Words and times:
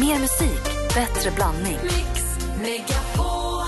Mer 0.00 0.18
musik, 0.18 0.62
bättre 0.94 1.30
blandning. 1.30 1.78
Mix 1.82 2.22
Megapol. 2.62 3.66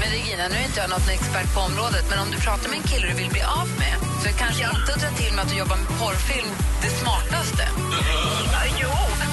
Men 0.00 0.10
Regina, 0.10 0.48
nu 0.48 0.54
är 0.54 0.64
inte 0.64 0.80
jag 0.80 0.90
någon 0.90 1.08
expert 1.08 1.54
på 1.54 1.60
området, 1.60 2.04
men 2.10 2.18
om 2.18 2.30
du 2.30 2.40
pratar 2.40 2.68
med 2.68 2.78
en 2.78 2.82
kille 2.82 3.06
du 3.06 3.14
vill 3.14 3.30
bli 3.30 3.42
av 3.42 3.68
med 3.78 3.96
så 4.22 4.28
är 4.28 4.32
kanske 4.32 4.64
inte 4.64 4.92
att 4.94 5.00
dra 5.00 5.10
till 5.10 5.34
med 5.34 5.44
att 5.44 5.50
du 5.50 5.56
jobbar 5.56 5.76
med 5.76 5.88
porrfilm 6.00 6.50
det 6.82 6.90
smartaste. 6.90 7.68
jo. 8.80 9.23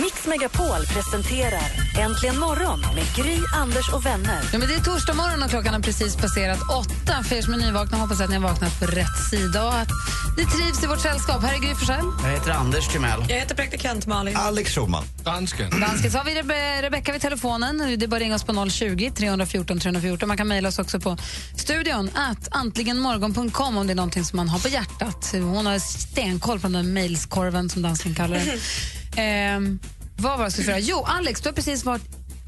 Mix 0.00 0.26
Megapol 0.26 0.86
presenterar 0.86 1.70
Äntligen 1.98 2.38
morgon 2.38 2.80
med 2.80 3.04
Gry, 3.16 3.38
Anders 3.54 3.92
och 3.92 4.06
vänner. 4.06 4.40
Ja, 4.52 4.58
men 4.58 4.68
det 4.68 4.74
är 4.74 4.80
torsdag 4.80 5.14
morgon 5.14 5.42
och 5.42 5.50
klockan 5.50 5.74
har 5.74 5.80
precis 5.80 6.16
passerat 6.16 6.58
åtta. 6.70 7.22
För 7.22 7.36
er 7.36 7.42
som 7.42 7.54
är 7.54 7.58
nyvakna 7.58 7.96
hoppas 7.98 8.20
att 8.20 8.30
ni 8.30 8.36
har 8.36 8.42
vaknat 8.42 8.80
på 8.80 8.86
rätt 8.86 9.18
sida 9.30 9.64
och 9.64 9.74
att 9.74 9.88
ni 10.36 10.44
trivs 10.44 10.84
i 10.84 10.86
vårt 10.86 11.00
sällskap. 11.00 11.42
Här 11.42 11.54
är 11.54 11.58
Gry 11.58 11.74
Forssell. 11.74 12.06
Jag 12.22 12.30
heter 12.30 12.50
Anders 12.50 12.88
Timell. 12.88 13.24
Jag 13.28 13.36
heter 13.36 13.54
praktikant 13.54 14.06
Malin. 14.06 14.36
Alex 14.36 14.74
Schulman. 14.74 15.04
Dansken. 15.24 15.80
Dansken. 15.80 16.10
Så 16.10 16.18
har 16.18 16.24
vi 16.24 16.34
Rebe 16.34 16.82
Rebecka 16.82 17.12
vid 17.12 17.20
telefonen. 17.20 17.78
Det 17.78 18.04
är 18.04 18.08
bara 18.08 18.16
att 18.16 18.22
ringa 18.22 18.34
oss 18.34 18.44
på 18.44 18.70
020 18.70 19.10
314 19.16 19.80
314. 19.80 20.28
Man 20.28 20.36
kan 20.36 20.48
mejla 20.48 20.68
oss 20.68 20.78
också 20.78 21.00
på 21.00 21.16
studion 21.56 22.10
att 22.14 22.48
antligenmorgon.com 22.50 23.78
om 23.78 23.86
det 23.86 23.92
är 23.92 23.94
någonting 23.94 24.24
som 24.24 24.36
man 24.36 24.48
har 24.48 24.58
på 24.58 24.68
hjärtat. 24.68 25.30
Hon 25.32 25.66
har 25.66 25.78
stenkoll 25.78 26.60
på 26.60 26.66
den 26.66 26.72
där 26.72 26.92
mejlskorven 26.92 27.68
som 27.68 27.82
dansken 27.82 28.14
kallar 28.14 28.36
den. 28.36 28.46
ehm, 29.18 29.78
vad 30.16 30.30
var 30.32 30.38
det 30.38 30.42
jag 30.44 30.52
skulle 30.52 30.64
säga? 30.66 30.78
Jo, 30.78 31.04
Alex, 31.04 31.40
du 31.40 31.48
har 31.48 31.54
precis 31.54 31.84
varit 31.84 32.02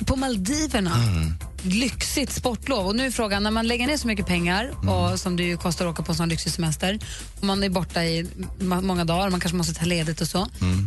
på 0.06 0.16
Maldiverna. 0.16 0.90
Lyxigt 1.62 2.32
sportlov. 2.32 2.86
Och 2.86 2.96
nu 2.96 3.06
är 3.06 3.10
frågan, 3.10 3.42
när 3.42 3.50
man 3.50 3.66
lägger 3.66 3.86
ner 3.86 3.96
så 3.96 4.06
mycket 4.06 4.26
pengar 4.26 4.88
och 4.88 5.20
som 5.20 5.36
det 5.36 5.42
ju 5.42 5.56
kostar 5.56 5.86
att 5.86 5.92
åka 5.92 6.02
på 6.02 6.12
en 6.12 6.16
sån 6.16 6.28
lyxig 6.28 6.52
semester 6.52 6.98
och 7.38 7.44
man 7.44 7.62
är 7.62 7.68
borta 7.68 8.04
i 8.04 8.22
ma- 8.58 8.82
många 8.82 9.04
dagar, 9.04 9.30
man 9.30 9.40
kanske 9.40 9.56
måste 9.56 9.74
ta 9.74 9.84
ledigt 9.84 10.20
och 10.20 10.28
så. 10.28 10.46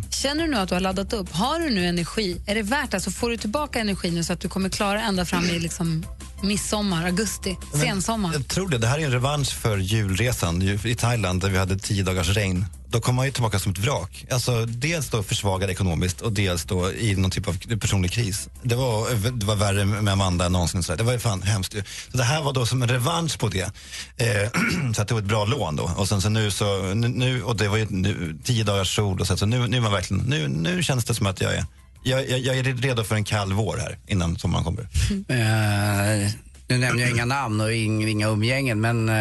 Känner 0.09 0.43
du 0.45 0.51
nu 0.51 0.57
att 0.57 0.69
du 0.69 0.75
har 0.75 0.79
laddat 0.81 1.13
upp? 1.13 1.31
Har 1.31 1.59
du 1.59 1.69
nu 1.69 1.85
energi? 1.85 2.41
Är 2.45 2.55
det 2.55 2.61
värt 2.61 2.93
alltså, 2.93 3.11
Får 3.11 3.29
du 3.29 3.37
tillbaka 3.37 3.79
energi 3.79 4.11
nu 4.11 4.23
så 4.23 4.33
att 4.33 4.39
du 4.39 4.49
kommer 4.49 4.69
klara 4.69 5.01
ända 5.01 5.25
fram 5.25 5.45
i 5.45 5.59
liksom 5.59 6.05
midsommar, 6.43 7.05
augusti, 7.05 7.57
sensommar? 7.81 8.33
Jag 8.33 8.47
tror 8.47 8.69
det. 8.69 8.77
Det 8.77 8.87
här 8.87 8.99
är 8.99 9.05
en 9.05 9.11
revansch 9.11 9.53
för 9.53 9.77
julresan 9.77 10.61
ju- 10.61 10.79
i 10.89 10.95
Thailand 10.95 11.41
där 11.41 11.49
vi 11.49 11.57
hade 11.57 11.79
tio 11.79 12.03
dagars 12.03 12.29
regn. 12.29 12.65
Då 12.93 12.99
kommer 13.01 13.15
man 13.15 13.25
ju 13.25 13.31
tillbaka 13.31 13.59
som 13.59 13.71
ett 13.71 13.77
vrak. 13.77 14.25
Alltså, 14.31 14.65
dels 14.65 15.09
då 15.09 15.23
försvagad 15.23 15.69
ekonomiskt 15.69 16.21
och 16.21 16.31
dels 16.31 16.63
då 16.65 16.91
i 16.91 17.15
någon 17.15 17.31
typ 17.31 17.47
av 17.47 17.57
personlig 17.79 18.11
kris. 18.11 18.49
Det 18.63 18.75
var, 18.75 19.31
det 19.31 19.45
var 19.45 19.55
värre 19.55 19.85
med 19.85 20.13
Amanda 20.13 20.45
än 20.45 20.51
någonsin. 20.51 20.83
Så 20.83 20.95
det 20.95 21.03
var 21.03 21.13
ju 21.13 21.19
fan 21.19 21.41
hemskt. 21.41 21.73
Så 22.11 22.17
det 22.17 22.23
här 22.23 22.41
var 22.41 22.53
då 22.53 22.65
som 22.65 22.81
en 22.81 22.89
revansch 22.89 23.39
på 23.39 23.47
det. 23.47 23.71
Eh, 24.17 24.49
så 24.95 25.01
att 25.01 25.07
det 25.07 25.13
var 25.13 25.21
ett 25.21 25.27
bra 25.27 25.45
lån 25.45 25.75
då. 25.75 25.91
Och 25.97 26.07
sen 26.07 26.21
så 26.21 26.29
nu 26.29 26.51
så, 26.51 26.93
nu- 26.93 27.43
och 27.43 27.55
det 27.55 27.67
var 27.67 27.77
ju 27.77 27.87
nu, 27.89 28.39
tio 28.43 28.63
dagars 28.63 28.95
sol 28.95 29.21
och 29.21 29.27
så, 29.27 29.37
så 29.37 29.45
nu, 29.45 29.67
nu 29.67 29.81
man 29.81 29.91
verkligen, 29.91 30.23
nu, 30.23 30.47
nu 30.47 30.83
känns 30.83 31.05
det 31.05 31.15
som 31.15 31.27
att 31.27 31.41
jag 31.41 31.53
är 31.53 31.65
jag, 32.03 32.29
jag, 32.29 32.39
jag 32.39 32.57
är 32.57 32.63
redo 32.63 33.03
för 33.03 33.15
en 33.15 33.23
kall 33.23 33.53
vår 33.53 33.77
här 33.77 33.97
innan 34.07 34.37
sommaren 34.37 34.63
kommer. 34.65 34.87
Mm 35.29 36.29
nu 36.67 36.77
nämner 36.77 37.01
jag 37.03 37.11
inga 37.11 37.25
namn 37.25 37.61
och 37.61 37.69
ing- 37.71 38.07
inga 38.07 38.27
umgängen, 38.27 38.81
men 38.81 39.09
eh, 39.09 39.15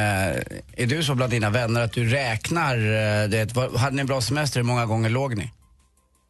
är 0.77 0.87
du 0.87 1.03
så 1.03 1.15
bland 1.15 1.33
dina 1.33 1.51
vänner 1.51 1.81
att 1.81 1.93
du 1.93 2.09
räknar, 2.09 2.77
eh, 2.77 3.25
uh, 3.25 3.31
det, 3.31 3.55
var, 3.55 3.79
hade 3.79 3.97
ni 3.97 4.01
en 4.01 4.07
bra 4.07 4.21
semester, 4.21 4.61
hur 4.61 4.65
många 4.67 4.87
gånger 4.87 5.11
låg 5.11 5.37
ni? 5.37 5.51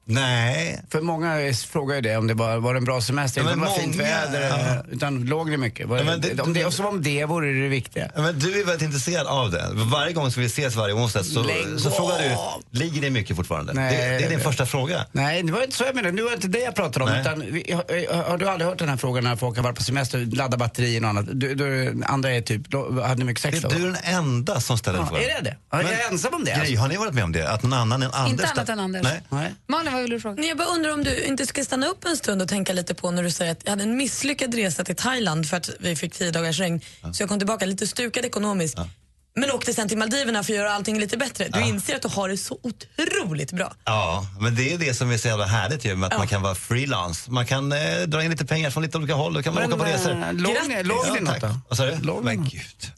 Nej, 0.05 0.83
För 0.91 1.01
många 1.01 1.33
är- 1.41 1.53
frågar 1.67 1.95
ju 1.95 2.01
det, 2.01 2.17
om 2.17 2.27
det 2.27 2.35
bara 2.35 2.59
var 2.59 2.75
det 2.75 2.79
en 2.79 2.85
bra 2.85 3.01
semester, 3.01 3.41
Ja, 3.41 3.47
inte 3.47 3.57
men 3.59 3.69
bara 3.69 3.79
fint 3.81 3.97
många- 3.97 4.09
väder, 4.09 4.49
ja. 4.49 4.57
eh, 4.59 4.81
utan 4.91 5.25
låg 5.25 5.51
ni 5.51 5.57
mycket? 5.57 5.89
Var 5.89 5.97
Ja, 5.97 6.05
det, 6.05 6.11
men 6.11 6.21
det- 6.37 6.43
om 6.43 6.53
det, 6.53 6.65
och 6.65 6.73
som 6.75 6.87
om 6.87 7.03
det 7.03 7.25
vore 7.25 7.53
det 7.63 7.69
viktiga. 7.69 8.11
Ja, 8.15 8.23
Men 8.23 8.39
du 8.39 8.61
är 8.61 8.65
väldigt 8.65 8.83
intresserad 8.83 9.27
av 9.27 9.51
det. 9.51 9.71
Varje 9.73 10.13
gång 10.13 10.31
som 10.31 10.43
vi 10.43 10.47
ses 10.47 10.75
varje 10.77 10.95
onsdag 10.95 11.23
så, 11.25 11.43
Lägg 11.43 11.65
så 11.81 11.91
frågar 11.91 12.19
du, 12.19 12.79
ligger 12.79 13.01
det 13.03 13.11
mycket 13.11 13.37
fortfarande? 13.37 13.73
Nej. 13.73 13.97
Det, 13.97 14.03
det 14.19 14.25
är 14.25 14.31
din 14.31 14.41
första 14.41 14.67
fråga. 14.67 15.07
Nej, 15.13 15.43
det 15.43 15.53
var 15.53 15.63
inte 15.63 15.77
så 15.77 15.85
jag 15.85 15.95
menade. 15.95 16.17
Det 16.17 16.23
var 16.23 16.33
inte 16.33 16.49
det 16.49 16.59
jag 16.61 16.75
pratade 16.75 17.05
om. 17.05 17.11
Nej. 17.11 17.21
Utan, 17.21 17.41
har, 17.77 18.23
har 18.31 18.39
du 18.39 18.49
aldrig 18.49 18.69
hört 18.71 18.79
den 18.79 18.89
här 18.89 18.97
frågan 18.97 19.25
när 19.25 19.37
folk 19.37 19.57
har 19.57 19.65
varit 19.65 19.77
på 19.77 19.83
semester, 19.83 20.19
ladda 20.37 20.57
batterier 20.57 21.03
och 21.03 21.09
annat? 21.09 21.25
Du, 21.33 21.55
du, 21.55 22.01
andra 22.07 22.31
är 22.31 22.41
typ, 22.41 22.73
hade 23.03 23.15
ni 23.15 23.25
mycket 23.25 23.43
sex 23.43 23.61
Det 23.61 23.69
då? 23.69 23.75
är 23.75 23.79
du 23.79 23.85
den 23.85 23.97
enda 24.05 24.61
som 24.61 24.79
ställer 24.79 24.99
Ja, 24.99 25.07
frågan. 25.07 25.25
är 25.25 25.29
det 25.29 25.41
det? 25.51 25.57
Ja, 25.71 25.83
jag 25.83 25.93
är 25.93 26.11
ensam 26.13 26.35
om 26.35 26.45
det, 26.45 26.53
alltså. 26.53 26.77
har 26.77 26.89
ni 26.89 26.97
varit 26.97 27.15
med 27.15 27.25
om 27.25 27.33
det? 27.33 27.51
Att 27.51 27.63
någon 27.63 27.73
annan 27.73 28.03
än 28.03 28.11
Anders... 28.13 28.31
Inte 28.31 28.47
annat 28.47 28.69
än 28.69 28.81
Anders. 28.81 29.03
Nej. 29.03 29.21
Nej. 29.29 29.55
Malin, 29.93 29.95
vad 29.95 30.03
vill 30.03 30.11
du 30.11 30.21
fråga? 30.21 30.43
Jag 30.45 30.57
bara 30.59 30.69
undrar 30.69 30.93
om 30.93 31.05
du 31.05 31.25
inte 31.25 31.47
ska 31.47 31.65
stanna 31.65 31.87
upp 31.87 32.05
en 32.05 32.17
stund 32.17 32.43
och 32.43 32.49
tänka 32.49 32.73
lite 32.73 32.95
på 32.95 33.11
när 33.11 33.23
du 33.23 33.31
säger 33.31 33.53
att 33.53 33.61
jag 33.65 33.71
hade 33.71 33.83
en 33.83 33.97
misslyckad 33.97 34.55
resa 34.55 34.85
till 34.85 34.97
Thailand 34.97 35.49
för 35.49 35.57
att 35.57 35.71
vi 35.81 35.97
fick 35.97 36.13
tio 36.13 36.31
dagars 36.31 36.59
regn. 36.61 36.81
Så 37.13 37.23
jag 37.23 37.29
kom 37.29 37.39
tillbaka 37.39 37.67
lite 37.67 37.87
stukad 37.87 38.25
ekonomiskt. 38.25 38.79
Men 39.37 39.51
åkte 39.51 39.75
sen 39.75 39.89
till 39.89 39.99
Maldiverna 39.99 40.43
för 40.45 40.53
att 40.53 40.57
göra 40.59 40.73
allting 40.73 40.99
lite 41.01 41.17
bättre. 41.17 41.49
Du 41.49 41.61
inser 41.61 41.97
att 41.97 42.03
du 42.03 42.09
har 42.09 42.29
det 42.29 42.37
så 42.37 42.59
otroligt 42.63 43.53
bra. 43.53 43.73
Ja, 43.85 44.27
men 44.41 44.55
det 44.55 44.73
är 44.73 44.79
det 44.79 44.95
som 44.95 45.11
är 45.11 45.17
så 45.19 45.29
jävla 45.29 45.45
härligt 45.47 45.85
ju 45.85 45.97
med 45.97 46.07
att 46.07 46.13
Ja. 46.13 46.19
man 46.19 46.29
kan 46.29 46.43
vara 46.43 46.55
freelance. 46.55 47.31
Man 47.31 47.47
kan 47.47 47.73
eh, 47.73 47.79
dra 48.07 48.25
in 48.25 48.31
lite 48.31 48.47
pengar 48.47 48.71
från 48.71 48.83
lite 48.83 48.99
olika 48.99 49.15
håll 49.15 49.37
och 49.37 49.45
kan 49.45 49.55
man 49.55 49.65
åka 49.65 49.77
på 49.77 49.85
resor. 49.85 50.11
eh, 50.11 50.33
låg 50.33 50.57
ni, 50.69 50.83
låg 50.83 51.13
ni 51.15 51.21
något 51.21 51.41
då? 51.41 51.59
Vad 51.69 51.77
sa 51.79 51.87
du? 51.87 52.21
Men 52.23 52.45
gud. 52.45 52.93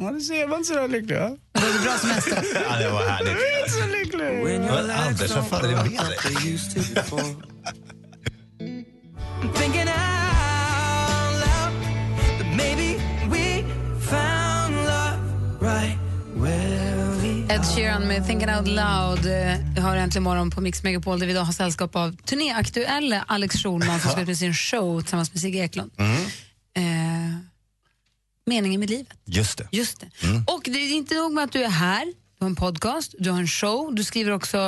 Ja, 0.00 0.10
det 0.10 0.20
ser 0.20 0.46
man 0.48 0.64
så 0.64 0.86
lycklig 0.86 1.16
va? 1.18 1.30
Det 1.60 1.66
var 1.66 1.82
bra 1.84 1.98
semester. 1.98 2.44
Ja, 2.70 2.78
det 2.78 2.88
var 2.90 3.08
härligt. 3.08 3.72
Så 3.72 3.86
lycklig. 3.86 4.60
Men 4.60 4.90
Anders, 4.90 5.30
vad 5.30 5.48
fan 5.48 5.64
är 5.64 5.68
det 5.68 5.74
med 5.74 5.84
dig? 5.84 7.20
Ed 17.48 17.64
Sheeran 17.76 18.08
med 18.08 18.26
Thinking 18.26 18.50
Out 18.50 18.68
Loud 18.68 19.26
eh, 19.76 19.82
har 19.84 19.96
äntligen 19.96 20.22
morgon 20.22 20.50
på 20.50 20.60
Mix 20.60 20.82
Megapol 20.82 21.18
där 21.18 21.26
vi 21.26 21.32
idag 21.32 21.42
har 21.42 21.52
sällskap 21.52 21.96
av 21.96 22.16
turnéaktuelle 22.16 23.24
Alex 23.26 23.56
Schulman 23.56 24.00
som 24.00 24.10
ska 24.10 24.20
ut 24.20 24.26
med 24.26 24.36
sin 24.36 24.54
show 24.54 25.00
tillsammans 25.00 25.32
med 25.32 25.40
Sigge 25.40 25.58
Eklund. 25.58 25.90
Eh, 25.98 26.04
meningen 28.54 28.80
med 28.80 28.90
livet. 28.90 29.16
Just 29.24 29.58
det. 29.58 29.68
Just 29.70 30.00
det. 30.00 30.06
Och 30.46 30.60
det 30.64 30.78
är 30.78 30.92
inte 30.92 31.14
nog 31.14 31.32
med 31.32 31.44
att 31.44 31.52
du 31.52 31.64
är 31.64 31.68
här, 31.68 32.04
du 32.38 32.44
har 32.44 32.50
en 32.50 32.56
podcast, 32.56 33.14
du 33.18 33.30
har 33.30 33.38
en 33.38 33.48
show, 33.48 33.94
du 33.94 34.04
skriver 34.04 34.32
också 34.32 34.58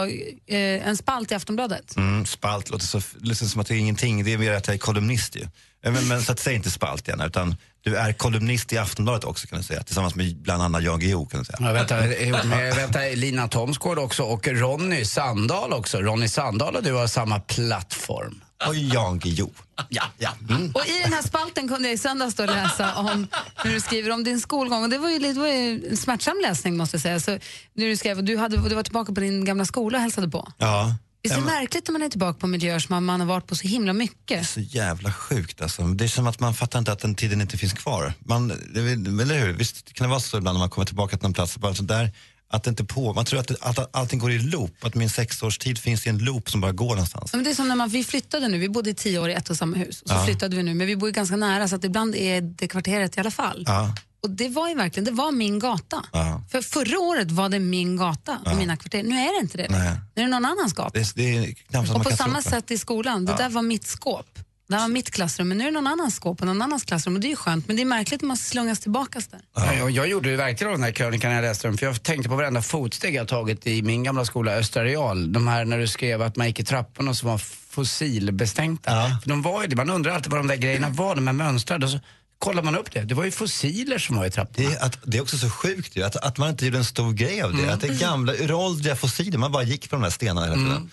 eh, 0.46 0.88
en 0.88 0.96
spalt 0.96 1.32
i 1.32 1.34
Aftonbladet. 1.34 1.96
Mm, 1.96 2.26
spalt 2.26 2.70
låter 2.70 2.86
så, 2.86 3.00
låter 3.20 3.46
som 3.46 3.60
att 3.60 3.66
det 3.66 3.74
är 3.74 3.78
ingenting. 3.78 4.24
Det 4.24 4.32
är 4.32 4.38
mer 4.38 4.52
att 4.52 4.66
jag 4.66 4.74
är 4.74 4.78
kolumnist 4.78 5.36
ju. 5.36 5.42
Eh, 5.84 5.92
Men, 5.92 6.08
men 6.08 6.22
så 6.22 6.32
att 6.32 6.38
säg 6.40 6.54
inte 6.54 6.70
spalt 6.70 7.08
gärna, 7.08 7.26
utan 7.26 7.56
du 7.84 7.96
är 7.96 8.12
kolumnist 8.12 8.72
i 8.72 8.78
Aftonbladet 8.78 9.24
också 9.24 9.46
kan 9.46 9.58
du 9.58 9.64
säga. 9.64 9.82
Tillsammans 9.82 10.14
med 10.14 10.36
bland 10.36 10.62
annat 10.62 10.82
Jan 10.82 11.00
Guillou 11.00 11.26
kan 11.26 11.40
du 11.40 11.44
säga. 11.44 11.58
Ja, 11.60 11.72
vänta, 11.72 12.06
ihop 12.06 12.44
med, 12.44 12.74
vänta, 12.76 12.98
Lina 13.14 13.48
Thomsgård 13.48 13.98
också 13.98 14.22
och 14.22 14.48
Ronny 14.48 15.04
Sandahl 15.04 15.72
också. 15.72 16.00
Ronny 16.00 16.28
Sandahl 16.28 16.76
och 16.76 16.82
du 16.82 16.92
har 16.92 17.06
samma 17.06 17.40
plattform. 17.40 18.40
Och 18.66 18.74
Jan 18.74 19.18
Guillou. 19.18 19.50
Ja, 19.88 20.02
ja. 20.18 20.30
Och 20.74 20.86
i 20.86 21.00
den 21.04 21.12
här 21.12 21.22
spalten 21.22 21.68
kunde 21.68 21.88
jag 21.88 21.94
i 21.94 21.98
söndags 21.98 22.34
då 22.34 22.46
läsa 22.46 22.94
om 22.94 23.26
när 23.64 23.72
du 23.72 23.80
skriver 23.80 24.10
om 24.10 24.24
din 24.24 24.40
skolgång. 24.40 24.82
Och 24.82 24.90
det 24.90 24.98
var 24.98 25.10
ju, 25.10 25.18
lite- 25.18 25.34
det 25.34 25.40
var 25.40 25.48
ju 25.48 25.88
en 25.90 25.96
smärtsam 25.96 26.40
läsning 26.42 26.76
måste 26.76 26.94
jag 26.94 27.02
säga. 27.02 27.20
Så 27.20 27.30
när 27.74 27.86
du 27.86 27.96
skrev, 27.96 28.24
du, 28.24 28.36
hade, 28.36 28.68
du 28.68 28.74
var 28.74 28.82
tillbaka 28.82 29.12
på 29.12 29.20
din 29.20 29.44
gamla 29.44 29.64
skola 29.64 29.98
och 29.98 30.02
hälsade 30.02 30.28
på. 30.28 30.52
Ja. 30.58 30.94
Visst 31.22 31.34
är 31.34 31.38
det 31.40 31.46
märkligt 31.46 31.88
när 31.88 31.92
man 31.92 32.02
är 32.02 32.08
tillbaka 32.08 32.38
på 32.38 32.46
miljöer 32.46 32.78
som 32.78 32.94
man- 32.94 33.04
man 33.04 33.20
har 33.20 33.26
varit 33.26 33.46
på 33.46 33.54
så 33.56 33.68
himla 33.68 33.92
mycket? 33.92 34.48
Så 34.48 34.60
jävla 34.60 35.12
sjukt 35.12 35.60
alltså. 35.62 35.82
Det 35.82 36.04
är 36.04 36.08
som 36.08 36.26
att 36.26 36.40
man 36.40 36.54
fattar 36.54 36.78
inte 36.78 36.92
att 36.92 36.98
den 36.98 37.14
tiden 37.14 37.40
inte 37.40 37.58
finns 37.58 37.72
kvar. 37.72 38.12
Man, 38.18 38.48
det 38.48 38.80
är 38.80 39.20
eller 39.22 39.38
hur? 39.46 39.52
Visst 39.52 39.92
kan 39.92 40.04
det 40.04 40.10
vara 40.10 40.20
så 40.20 40.38
ibland 40.38 40.54
när 40.54 40.58
man 40.60 40.70
kommer 40.70 40.86
tillbaka 40.86 41.16
till 41.16 41.22
någon 41.22 41.32
plats, 41.34 41.56
bara 41.58 41.74
så 41.74 41.82
där, 41.82 42.10
att 42.52 42.64
det 42.64 42.70
inte 42.70 42.84
på, 42.84 43.12
man 43.12 43.24
tror 43.24 43.40
att, 43.40 43.48
det, 43.48 43.56
att 43.60 43.96
allting 43.96 44.18
går 44.18 44.32
i 44.32 44.38
loop, 44.38 44.84
att 44.84 44.94
min 44.94 45.10
sexårstid 45.10 45.78
finns 45.78 46.06
i 46.06 46.08
en 46.10 46.18
loop 46.18 46.50
som 46.50 46.60
bara 46.60 46.72
går 46.72 46.88
någonstans. 46.88 47.30
Ja, 47.32 47.36
Men 47.36 47.44
det 47.44 47.50
är 47.50 47.54
som 47.54 47.68
när 47.68 47.76
man, 47.76 47.88
vi 47.88 48.04
flyttade 48.04 48.48
nu, 48.48 48.58
vi 48.58 48.68
bodde 48.68 48.90
i 48.90 48.94
tio 48.94 49.18
år 49.18 49.30
i 49.30 49.34
ett 49.34 49.50
och 49.50 49.56
samma 49.56 49.76
hus. 49.76 50.02
Och 50.02 50.08
så 50.08 50.14
Ja. 50.14 50.24
flyttade 50.24 50.56
vi 50.56 50.62
nu, 50.62 50.74
men 50.74 50.86
vi 50.86 50.96
bor 50.96 51.10
ganska 51.10 51.36
nära 51.36 51.68
så 51.68 51.76
att 51.76 51.84
ibland 51.84 52.14
är 52.16 52.40
det 52.40 52.68
kvarteret 52.68 53.16
i 53.16 53.20
alla 53.20 53.30
fall. 53.30 53.64
Ja. 53.66 53.94
Och 54.22 54.30
det 54.30 54.48
var 54.48 54.68
ju 54.68 54.74
verkligen, 54.74 55.04
det 55.04 55.10
var 55.10 55.32
min 55.32 55.58
gata. 55.58 56.04
Ja. 56.12 56.42
För 56.50 56.62
förra 56.62 56.98
året 56.98 57.30
var 57.30 57.48
det 57.48 57.58
min 57.60 57.96
gata 57.96 58.38
och 58.46 58.56
mina 58.56 58.76
kvarter. 58.76 59.02
Nu 59.02 59.16
är 59.16 59.38
det 59.38 59.42
inte 59.42 59.56
det 59.58 59.68
Nej. 59.70 59.90
Nu 60.14 60.22
är 60.22 60.26
det 60.26 60.30
någon 60.30 60.44
annans 60.44 60.72
gata. 60.72 60.98
Det, 60.98 61.12
det 61.14 61.78
Och 61.94 62.04
på 62.04 62.16
samma 62.16 62.42
sätt 62.42 62.70
i 62.70 62.78
skolan, 62.78 63.24
det 63.24 63.34
där 63.36 63.48
var 63.48 63.62
mitt 63.62 63.86
skåp. 63.86 64.38
Det 64.68 64.74
här 64.74 64.82
var 64.82 64.88
mitt 64.88 65.10
klassrum, 65.10 65.48
men 65.48 65.58
nu 65.58 65.64
är 65.64 65.68
det 65.68 65.74
någon 65.74 65.86
annans 65.86 66.14
skåp 66.14 66.40
och 66.40 66.46
någon 66.46 66.62
annans 66.62 66.84
klassrum. 66.84 67.14
Och 67.14 67.20
det 67.20 67.26
är 67.26 67.30
ju 67.30 67.36
skönt, 67.36 67.66
men 67.66 67.76
det 67.76 67.82
är 67.82 67.86
märkligt 67.86 68.20
när 68.20 68.28
man 68.28 68.36
slungas 68.36 68.80
tillbaka 68.80 69.20
där. 69.30 69.40
Ja. 69.56 69.74
Jag, 69.74 69.90
jag 69.90 70.08
gjorde 70.08 70.30
ju 70.30 70.36
verkligen 70.36 70.72
av 70.72 70.78
den 70.78 70.84
här 70.84 70.92
krönikan 70.92 71.30
när 71.30 71.36
jag 71.36 71.42
läste 71.42 71.68
den, 71.68 71.78
för 71.78 71.86
jag 71.86 72.02
tänkte 72.02 72.28
på 72.28 72.36
varenda 72.36 72.62
fotsteg 72.62 73.14
jag 73.14 73.28
tagit 73.28 73.66
i 73.66 73.82
min 73.82 74.02
gamla 74.02 74.24
skola, 74.24 74.52
Östra 74.52 74.84
Real. 74.84 75.32
De 75.32 75.48
här 75.48 75.64
när 75.64 75.78
du 75.78 75.88
skrev 75.88 76.22
att 76.22 76.36
man 76.36 76.46
gick 76.46 76.60
i 76.60 76.64
trapporna 76.64 77.14
som 77.14 77.28
var 77.28 77.38
fossilbestänkta. 77.70 78.90
Ja. 78.90 79.18
För 79.22 79.28
de 79.28 79.42
var 79.42 79.62
ju 79.62 79.68
det, 79.68 79.76
man 79.76 79.90
undrar 79.90 80.12
alltid 80.12 80.30
vad 80.30 80.40
de 80.40 80.46
där 80.46 80.56
grejerna 80.56 80.88
var, 80.88 81.14
de 81.14 81.26
här 81.26 81.34
mönstrade. 81.34 81.86
Och 81.86 81.92
så 81.92 82.00
kollar 82.38 82.62
man 82.62 82.76
upp 82.76 82.92
det, 82.92 83.00
det 83.00 83.14
var 83.14 83.24
ju 83.24 83.30
fossiler 83.30 83.98
som 83.98 84.16
var 84.16 84.26
i 84.26 84.30
trapporna. 84.30 84.68
Det 84.68 84.74
är, 84.74 84.84
att, 84.84 84.98
det 85.04 85.18
är 85.18 85.22
också 85.22 85.38
så 85.38 85.50
sjukt 85.50 85.96
ju, 85.96 86.02
att, 86.02 86.16
att 86.16 86.38
man 86.38 86.50
inte 86.50 86.64
gjorde 86.64 86.78
en 86.78 86.84
stor 86.84 87.12
grej 87.12 87.42
av 87.42 87.56
det. 87.56 87.72
Att 87.72 87.80
det 87.80 87.86
är 87.88 87.98
gamla 87.98 88.32
uråldriga 88.34 88.96
fossiler, 88.96 89.38
man 89.38 89.52
bara 89.52 89.62
gick 89.62 89.90
på 89.90 89.96
de 89.96 90.02
här 90.02 90.10
stenarna 90.10 90.46
hela 90.46 90.56
tiden. 90.56 90.90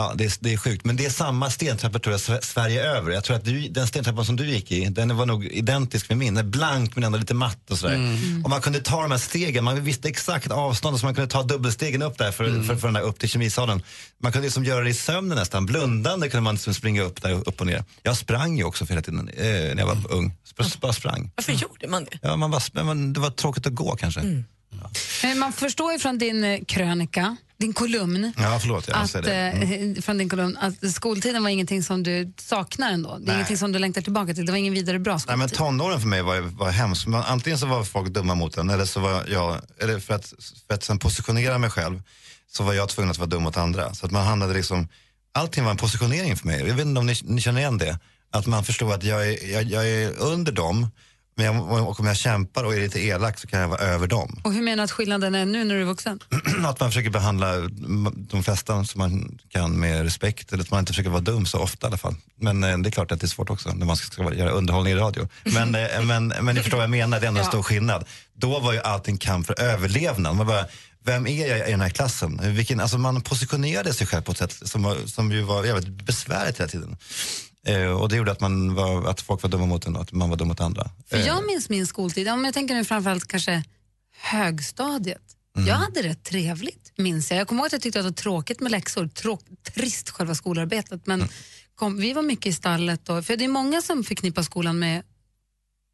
Ja, 0.00 0.12
det 0.16 0.24
är, 0.24 0.32
det 0.40 0.52
är 0.52 0.56
sjukt. 0.56 0.84
Men 0.84 0.96
det 0.96 1.04
är 1.06 1.10
samma 1.10 1.50
stentrappa 1.50 1.98
tror 1.98 2.12
jag 2.12 2.20
Sve- 2.20 2.40
Sverige 2.44 2.82
över. 2.82 3.10
Jag 3.10 3.24
tror 3.24 3.36
att 3.36 3.44
du, 3.44 3.68
den 3.68 3.86
stentrappan 3.86 4.24
som 4.24 4.36
du 4.36 4.46
gick 4.50 4.72
i, 4.72 4.84
den 4.84 5.16
var 5.16 5.26
nog 5.26 5.44
identisk 5.44 6.08
med 6.08 6.18
min. 6.18 6.34
Den 6.34 6.46
är 6.46 6.50
blank 6.50 6.94
men 6.96 7.04
ändå 7.04 7.18
lite 7.18 7.34
matt 7.34 7.70
och 7.70 7.78
sådär. 7.78 7.94
Mm. 7.94 8.44
Och 8.44 8.50
man 8.50 8.60
kunde 8.60 8.80
ta 8.80 9.02
de 9.02 9.10
här 9.10 9.18
stegen, 9.18 9.64
man 9.64 9.84
visste 9.84 10.08
exakt 10.08 10.50
avståndet 10.50 11.00
så 11.00 11.06
man 11.06 11.14
kunde 11.14 11.30
ta 11.30 11.42
dubbelstegen 11.42 12.02
upp 12.02 12.18
där 12.18 12.32
för, 12.32 12.44
Mm. 12.44 12.64
för, 12.66 12.76
för 12.76 12.88
den 12.88 12.94
där 12.94 13.00
upp 13.00 13.18
till 13.18 13.28
kemisalen. 13.28 13.82
Man 14.22 14.32
kunde 14.32 14.46
liksom 14.46 14.64
göra 14.64 14.84
det 14.84 14.90
i 14.90 14.94
sömnen 14.94 15.38
nästan, 15.38 15.66
blundande 15.66 16.28
kunde 16.28 16.42
man 16.42 16.54
liksom 16.54 16.74
springa 16.74 17.02
upp 17.02 17.22
där 17.22 17.32
upp 17.32 17.60
och 17.60 17.66
ner. 17.66 17.84
Jag 18.02 18.16
sprang 18.16 18.58
ju 18.58 18.64
också 18.64 18.86
för 18.86 18.94
hela 18.94 19.02
tiden 19.02 19.28
eh, 19.28 19.44
när 19.44 19.76
jag 19.78 19.86
var 19.86 20.12
ung. 20.12 20.34
Sp- 20.58 20.80
Bara 20.80 20.92
sprang. 20.92 21.30
Varför 21.36 21.52
gjorde 21.52 21.88
man 21.88 22.04
det? 22.04 22.18
Ja, 22.22 22.36
man 22.36 22.50
var, 22.50 22.84
men 22.84 23.12
det 23.12 23.20
var 23.20 23.30
tråkigt 23.30 23.66
att 23.66 23.74
gå 23.74 23.96
kanske. 23.96 24.20
Mm. 24.20 24.44
Men 25.22 25.38
Man 25.38 25.52
förstår 25.52 25.92
ju 25.92 25.98
från 25.98 26.18
din 26.18 26.44
eh, 26.44 26.58
krönika, 26.68 27.36
din 27.58 27.72
kolumn, 27.72 28.32
Ja, 28.36 28.58
förlåt. 28.60 28.88
Jag 28.88 28.96
att, 28.96 29.12
det. 29.12 29.34
eh, 29.96 30.02
från 30.02 30.18
din 30.18 30.28
kolumn, 30.28 30.56
att 30.60 30.92
skoltiden 30.94 31.42
var 31.42 31.50
ingenting 31.50 31.82
som 31.82 32.02
du 32.02 32.32
saknar 32.36 32.92
ändå. 32.92 33.08
Det 33.08 33.14
är 33.14 33.26
Nej. 33.26 33.34
ingenting 33.34 33.56
som 33.58 33.72
du 33.72 33.78
längtar 33.78 34.00
tillbaka 34.02 34.34
till. 34.34 34.46
Det 34.46 34.52
var 34.52 34.58
ingen 34.58 34.74
vidare 34.74 34.98
bra 34.98 35.12
Nej, 35.12 35.20
skoltid. 35.20 35.38
men 35.38 35.48
tonåren 35.48 36.00
för 36.00 36.08
mig 36.08 36.22
var, 36.22 36.40
var 36.40 36.70
hemskt. 36.70 37.06
Man, 37.06 37.22
antingen 37.22 37.58
så 37.58 37.66
var 37.66 37.84
folk 37.84 38.08
dumma 38.08 38.34
mot 38.34 38.56
en 38.56 38.70
eller 38.70 38.84
så 38.84 39.00
var 39.00 39.24
jag, 39.28 39.60
eller 39.80 40.00
för 40.00 40.14
att, 40.14 40.32
för 40.66 40.74
att 40.74 40.82
sen 40.84 40.98
positionera 40.98 41.58
mig 41.58 41.70
själv 41.70 42.02
så 42.52 42.62
var 42.64 42.72
jag 42.74 42.88
tvungen 42.88 43.10
att 43.10 43.18
vara 43.18 43.28
dum 43.28 43.42
mot 43.42 43.56
andra. 43.56 43.94
Så 43.94 44.06
att 44.06 44.12
man 44.12 44.26
hamnade 44.26 44.54
liksom, 44.54 44.88
allting 45.34 45.64
var 45.64 45.70
en 45.70 45.76
positionering 45.76 46.36
för 46.36 46.46
mig. 46.46 46.58
Jag 46.66 46.74
vet 46.74 46.86
inte 46.86 47.00
om 47.00 47.06
ni, 47.06 47.14
ni 47.22 47.40
känner 47.40 47.60
igen 47.60 47.78
det. 47.78 47.98
Att 48.30 48.46
man 48.46 48.64
förstår 48.64 48.94
att 48.94 49.02
jag 49.04 49.28
är, 49.28 49.52
jag, 49.52 49.62
jag 49.62 49.88
är 49.88 50.18
under 50.18 50.52
dem 50.52 50.88
men 51.38 51.46
jag, 51.46 51.88
och 51.88 52.00
om 52.00 52.06
jag 52.06 52.16
kämpar 52.16 52.64
och 52.64 52.74
är 52.74 52.80
lite 52.80 53.00
elak 53.04 53.38
så 53.38 53.46
kan 53.46 53.60
jag 53.60 53.68
vara 53.68 53.80
över 53.80 54.06
dem. 54.06 54.40
Och 54.44 54.52
hur 54.52 54.62
menar 54.62 54.76
du 54.76 54.82
att 54.82 54.90
skillnaden 54.90 55.34
är 55.34 55.44
nu 55.46 55.64
när 55.64 55.74
du 55.74 55.80
är 55.80 55.84
vuxen? 55.84 56.20
att 56.64 56.80
man 56.80 56.90
försöker 56.90 57.10
behandla 57.10 57.56
de 58.30 58.42
flesta 58.42 58.84
som 58.84 58.98
man 58.98 59.38
kan 59.48 59.80
med 59.80 60.02
respekt 60.02 60.52
eller 60.52 60.64
att 60.64 60.70
man 60.70 60.80
inte 60.80 60.92
försöker 60.92 61.10
vara 61.10 61.20
dum 61.20 61.46
så 61.46 61.58
ofta 61.58 61.86
i 61.86 61.88
alla 61.88 61.96
fall. 61.98 62.14
Men 62.40 62.64
eh, 62.64 62.78
det 62.78 62.88
är 62.88 62.90
klart 62.90 63.12
att 63.12 63.20
det 63.20 63.26
är 63.26 63.28
svårt 63.28 63.50
också 63.50 63.72
när 63.72 63.86
man 63.86 63.96
ska 63.96 64.22
vara- 64.22 64.34
göra 64.34 64.50
underhållning 64.50 64.92
i 64.92 64.96
radio. 64.96 65.28
Men, 65.44 65.74
eh, 65.74 66.02
men, 66.04 66.28
men 66.40 66.54
ni 66.54 66.60
förstår 66.60 66.76
vad 66.76 66.84
jag 66.84 66.90
menar, 66.90 67.20
det 67.20 67.26
är 67.26 67.28
ändå 67.28 67.40
en 67.40 67.44
Ja. 67.44 67.50
stor 67.50 67.62
skillnad. 67.62 68.04
Då 68.36 68.60
var 68.60 68.72
ju 68.72 68.80
allting 68.80 69.18
kamp 69.18 69.46
för 69.46 69.60
överlevnad. 69.60 70.36
Man 70.36 70.46
bara, 70.46 70.64
vem 71.04 71.26
är 71.26 71.48
jag 71.48 71.68
i 71.68 71.70
den 71.70 71.80
här 71.80 71.90
klassen? 71.90 72.40
Vilken, 72.42 72.80
alltså 72.80 72.98
man 72.98 73.20
positionerade 73.20 73.92
sig 73.94 74.06
själv 74.06 74.22
på 74.22 74.32
ett 74.32 74.38
sätt 74.38 74.52
som, 74.64 74.82
var, 74.82 74.96
som 75.06 75.32
ju 75.32 75.42
var 75.42 75.64
jävligt 75.64 75.88
besvärligt 75.88 76.58
hela 76.60 76.68
tiden. 76.68 76.96
Eh, 77.68 77.90
och 77.90 78.08
det 78.08 78.16
gjorde 78.16 78.32
att, 78.32 78.40
man 78.40 78.74
var, 78.74 79.10
att 79.10 79.20
folk 79.20 79.42
var 79.42 79.50
dumma 79.50 79.66
mot 79.66 79.86
en 79.86 79.96
och 79.96 80.02
att 80.02 80.12
man 80.12 80.30
var 80.30 80.36
dum 80.36 80.48
mot 80.48 80.60
andra. 80.60 80.90
För 81.10 81.16
Eh, 81.16 81.26
jag 81.26 81.46
minns 81.46 81.68
min 81.68 81.86
skoltid, 81.86 82.28
om 82.28 82.44
jag 82.44 82.54
tänker 82.54 82.74
nu 82.74 82.84
framförallt 82.84 83.28
kanske 83.28 83.62
högstadiet. 84.32 85.22
Mm. 85.56 85.68
Jag 85.68 85.74
hade 85.76 86.02
det 86.02 86.14
trevligt, 86.24 86.92
minns 86.96 87.30
jag. 87.30 87.40
Jag 87.40 87.48
kommer 87.48 87.60
ihåg 87.62 87.66
att 87.66 87.72
jag 87.72 87.82
tyckte 87.82 87.98
att 87.98 88.04
det 88.04 88.08
var 88.10 88.14
tråkigt 88.14 88.60
med 88.60 88.72
läxor, 88.72 89.08
Tråk, 89.08 89.40
trist 89.74 90.10
själva 90.10 90.34
skolarbetet. 90.34 91.06
Men 91.06 91.20
Mm. 91.20 91.32
kom, 91.74 91.96
vi 91.96 92.12
var 92.12 92.22
mycket 92.22 92.46
i 92.46 92.52
stallet, 92.52 93.08
och, 93.08 93.24
för 93.24 93.36
det 93.36 93.44
är 93.44 93.48
många 93.48 93.82
som 93.82 94.04
förknippar 94.04 94.42
skolan 94.42 94.78
med 94.78 95.02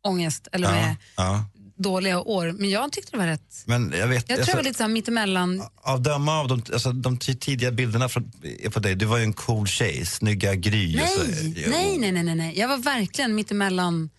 ångest 0.07 0.49
eller 0.53 0.71
med 0.73 0.97
ja, 1.17 1.25
ja. 1.25 1.45
Dåliga 1.77 2.21
år. 2.21 2.53
Men 2.59 2.71
jag 2.71 2.93
tyckte 2.93 3.11
det 3.13 3.19
var 3.19 3.27
rätt. 3.27 3.63
Men 3.67 3.95
jag 3.99 4.07
vet, 4.09 4.17
Jag 4.17 4.27
tror 4.27 4.37
alltså- 4.39 4.51
jag 4.51 4.57
var 4.57 4.63
lite 4.63 4.77
så 4.77 4.83
här 4.83 4.91
mittemellan. 4.91 5.63
Av 5.83 6.03
döma 6.03 6.41
av 6.41 6.49
de, 6.49 6.63
alltså, 6.73 6.93
de 6.93 7.19
tidiga 7.19 7.71
bilderna 7.71 8.09
från, 8.09 8.33
är 8.63 8.71
på 8.71 8.81
dig, 8.81 8.95
du 8.95 9.07
var 9.07 9.19
ju 9.19 9.25
en 9.25 9.33
cool 9.33 9.67
tjej, 9.67 10.07
snygga 10.07 10.55
Gry. 10.55 11.01
och 11.01 11.09
så- 11.09 11.23
Nej, 11.25 11.55
jo. 11.67 11.71
nej, 11.71 11.99
nej, 11.99 12.13
nej, 12.13 12.23
nej, 12.25 12.35
nej. 12.35 12.59
Jag 12.59 12.69
var 12.69 12.77
verkligen 12.79 13.35
mittemellan. 13.35 14.11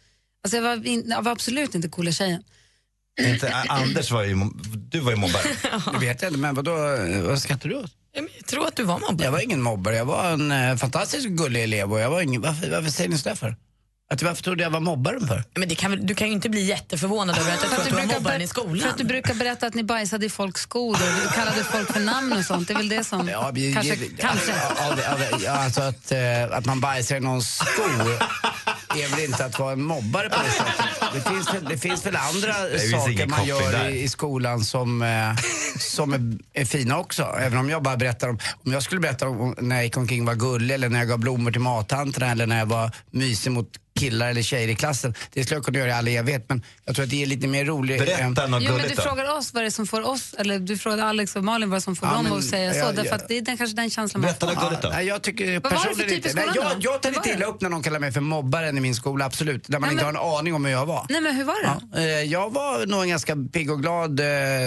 Alltså 0.44 0.58
jag, 0.58 0.64
var 0.64 0.86
in, 0.88 1.04
jag 1.08 1.22
var 1.22 1.32
absolut 1.32 1.76
inte 1.76 1.88
coola 1.90 2.12
tjejen. 2.12 2.44
Inte, 3.22 3.54
Anders 3.56 4.12
var 4.12 4.24
ju, 4.24 4.36
du 4.90 5.00
var 5.00 5.12
ju 5.12 5.18
mobbare. 5.18 5.44
Det 5.94 6.00
vet 6.06 6.22
jag 6.22 6.30
inte, 6.30 6.40
men 6.40 6.56
vadå, 6.56 6.72
vad 7.28 7.42
skrattar 7.42 7.70
du 7.70 7.76
åt? 7.76 7.92
Jag 8.14 8.28
tror 8.48 8.68
att 8.68 8.76
du 8.76 8.84
var 8.84 9.00
mobbad. 9.00 9.22
Jag 9.26 9.32
var 9.32 9.40
ingen 9.40 9.62
mobbare, 9.62 9.96
jag 9.96 10.06
var 10.06 10.32
en 10.32 10.52
eh, 10.52 10.76
fantastiskt 10.76 11.28
gullig 11.28 11.64
elev 11.64 11.94
och 11.94 12.00
jag 12.00 12.10
var 12.10 12.22
ingen, 12.22 12.42
varför, 12.42 12.72
varför 12.72 12.90
säger 12.90 13.10
ni 13.10 13.18
sådär 13.18 13.36
för? 13.36 13.56
Att, 14.14 14.22
varför 14.24 14.44
trodde 14.44 14.64
jag 14.64 14.70
var 14.70 14.80
mobbaren 14.80 15.28
för? 15.28 15.44
Men 15.56 15.70
det 15.70 15.76
kan, 15.76 15.92
väl- 15.92 16.08
du 16.08 16.16
kan 16.16 16.28
ju 16.28 16.34
inte 16.34 16.50
bli 16.50 16.62
jätteförvånad 16.62 17.38
över 17.38 17.54
att 17.54 17.62
jag 17.64 17.72
tror 17.72 17.82
att 17.82 17.90
du 17.90 17.96
var 17.96 18.14
mobbaren 18.20 18.42
i 18.42 18.48
skolan. 18.48 18.80
för 18.80 18.90
att 18.90 18.98
du 18.98 19.04
brukar 19.04 19.34
berätta 19.34 19.68
att 19.68 19.74
ni 19.74 19.84
bajsade 19.84 20.26
i 20.26 20.30
folks 20.30 20.62
skor 20.62 20.92
och 20.94 21.00
du 21.24 21.30
kallade 21.30 21.64
folk 21.64 21.94
för 21.94 22.00
namn 22.00 22.34
och 22.34 22.46
sånt. 22.46 22.68
Det 22.68 22.74
är 22.74 22.78
väl 22.78 22.90
det 22.90 23.04
som... 23.04 23.28
Ja, 23.30 23.52
vi- 23.54 23.74
kanske, 23.74 23.96
kanske. 24.20 24.52
Ja, 24.78 25.18
ja, 25.44 25.52
alltså 25.52 25.82
att, 25.82 26.12
eh, 26.12 26.44
att 26.52 26.66
man 26.66 26.80
bajsar 26.82 27.16
i 27.16 27.20
någons 27.20 27.56
skor 27.56 28.12
är 29.04 29.08
väl 29.16 29.20
inte 29.26 29.46
att 29.46 29.60
vara 29.60 29.72
en 29.74 29.84
mobbare 29.84 30.30
på 30.30 30.36
det 30.46 30.52
sättet. 30.52 31.14
Det 31.14 31.22
finns 31.30 31.54
väl, 31.54 31.66
det 31.70 31.78
finns 31.78 32.06
väl 32.06 32.16
andra 32.16 32.54
finns 32.80 32.92
saker 32.92 33.12
ingen 33.12 33.30
man 33.30 33.40
koppling 33.40 33.56
gör 33.58 33.72
där. 33.72 33.90
i, 33.90 34.02
i 34.04 34.08
skolan 34.10 34.64
som, 34.64 35.02
eh, 35.02 35.36
som 35.80 36.14
är, 36.14 36.38
är 36.62 36.66
fina 36.66 36.98
också. 36.98 37.24
Även 37.40 37.58
om 37.60 37.70
jag 37.70 37.84
bara 37.84 37.98
berättar 37.98 38.30
om, 38.30 38.40
om 38.66 38.72
jag 38.74 38.84
skulle 38.84 39.02
berätta 39.02 39.28
om 39.28 39.56
när 39.60 39.76
jag 39.76 39.86
gick 39.86 39.98
omkring 39.98 40.22
och 40.22 40.28
var 40.28 40.36
gullig 40.36 40.76
eller 40.76 40.90
när 40.90 41.00
jag 41.00 41.08
gav 41.08 41.20
blommor 41.20 41.52
till 41.52 41.62
mattanterna 41.62 42.32
eller 42.32 42.48
när 42.48 42.60
jag 42.60 42.66
var 42.66 42.92
mysig 43.12 43.52
mot 43.52 43.70
killar 44.00 44.30
eller 44.30 44.42
tjejer 44.42 44.68
i 44.68 44.76
klassen. 44.76 45.14
Det 45.34 45.44
skulle 45.44 45.58
jag 45.58 45.66
kunna 45.66 45.80
göra 45.80 45.90
i 45.90 45.94
all 45.94 46.08
evighet 46.08 46.46
men 46.50 46.64
jag 46.86 46.96
tror 46.96 47.04
att 47.04 47.10
det 47.10 47.22
är 47.24 47.26
lite 47.26 47.48
mer 47.48 47.66
roligt. 47.66 48.00
Berätta 48.06 48.26
något 48.26 48.42
Jo, 48.44 48.50
men 48.50 48.62
du 48.62 48.68
gulligt 48.82 48.96
då. 48.96 49.02
frågar 49.04 49.38
oss 49.38 49.54
vad 49.54 49.64
det 49.64 49.68
är 49.68 49.72
som 49.72 49.88
får 49.88 50.10
oss, 50.10 50.34
eller 50.38 50.60
du 50.60 50.78
frågar 50.78 51.06
Alex 51.06 51.36
och 51.36 51.44
Malin 51.44 51.70
vad 51.70 51.84
som 51.84 51.96
får 51.96 52.08
Ja, 52.08 52.14
dem 52.16 52.38
att 52.38 52.44
säga 52.46 52.74
så. 52.74 52.80
ja, 52.80 52.92
därför 52.92 53.10
ja. 53.10 53.16
att 53.16 53.28
det 53.28 53.38
är 53.38 53.42
den, 53.42 53.58
kanske 53.58 53.76
den 53.76 53.90
känslan 53.90 54.22
man 54.22 54.28
Berätta 54.28 54.48
får. 54.48 54.54
något 54.56 54.64
gulligt 54.64 54.82
då. 54.82 54.90
Nej, 54.90 55.06
jag 55.08 55.22
tycker 55.22 55.60
var 55.60 55.70
det 55.70 55.78
för 55.78 56.04
typ 56.04 56.12
i 56.12 56.16
inte. 56.16 56.34
Nej, 56.34 56.48
skolan 56.48 56.56
jag, 56.56 56.72
då? 56.82 56.92
jag 56.94 57.02
tar 57.02 57.12
Vad 57.12 57.26
lite 57.26 57.38
illa 57.38 57.46
upp 57.46 57.62
när 57.62 57.70
någon 57.70 57.84
kallar 57.84 58.00
mig 58.00 58.12
för 58.12 58.22
mobbaren 58.22 58.78
i 58.78 58.82
min 58.82 58.96
skola, 58.96 59.26
absolut. 59.26 59.64
Där 59.68 59.80
man 59.80 59.88
Nej, 59.88 59.94
inte 59.94 60.06
men- 60.06 60.16
har 60.16 60.32
en 60.34 60.38
aning 60.40 60.54
om 60.54 60.66
hur 60.66 60.72
jag 60.72 60.86
var. 60.86 61.06
Nej 61.10 61.22
men 61.22 61.36
hur 61.36 61.44
var 61.44 61.64
det? 61.64 61.80
Ja, 61.94 62.00
eh, 62.00 62.06
jag 62.24 62.54
var 62.54 62.86
nog 62.86 63.02
en 63.04 63.10
ganska 63.10 63.36
pigg 63.54 63.72
och 63.72 63.82
glad 63.82 64.20
eh, 64.20 64.26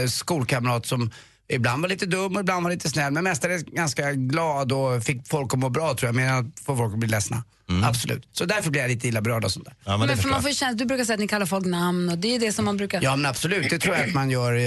skolkamrat 0.08 0.86
som 0.86 1.10
ibland 1.48 1.82
var 1.82 1.88
lite 1.88 2.06
dum 2.06 2.36
och 2.36 2.40
ibland 2.40 2.64
var 2.64 2.70
lite 2.70 2.88
snäll 2.88 3.12
men 3.12 3.24
mestadels 3.24 3.64
ganska 3.64 4.12
glad 4.12 4.72
och 4.72 5.04
fick 5.04 5.28
folk 5.28 5.54
att 5.54 5.58
må 5.58 5.68
bra 5.68 5.94
tror 5.94 6.08
jag, 6.08 6.14
mer 6.14 6.26
än 6.26 6.46
att 6.46 6.60
få 6.60 6.76
folk 6.76 6.92
att 6.92 6.98
bli 6.98 7.08
ledsna. 7.08 7.44
Absolut. 7.84 8.28
Så 8.32 8.44
därför 8.44 8.70
blir 8.70 8.80
jag 8.80 8.90
lite 8.90 9.08
illa 9.08 9.20
berörd 9.20 9.44
och 9.44 9.52
sånt 9.52 9.64
där. 9.64 9.74
Ja, 9.84 9.96
men 9.96 10.06
Men 10.06 10.16
för 10.16 10.28
man 10.28 10.42
får 10.42 10.50
ju 10.50 10.54
känsla, 10.54 10.78
du 10.78 10.84
brukar 10.84 11.04
säga 11.04 11.14
att 11.14 11.20
ni 11.20 11.28
kallar 11.28 11.46
folk 11.46 11.66
namn 11.66 12.08
och 12.08 12.18
det 12.18 12.34
är 12.34 12.38
det 12.38 12.52
som 12.52 12.64
man 12.64 12.76
brukar... 12.76 13.02
Ja 13.02 13.16
men 13.16 13.26
absolut, 13.26 13.70
det 13.70 13.78
tror 13.78 13.96
jag 13.96 14.08
att 14.08 14.14
man 14.14 14.30
gör 14.30 14.52
eh, 14.52 14.62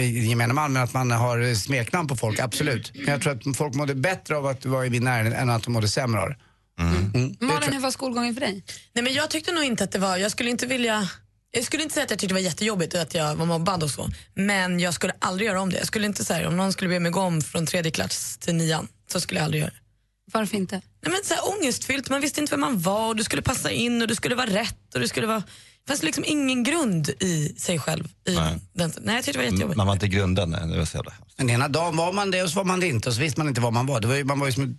i 0.00 0.26
gemene 0.28 0.52
man, 0.52 0.72
men 0.72 0.82
att 0.82 0.94
man 0.94 1.10
har 1.10 1.54
smeknamn 1.54 2.08
på 2.08 2.16
folk, 2.16 2.38
absolut. 2.40 2.92
Men 2.94 3.06
jag 3.06 3.22
tror 3.22 3.32
att 3.32 3.56
folk 3.56 3.74
mådde 3.74 3.94
bättre 3.94 4.36
av 4.36 4.46
att 4.46 4.66
vara 4.66 4.86
i 4.86 4.90
min 4.90 5.04
närhet 5.04 5.34
än 5.34 5.50
att 5.50 5.62
de 5.62 5.72
mådde 5.72 5.88
sämre 5.88 6.20
av 6.20 6.28
det. 6.28 6.36
Mm. 6.80 7.12
Det 7.12 7.36
tror 7.36 7.48
Malin, 7.48 7.72
hur 7.72 7.80
var 7.80 7.90
skolgången 7.90 8.34
för 8.34 8.40
dig? 8.40 8.64
Nej, 8.92 9.04
men 9.04 9.12
jag 9.12 9.30
tyckte 9.30 9.52
nog 9.52 9.64
inte 9.64 9.84
att 9.84 9.92
det 9.92 9.98
var, 9.98 10.16
jag 10.16 10.30
skulle 10.30 10.50
inte 10.50 10.66
vilja 10.66 11.08
jag 11.52 11.64
skulle 11.64 11.82
inte 11.82 11.94
säga 11.94 12.04
att 12.04 12.10
jag 12.10 12.18
tyckte 12.18 12.34
det 12.34 12.40
var 12.40 12.46
jättejobbigt 12.48 12.94
att 12.94 13.14
jag 13.14 13.34
var 13.34 13.46
mobbad 13.46 13.82
och 13.82 13.90
så. 13.90 14.08
Men 14.34 14.80
jag 14.80 14.94
skulle 14.94 15.12
aldrig 15.18 15.48
göra 15.48 15.60
om 15.60 15.70
det. 15.70 15.78
Jag 15.78 15.86
skulle 15.86 16.06
inte 16.06 16.24
säga 16.24 16.48
om 16.48 16.56
någon 16.56 16.72
skulle 16.72 16.90
be 16.90 17.00
mig 17.00 17.12
gå 17.12 17.20
om 17.20 17.42
från 17.42 17.66
tredje 17.66 17.90
klass 17.90 18.38
till 18.40 18.54
nian 18.54 18.88
så 19.12 19.20
skulle 19.20 19.40
jag 19.40 19.44
aldrig 19.44 19.60
göra 19.60 19.70
det. 19.70 19.76
Varför 20.32 20.56
inte? 20.56 20.74
Nej, 20.76 21.12
men 21.12 21.20
så 21.24 21.34
här, 21.34 21.42
ångestfyllt, 21.58 22.10
man 22.10 22.20
visste 22.20 22.40
inte 22.40 22.50
vem 22.50 22.60
man 22.60 22.80
var 22.80 23.08
och 23.08 23.16
du 23.16 23.24
skulle 23.24 23.42
passa 23.42 23.70
in 23.70 24.02
och 24.02 24.08
du 24.08 24.14
skulle 24.14 24.34
vara 24.34 24.46
rätt 24.46 24.94
och 24.94 25.00
du 25.00 25.08
skulle 25.08 25.26
vara... 25.26 25.42
Det 25.84 25.92
fanns 25.92 26.02
liksom 26.02 26.24
ingen 26.26 26.62
grund 26.62 27.08
i 27.08 27.54
sig 27.58 27.78
själv. 27.78 28.08
I 28.28 28.34
Nej. 28.34 28.58
Den, 28.72 28.92
nej, 29.00 29.14
jag 29.14 29.24
tyckte 29.24 29.40
det 29.40 29.44
var 29.44 29.52
jättejobbigt. 29.52 29.76
Man 29.76 29.86
var 29.86 29.94
inte 29.94 30.08
grundad, 30.08 30.48
nej, 30.48 30.60
det 30.66 30.78
var 30.78 30.84
så 30.84 30.96
jävla. 30.96 31.12
Den 31.36 31.50
ena 31.50 31.68
dagen 31.68 31.96
var 31.96 32.12
man 32.12 32.30
det 32.30 32.42
och 32.42 32.50
så 32.50 32.56
var 32.56 32.64
man 32.64 32.80
det 32.80 32.86
inte 32.86 33.08
och 33.08 33.14
så 33.14 33.20
visste 33.20 33.40
man 33.40 33.48
inte 33.48 33.60
vad 33.60 33.72
man 33.72 33.86
var. 33.86 34.00
Det 34.00 34.08
var 34.08 34.14
ju, 34.14 34.24
man 34.24 34.38
var 34.40 34.46
ju 34.46 34.52
som, 34.52 34.78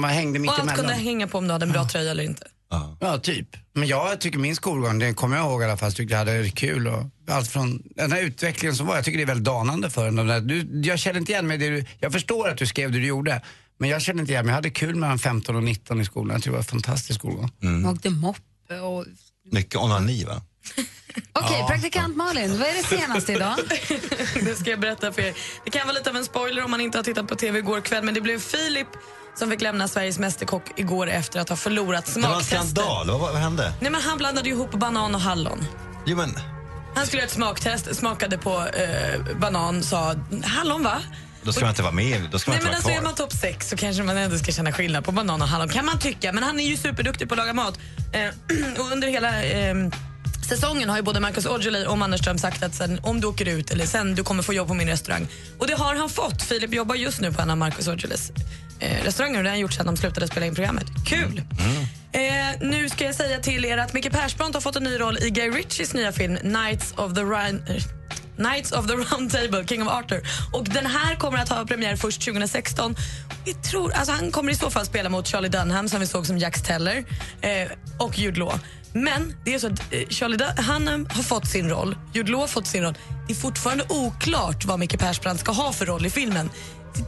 man 0.00 0.10
hängde 0.10 0.38
mitt 0.38 0.50
och 0.50 0.58
allt 0.58 0.74
kunde 0.74 0.82
emellan. 0.82 1.04
hänga 1.04 1.26
på 1.28 1.38
om 1.38 1.46
du 1.46 1.52
hade 1.52 1.64
en 1.64 1.72
bra 1.72 1.88
tröja 1.88 2.10
eller 2.10 2.24
inte. 2.24 2.46
Ja. 2.72 2.96
Ja, 3.00 3.18
typ. 3.18 3.48
Men 3.74 3.88
jag 3.88 4.20
tycker 4.20 4.38
min 4.38 4.56
skolgång, 4.56 4.98
det 4.98 5.14
kommer 5.14 5.36
jag 5.36 5.46
ihåg 5.46 5.62
i 5.62 5.64
alla 5.64 5.76
fall, 5.76 5.90
så 5.90 5.96
tyckte 5.96 6.12
jag 6.14 6.18
hade 6.18 6.50
kul 6.50 6.88
och 6.88 7.04
allt 7.30 7.48
från 7.48 7.82
den 7.96 8.12
här 8.12 8.22
utvecklingen 8.22 8.76
som 8.76 8.86
var, 8.86 8.94
jag 8.96 9.04
tycker 9.04 9.18
det 9.18 9.24
är 9.24 9.26
väldigt 9.26 9.44
danande 9.44 9.90
för 9.90 10.08
en. 10.08 10.16
Där- 10.16 10.40
Du, 10.40 10.80
jag 10.88 10.98
känner 10.98 11.20
inte 11.20 11.32
igen 11.32 11.46
mig 11.46 11.58
det 11.58 11.68
du, 11.70 11.84
jag 12.00 12.12
förstår 12.12 12.48
att 12.48 12.58
du 12.58 12.66
skrev 12.66 12.92
det 12.92 12.98
du 12.98 13.06
gjorde, 13.06 13.42
men 13.78 13.90
jag 13.90 14.02
känner 14.02 14.20
inte 14.20 14.32
igen 14.32 14.46
mig. 14.46 14.50
Jag 14.52 14.56
hade 14.56 14.70
kul 14.70 14.94
mellan 14.94 15.18
15 15.18 15.56
och 15.56 15.62
19 15.62 16.00
i 16.00 16.04
skolan, 16.04 16.30
jag 16.34 16.40
tycker 16.42 16.50
det 16.50 16.56
var 16.56 16.58
en 16.58 16.64
fantastisk 16.64 17.18
skolgång. 17.18 17.50
Jag 17.60 17.92
åkte 17.92 18.10
moppe 18.10 18.80
och... 18.82 19.04
Mycket 19.52 19.76
onani 19.76 20.24
va? 20.24 20.42
Okej, 21.32 21.64
praktikant 21.68 22.16
Malin, 22.16 22.58
vad 22.58 22.68
är 22.68 22.72
det 22.74 22.96
senaste 23.00 23.32
idag? 23.32 23.56
Det 24.44 24.54
ska 24.54 24.70
jag 24.70 24.80
berätta 24.80 25.12
för 25.12 25.22
er. 25.22 25.34
Det 25.64 25.70
kan 25.70 25.86
vara 25.86 25.98
lite 25.98 26.10
av 26.10 26.16
en 26.16 26.24
spoiler 26.24 26.64
om 26.64 26.70
man 26.70 26.80
inte 26.80 26.98
har 26.98 27.02
tittat 27.02 27.28
på 27.28 27.34
TV 27.34 27.58
igår 27.58 27.80
kväll 27.80 28.04
men 28.04 28.14
det 28.14 28.20
blev 28.20 28.38
Filip 28.40 28.86
som 29.34 29.50
fick 29.50 29.60
lämna 29.60 29.88
Sveriges 29.88 30.18
Mästerkock 30.18 30.62
igår 30.76 31.06
efter 31.10 31.40
att 31.40 31.48
ha 31.48 31.56
förlorat 31.56 32.14
Det 32.14 32.20
var 32.20 32.28
en 32.28 32.44
smaktestet. 32.44 32.70
skandal, 32.70 33.06
vad, 33.10 33.20
vad 33.20 33.34
hände? 33.34 33.72
Nej, 33.80 33.90
men 33.90 34.00
han 34.00 34.18
blandade 34.18 34.48
ihop 34.48 34.70
banan 34.70 35.14
och 35.14 35.20
hallon. 35.20 35.64
Jo, 36.06 36.16
men, 36.16 36.38
Han 36.94 37.06
skulle 37.06 37.22
göra 37.22 37.26
ett 37.26 37.32
smaktest, 37.34 37.94
smakade 37.96 38.38
på 38.38 38.66
eh, 38.66 39.36
banan, 39.40 39.82
sa 39.82 40.14
hallon 40.44 40.82
va? 40.82 41.00
då 41.44 41.52
ska 41.52 41.60
man 41.60 41.70
inte 41.70 41.82
vara 41.82 41.92
med, 41.92 42.28
då 42.32 42.38
ska 42.38 42.50
man 42.50 42.54
Nej 42.54 42.60
inte 42.60 42.64
men 42.64 42.70
vara 42.70 42.76
alltså 42.76 42.88
är 42.90 42.94
kvar. 42.94 43.02
man 43.04 43.14
topp 43.14 43.32
6 43.32 43.68
så 43.68 43.76
kanske 43.76 44.02
man 44.02 44.16
ändå 44.16 44.38
ska 44.38 44.52
känna 44.52 44.72
skillnad 44.72 45.04
på 45.04 45.12
banan 45.12 45.42
och 45.42 45.48
hallon. 45.48 45.68
Kan 45.68 45.84
man 45.86 45.98
tycka. 45.98 46.32
Men 46.32 46.42
han 46.42 46.60
är 46.60 46.64
ju 46.64 46.76
superduktig 46.76 47.28
på 47.28 47.34
att 47.34 47.38
laga 47.38 47.52
mat. 47.52 47.78
Eh, 48.12 48.28
och 48.80 48.92
under 48.92 49.08
hela 49.08 49.42
eh, 49.44 49.74
säsongen 50.56 50.88
har 50.88 50.96
ju 50.96 51.02
både 51.02 51.20
Marcus 51.20 51.46
Aujalay 51.46 51.86
och 51.86 51.98
Mannerström 51.98 52.38
sagt 52.38 52.62
att 52.62 52.74
sen, 52.74 53.00
om 53.02 53.20
du 53.20 53.26
åker 53.26 53.48
ut 53.48 53.70
eller 53.70 53.86
sen 53.86 54.14
du 54.14 54.24
kommer 54.24 54.42
få 54.42 54.54
jobb 54.54 54.68
på 54.68 54.74
min 54.74 54.88
restaurang. 54.88 55.28
Och 55.58 55.66
det 55.66 55.74
har 55.74 55.94
han 55.94 56.08
fått. 56.08 56.42
Filip 56.42 56.74
jobbar 56.74 56.94
just 56.94 57.20
nu 57.20 57.32
på 57.32 57.42
en 57.42 57.50
av 57.50 57.56
Marcus 57.56 57.88
Aujalays 57.88 58.32
eh, 58.80 59.04
restauranger 59.04 59.38
och 59.38 59.42
det 59.42 59.48
har 59.48 59.54
han 59.54 59.60
gjort 59.60 59.72
sedan 59.72 59.86
de 59.86 59.96
slutade 59.96 60.26
spela 60.28 60.46
in 60.46 60.54
programmet. 60.54 60.84
Kul! 61.06 61.42
Eh, 62.12 62.20
nu 62.60 62.88
ska 62.88 63.04
jag 63.04 63.14
säga 63.14 63.38
till 63.38 63.64
er 63.64 63.78
att 63.78 63.92
Micke 63.92 64.12
Persbrandt 64.12 64.54
har 64.54 64.60
fått 64.60 64.76
en 64.76 64.84
ny 64.84 65.00
roll 65.00 65.18
i 65.18 65.30
Guy 65.30 65.50
Ritchies 65.50 65.94
nya 65.94 66.12
film 66.12 66.38
Nights 66.42 66.94
of 66.96 67.14
the 67.14 67.22
Rhine... 67.22 67.62
eh, 67.68 67.82
Knights 68.36 68.72
of 68.72 68.86
the 68.86 68.92
Round 68.92 69.30
Table, 69.32 69.64
King 69.66 69.82
of 69.82 69.88
Arthur. 69.88 70.22
Och 70.52 70.64
den 70.64 70.86
här 70.86 71.14
kommer 71.16 71.38
att 71.38 71.48
ha 71.48 71.66
premiär 71.66 71.96
först 71.96 72.22
2016. 72.24 72.96
Vi 73.44 73.54
tror, 73.54 73.92
alltså 73.92 74.12
han 74.12 74.30
kommer 74.30 74.52
i 74.52 74.54
så 74.54 74.70
fall 74.70 74.86
spela 74.86 75.08
mot 75.08 75.28
Charlie 75.28 75.48
Dunham 75.48 75.88
som 75.88 76.00
vi 76.00 76.06
såg 76.06 76.26
som 76.26 76.38
Jax 76.38 76.62
Teller 76.62 77.04
eh, 77.40 77.70
och 77.98 78.18
Jude 78.18 78.40
Law. 78.40 78.58
Men 78.94 79.34
det 79.44 79.54
är 79.54 79.58
så 79.58 79.66
att 79.66 79.80
eh, 79.90 80.08
Charlie 80.08 80.36
Dunham 80.36 81.06
har 81.10 81.22
fått 81.22 81.48
sin 81.48 81.68
roll, 81.70 81.96
Jude 82.12 82.30
Law 82.30 82.40
har 82.40 82.48
fått 82.48 82.66
sin 82.66 82.82
roll. 82.82 82.94
Det 83.26 83.32
är 83.32 83.36
fortfarande 83.36 83.84
oklart 83.88 84.64
vad 84.64 84.78
Micke 84.78 84.98
Persbrandt 84.98 85.40
ska 85.40 85.52
ha 85.52 85.72
för 85.72 85.86
roll 85.86 86.06
i 86.06 86.10
filmen. 86.10 86.50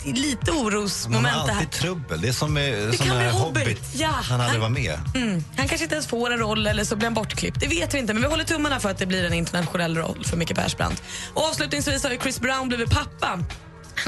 Det 0.04 0.10
är 0.10 0.14
lite 0.14 0.52
Man 0.52 0.56
har 0.64 0.70
orosmoment 0.70 1.24
det 1.24 1.52
här. 1.52 1.60
alltid 1.60 1.70
trubbel. 1.70 2.20
Det 2.20 2.28
är 2.28 2.32
som 2.32 2.54
med, 2.54 2.94
som 2.94 3.06
kan 3.06 3.16
med 3.16 3.30
bli 3.30 3.38
Hobbit. 3.40 3.62
Hobbit. 3.62 3.82
Ja. 3.94 4.08
Han 4.08 4.40
aldrig 4.40 4.60
var 4.60 4.68
med. 4.68 4.98
Mm. 5.14 5.44
Han 5.56 5.68
kanske 5.68 5.84
inte 5.84 5.94
ens 5.94 6.06
får 6.06 6.32
en 6.32 6.38
roll 6.38 6.66
eller 6.66 6.84
så 6.84 6.96
blir 6.96 7.06
han 7.06 7.14
bortklippt. 7.14 7.60
Det 7.60 7.66
vet 7.66 7.94
vi 7.94 7.98
inte, 7.98 8.12
men 8.12 8.22
vi 8.22 8.28
håller 8.28 8.44
tummarna 8.44 8.80
för 8.80 8.90
att 8.90 8.98
det 8.98 9.06
blir 9.06 9.24
en 9.24 9.32
internationell 9.32 9.96
roll 9.96 10.24
för 10.24 10.36
Micke 10.36 10.54
Persbrandt. 10.54 11.02
Och 11.34 11.44
avslutningsvis 11.44 12.04
har 12.04 12.16
Chris 12.16 12.40
Brown 12.40 12.68
blivit 12.68 12.90
pappa. 12.90 13.26
Han 13.26 13.44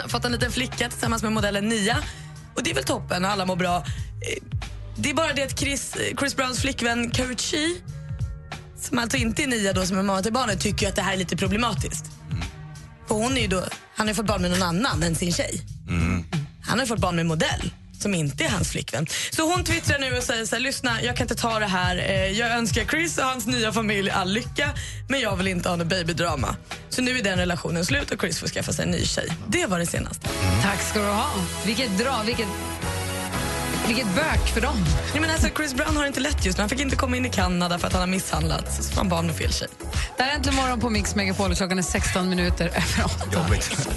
har 0.03 0.09
fått 0.09 0.25
en 0.25 0.33
liten 0.33 0.53
flicka 0.53 0.89
tillsammans 0.89 1.23
med 1.23 1.33
modellen 1.33 1.69
Nia. 1.69 1.97
Och 2.55 2.63
det 2.63 2.71
är 2.71 2.75
väl 2.75 2.85
toppen 2.85 3.25
alla 3.25 3.45
mår 3.47 3.57
bra. 3.57 3.85
Det 4.97 5.11
är 5.11 5.15
bara 5.15 5.33
det 5.33 5.43
att 5.43 5.59
Chris, 5.59 5.97
Chris 6.19 6.37
Browns 6.37 6.61
flickvän 6.61 7.11
Karuchi 7.11 7.83
som 8.81 8.99
alltså 8.99 9.17
inte 9.17 9.43
är 9.43 9.47
Nia 9.47 9.73
då, 9.73 9.87
som 9.87 9.99
är 9.99 10.03
mamma 10.03 10.23
till 10.23 10.33
barnet, 10.33 10.61
tycker 10.61 10.87
ju 10.87 10.89
att 10.89 10.97
det 10.97 11.03
här 11.03 11.13
är 11.13 11.17
lite 11.17 11.37
problematiskt. 11.37 12.05
För 13.09 13.15
hon 13.15 13.37
är 13.37 13.41
ju 13.41 13.47
då, 13.47 13.65
han 13.95 14.07
har 14.07 14.09
ju 14.09 14.15
fått 14.15 14.27
barn 14.27 14.43
med 14.43 14.51
någon 14.51 14.63
annan 14.63 15.03
än 15.03 15.15
sin 15.15 15.33
tjej. 15.33 15.63
Han 16.63 16.79
har 16.79 16.87
ju 16.87 16.89
fått 16.89 16.99
barn 16.99 17.15
med 17.15 17.21
en 17.21 17.29
modell 17.29 17.71
som 17.99 18.15
inte 18.15 18.45
är 18.45 18.49
hans 18.49 18.71
flickvän. 18.71 19.07
Så 19.31 19.53
hon 19.53 19.65
twittrar 19.65 19.99
nu 19.99 20.17
och 20.17 20.23
säger 20.23 20.45
så 20.45 20.57
här, 20.57 20.63
lyssna, 20.63 21.03
jag 21.03 21.17
kan 21.17 21.25
inte 21.25 21.35
ta 21.35 21.59
det 21.59 21.67
här. 21.67 21.97
Eh, 21.97 22.39
jag 22.39 22.51
önskar 22.51 22.85
Chris 22.85 23.19
och 23.19 23.25
hans 23.25 23.47
nya 23.47 23.73
familj 23.73 24.11
all 24.11 24.33
lycka, 24.33 24.71
men 25.09 25.21
jag 25.21 25.37
vill 25.37 25.47
inte 25.47 25.69
ha 25.69 25.77
något 25.77 25.87
babydrama. 25.87 26.57
Så 26.89 27.03
nu 27.03 27.19
är 27.19 27.23
den 27.23 27.39
relationen 27.39 27.85
slut 27.85 28.11
och 28.11 28.21
Chris 28.21 28.41
får 28.41 28.47
skaffa 28.47 28.73
sig 28.73 28.85
en 28.85 28.91
ny 28.91 29.05
tjej. 29.05 29.29
Det 29.49 29.67
var 29.67 29.79
det 29.79 29.87
senaste. 29.87 30.29
Tack 30.63 30.83
ska 30.83 30.99
du 30.99 31.07
ha. 31.07 31.31
Vilket 31.67 31.99
dra, 31.99 32.23
vilket, 32.27 32.49
vilket 33.87 34.15
bök 34.15 34.47
för 34.55 34.61
dem. 34.61 34.77
Nej, 35.13 35.21
men 35.21 35.31
alltså, 35.31 35.49
Chris 35.57 35.75
Brown 35.75 35.97
har 35.97 36.03
det 36.03 36.09
inte 36.09 36.21
lätt 36.21 36.45
just 36.45 36.59
nu. 36.59 36.63
Han 36.63 36.69
fick 36.69 36.81
inte 36.81 36.97
komma 36.97 37.17
in 37.17 37.27
i 37.27 37.31
Kanada 37.31 37.79
för 37.79 37.87
att 37.87 37.93
han 37.93 38.03
har 38.03 38.09
misshandlats. 38.09 38.89
Så 38.89 38.97
han 38.97 39.09
barn 39.09 39.27
med 39.27 39.37
fel 39.37 39.53
tjej. 39.53 39.69
Det 40.17 40.23
här 40.23 40.31
är 40.31 40.37
Äntligen 40.37 40.57
morgon 40.57 40.81
på 40.81 40.91
Mix 40.91 41.15
Megapol 41.15 41.51
och 41.51 41.57
klockan 41.57 41.79
är 41.79 41.83
16 41.83 42.29
minuter 42.29 42.67
över 42.67 43.05
8. 43.05 43.15
Jobbigt. 43.33 43.89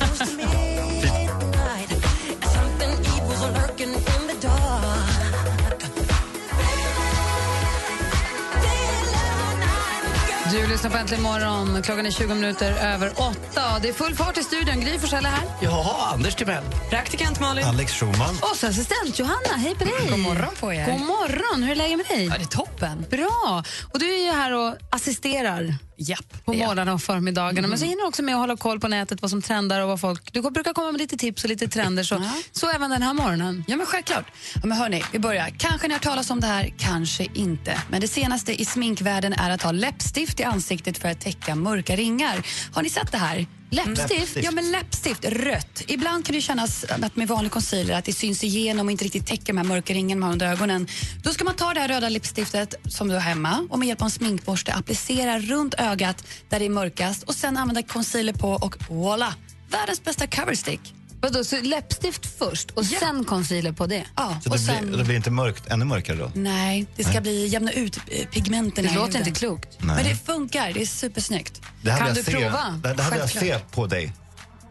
Du 10.52 10.68
lyssnar 10.68 10.90
på 10.90 10.98
Äntligen 10.98 11.24
morgon. 11.24 11.84
Klockan 11.84 12.06
är 12.06 12.12
20 12.12 12.34
minuter 12.36 12.72
över 12.72 13.12
8. 13.12 13.80
Det 13.82 13.90
är 13.90 13.94
full 13.94 14.16
fart 14.16 14.38
i 14.38 14.44
studion. 14.44 14.80
Gry 14.82 15.00
Forssell 15.00 15.26
är 15.26 15.30
här. 15.30 15.44
Jaha, 15.62 16.14
Anders 16.14 16.36
Timell. 16.36 16.64
Praktikant 16.90 17.40
Malin. 17.40 17.66
Alex 17.66 17.94
Schulman. 17.94 18.36
Och 18.42 18.56
så 18.56 18.68
assistent 18.68 19.20
Johanna. 19.20 19.54
Hej 19.58 19.76
på 19.76 19.84
dig. 19.84 20.10
God 20.10 20.20
morgon 20.20 20.56
på 20.60 20.74
er. 20.74 20.86
God 20.86 21.02
morgon. 21.02 21.64
Hur 21.64 21.72
är 21.72 21.76
läget 21.76 21.98
med 21.98 22.18
dig? 22.18 22.26
Ja, 22.26 22.34
det 22.38 22.44
är 22.44 22.46
toppen. 22.46 23.06
Bra. 23.12 23.64
Och 23.94 24.00
du 24.00 24.14
är 24.14 24.26
ju 24.26 24.32
här 24.32 24.54
och 24.54 24.76
assisterar 24.90 25.76
Japp. 26.02 26.46
på 26.46 26.54
morgnarna 26.54 26.94
och 26.94 27.02
förmiddagarna. 27.02 27.68
Men 27.68 27.78
så 27.80 27.86
hinner 27.86 28.02
du 28.02 28.08
också 28.08 28.22
med 28.24 28.36
att 28.36 28.40
hålla 28.42 28.58
koll 28.58 28.80
på 28.80 28.88
nätet, 28.88 29.22
vad 29.22 29.32
som 29.32 29.42
trendar 29.42 29.82
och 29.82 29.88
vad 29.88 30.02
folk... 30.02 30.34
Du 30.34 30.42
brukar 30.42 30.74
komma 30.74 30.92
med 30.92 31.00
lite 31.02 31.18
tips 31.18 31.44
och 31.44 31.50
lite 31.50 31.68
trender. 31.68 32.04
Så, 32.04 32.16
Ja. 32.16 32.34
så 32.52 32.70
även 32.70 32.90
den 32.90 33.02
här 33.02 33.14
morgonen. 33.14 33.64
Ja, 33.68 33.76
men 33.78 33.86
självklart. 33.86 34.26
Ja, 34.56 34.62
men 34.66 34.78
hörni, 34.78 35.04
vi 35.12 35.20
börjar. 35.20 35.50
Kanske 35.58 35.88
ni 35.88 35.94
har 35.94 36.00
talas 36.02 36.30
om 36.30 36.40
det 36.40 36.48
här, 36.48 36.74
kanske 36.78 37.28
inte. 37.34 37.82
Men 37.90 38.02
det 38.02 38.08
senaste 38.08 38.62
i 38.62 38.66
sminkvärlden 38.66 39.34
är 39.34 39.50
att 39.52 39.62
ha 39.64 39.72
läppstift 39.72 40.40
i 40.40 40.44
ansiktet 40.44 40.98
för 40.98 41.10
att 41.10 41.20
täcka 41.22 41.56
mörka 41.56 41.96
ringar. 41.96 42.42
Har 42.74 42.82
ni 42.84 42.90
sett 42.90 43.12
det 43.12 43.18
här? 43.18 43.46
Läppstift? 43.72 44.10
Läppstift. 44.10 44.46
Ja, 44.46 44.52
men 44.52 44.72
läppstift, 44.72 45.26
rött. 45.26 45.82
Ibland 45.88 46.26
kan 46.26 46.36
det 46.36 46.42
kännas 46.42 46.84
att 46.84 47.16
med 47.16 47.28
vanlig 47.28 47.52
concealer 47.52 47.94
att 47.94 48.06
det 48.06 48.14
syns 48.14 48.44
igenom 48.44 48.88
och 48.88 48.92
inte 48.92 49.04
riktigt 49.06 49.26
täcker 49.28 49.46
de 49.46 49.58
här 49.58 49.64
mörka 49.64 49.94
ringarna 49.94 50.20
man 50.20 50.28
har 50.28 50.34
under 50.34 50.48
ögonen. 50.48 50.88
Då 51.24 51.30
ska 51.34 51.44
man 51.44 51.56
ta 51.56 51.74
det 51.74 51.80
här 51.80 51.88
röda 51.88 52.10
läppstiftet 52.10 52.74
som 52.88 53.08
du 53.08 53.14
har 53.14 53.22
hemma 53.22 53.68
och 53.70 53.80
med 53.80 53.88
hjälp 53.88 54.02
av 54.02 54.06
en 54.06 54.12
sminkborste 54.12 54.74
applicera 54.74 55.40
runt 55.40 55.74
ögat 55.78 56.24
där 56.50 56.60
det 56.60 56.66
är 56.66 56.70
mörkast 56.70 57.24
och 57.24 57.36
sen 57.36 57.58
använda 57.58 57.84
concealer 57.84 58.34
på 58.34 58.50
och 58.52 58.76
voila! 58.90 59.34
Världens 59.72 60.04
bästa 60.04 60.28
coverstick. 60.28 60.94
Vadå, 61.22 61.44
så 61.44 61.62
läppstift 61.62 62.38
först 62.40 62.72
och 62.72 62.84
Ja. 62.84 63.00
sen 63.00 63.24
concealer 63.26 63.72
på 63.72 63.86
det? 63.88 64.04
Ja, 64.16 64.40
Så 64.44 64.50
och 64.50 64.56
det, 64.58 64.62
sen... 64.64 64.88
blir, 64.88 64.98
det 64.98 65.04
blir 65.04 65.16
inte 65.16 65.32
mörkt, 65.32 65.68
ännu 65.68 65.86
mörkare 65.86 66.18
då? 66.18 66.32
Nej, 66.36 66.86
det 66.96 67.04
ska 67.04 67.22
bli 67.22 67.48
jämna 67.48 67.72
ut 67.72 68.00
pigmenten 68.32 68.86
Det 68.86 68.94
låter 68.94 69.08
huden. 69.14 69.28
inte 69.28 69.40
klokt. 69.40 69.68
Nej. 69.80 69.96
Men 69.96 70.06
det 70.06 70.26
funkar, 70.26 70.74
det 70.74 70.82
är 70.82 70.86
supersnyggt. 70.86 71.62
Det 71.82 71.92
här 71.92 71.98
Kan 71.98 72.08
du 72.08 72.20
jag 72.20 72.26
se. 72.26 72.32
prova? 72.32 72.80
Det, 72.84 73.04
här 73.04 73.12
vill 73.12 73.20
jag 73.20 73.30
se 73.30 73.60
på 73.72 73.86
dig. 73.88 74.14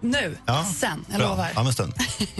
Nu, 0.00 0.38
Ja. 0.47 0.67
sen, 0.76 1.05
jag 1.09 1.19
Bra. 1.19 1.28
lovar. 1.28 1.50
Men 1.64 1.73
stund. 1.73 1.95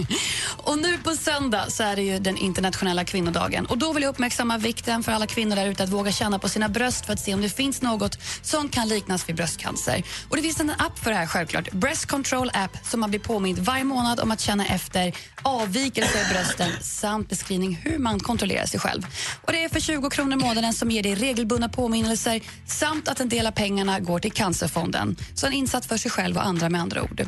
Och 0.57 0.79
nu 0.79 0.97
på 0.97 1.15
söndag 1.15 1.65
så 1.69 1.83
är 1.83 1.95
det 1.95 2.01
ju 2.01 2.19
den 2.19 2.37
internationella 2.37 3.03
kvinnodagen. 3.05 3.65
Och 3.65 3.77
då 3.77 3.93
vill 3.93 4.03
jag 4.03 4.09
uppmärksamma 4.09 4.57
vikten 4.57 5.03
för 5.03 5.11
alla 5.11 5.27
kvinnor 5.27 5.55
där 5.55 5.65
ute 5.67 5.83
att 5.83 5.89
våga 5.89 6.11
känna 6.11 6.39
på 6.39 6.49
sina 6.49 6.69
bröst 6.69 7.05
för 7.05 7.13
att 7.13 7.19
se 7.19 7.33
om 7.33 7.41
det 7.41 7.49
finns 7.49 7.81
något 7.81 8.17
som 8.41 8.69
kan 8.69 8.87
liknas 8.87 9.29
vid 9.29 9.35
bröstcancer. 9.35 10.03
Och 10.29 10.35
det 10.35 10.41
finns 10.41 10.59
en 10.59 10.69
app 10.69 10.99
för 10.99 11.09
det 11.11 11.15
här 11.17 11.27
självklart. 11.27 11.71
Breast 11.71 12.05
Control 12.05 12.49
App 12.53 12.77
som 12.85 12.99
man 12.99 13.09
blir 13.09 13.19
påmind 13.19 13.59
varje 13.59 13.83
månad 13.83 14.19
om 14.19 14.31
att 14.31 14.39
känna 14.39 14.65
efter 14.65 15.13
avvikelser 15.41 16.21
i 16.21 16.33
brösten 16.33 16.71
samt 16.81 17.29
beskrivning 17.29 17.75
hur 17.83 17.97
man 17.97 18.19
kontrollerar 18.19 18.65
sig 18.65 18.79
själv. 18.79 19.05
Och 19.41 19.51
det 19.51 19.63
är 19.63 19.69
för 19.69 19.79
20 19.79 20.09
kronor 20.09 20.33
i 20.33 20.35
månaden 20.35 20.73
som 20.73 20.91
ger 20.91 21.03
dig 21.03 21.15
regelbundna 21.15 21.69
påminnelser 21.69 22.41
samt 22.67 23.07
att 23.07 23.19
en 23.19 23.29
del 23.29 23.47
av 23.47 23.51
pengarna 23.51 23.99
går 23.99 24.19
till 24.19 24.31
Cancerfonden. 24.31 25.15
Så 25.35 25.47
en 25.47 25.53
insats 25.53 25.87
för 25.87 25.97
sig 25.97 26.11
själv 26.11 26.37
och 26.37 26.45
andra 26.45 26.69
med 26.69 26.81
andra 26.81 27.03
ord. 27.03 27.25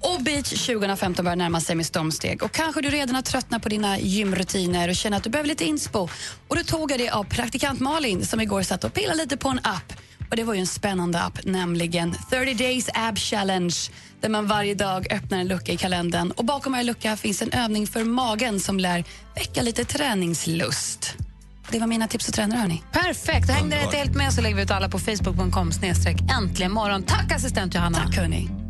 Och 0.00 0.22
Beach 0.22 0.66
2015 0.66 1.24
börjar 1.24 1.36
närma 1.36 1.60
sig 1.60 1.76
med 1.76 1.86
stormsteg 1.86 2.42
och 2.42 2.52
kanske 2.52 2.80
du 2.80 2.90
redan 2.90 3.14
har 3.14 3.22
tröttnat 3.22 3.62
på 3.62 3.68
dina 3.68 3.98
gymrutiner 3.98 4.88
och 4.88 4.96
känner 4.96 5.16
att 5.16 5.24
du 5.24 5.30
behöver 5.30 5.48
lite 5.48 5.64
inspo. 5.64 6.08
Och 6.48 6.56
då 6.56 6.62
tog 6.62 6.90
jag 6.90 6.98
det 6.98 7.10
av 7.10 7.24
praktikant 7.24 7.80
Malin 7.80 8.26
som 8.26 8.40
igår 8.40 8.62
satt 8.62 8.84
och 8.84 8.94
pillade 8.94 9.18
lite 9.18 9.36
på 9.36 9.48
en 9.48 9.60
app. 9.62 9.92
Och 10.30 10.36
Det 10.36 10.44
var 10.44 10.54
ju 10.54 10.60
en 10.60 10.66
spännande 10.66 11.20
app, 11.20 11.44
nämligen 11.44 12.14
30 12.30 12.54
Days 12.54 12.88
Ab 12.94 13.18
Challenge 13.18 13.74
där 14.20 14.28
man 14.28 14.46
varje 14.46 14.74
dag 14.74 15.12
öppnar 15.12 15.38
en 15.38 15.48
lucka 15.48 15.72
i 15.72 15.76
kalendern. 15.76 16.30
Och 16.30 16.44
Bakom 16.44 16.72
varje 16.72 16.84
lucka 16.84 17.16
finns 17.16 17.42
en 17.42 17.52
övning 17.52 17.86
för 17.86 18.04
magen 18.04 18.60
som 18.60 18.80
lär 18.80 19.04
väcka 19.34 19.62
lite 19.62 19.84
träningslust. 19.84 21.14
Det 21.70 21.78
var 21.78 21.86
mina 21.86 22.08
tips 22.08 22.28
och 22.28 22.34
trender. 22.34 22.56
Hörni. 22.56 22.82
Perfekt. 22.92 23.50
Häng 23.50 23.70
där 23.70 23.84
inte 23.84 23.96
helt 23.96 24.14
med 24.14 24.32
så 24.32 24.40
lägger 24.40 24.56
vi 24.56 24.62
ut 24.62 24.70
alla 24.70 24.88
på 24.88 24.98
facebook.com 24.98 25.70
äntligen 26.38 26.72
morgon. 26.72 27.02
Tack 27.02 27.32
assistent 27.32 27.74
Johanna. 27.74 27.98
Tack 27.98 28.16
hörni. 28.16 28.67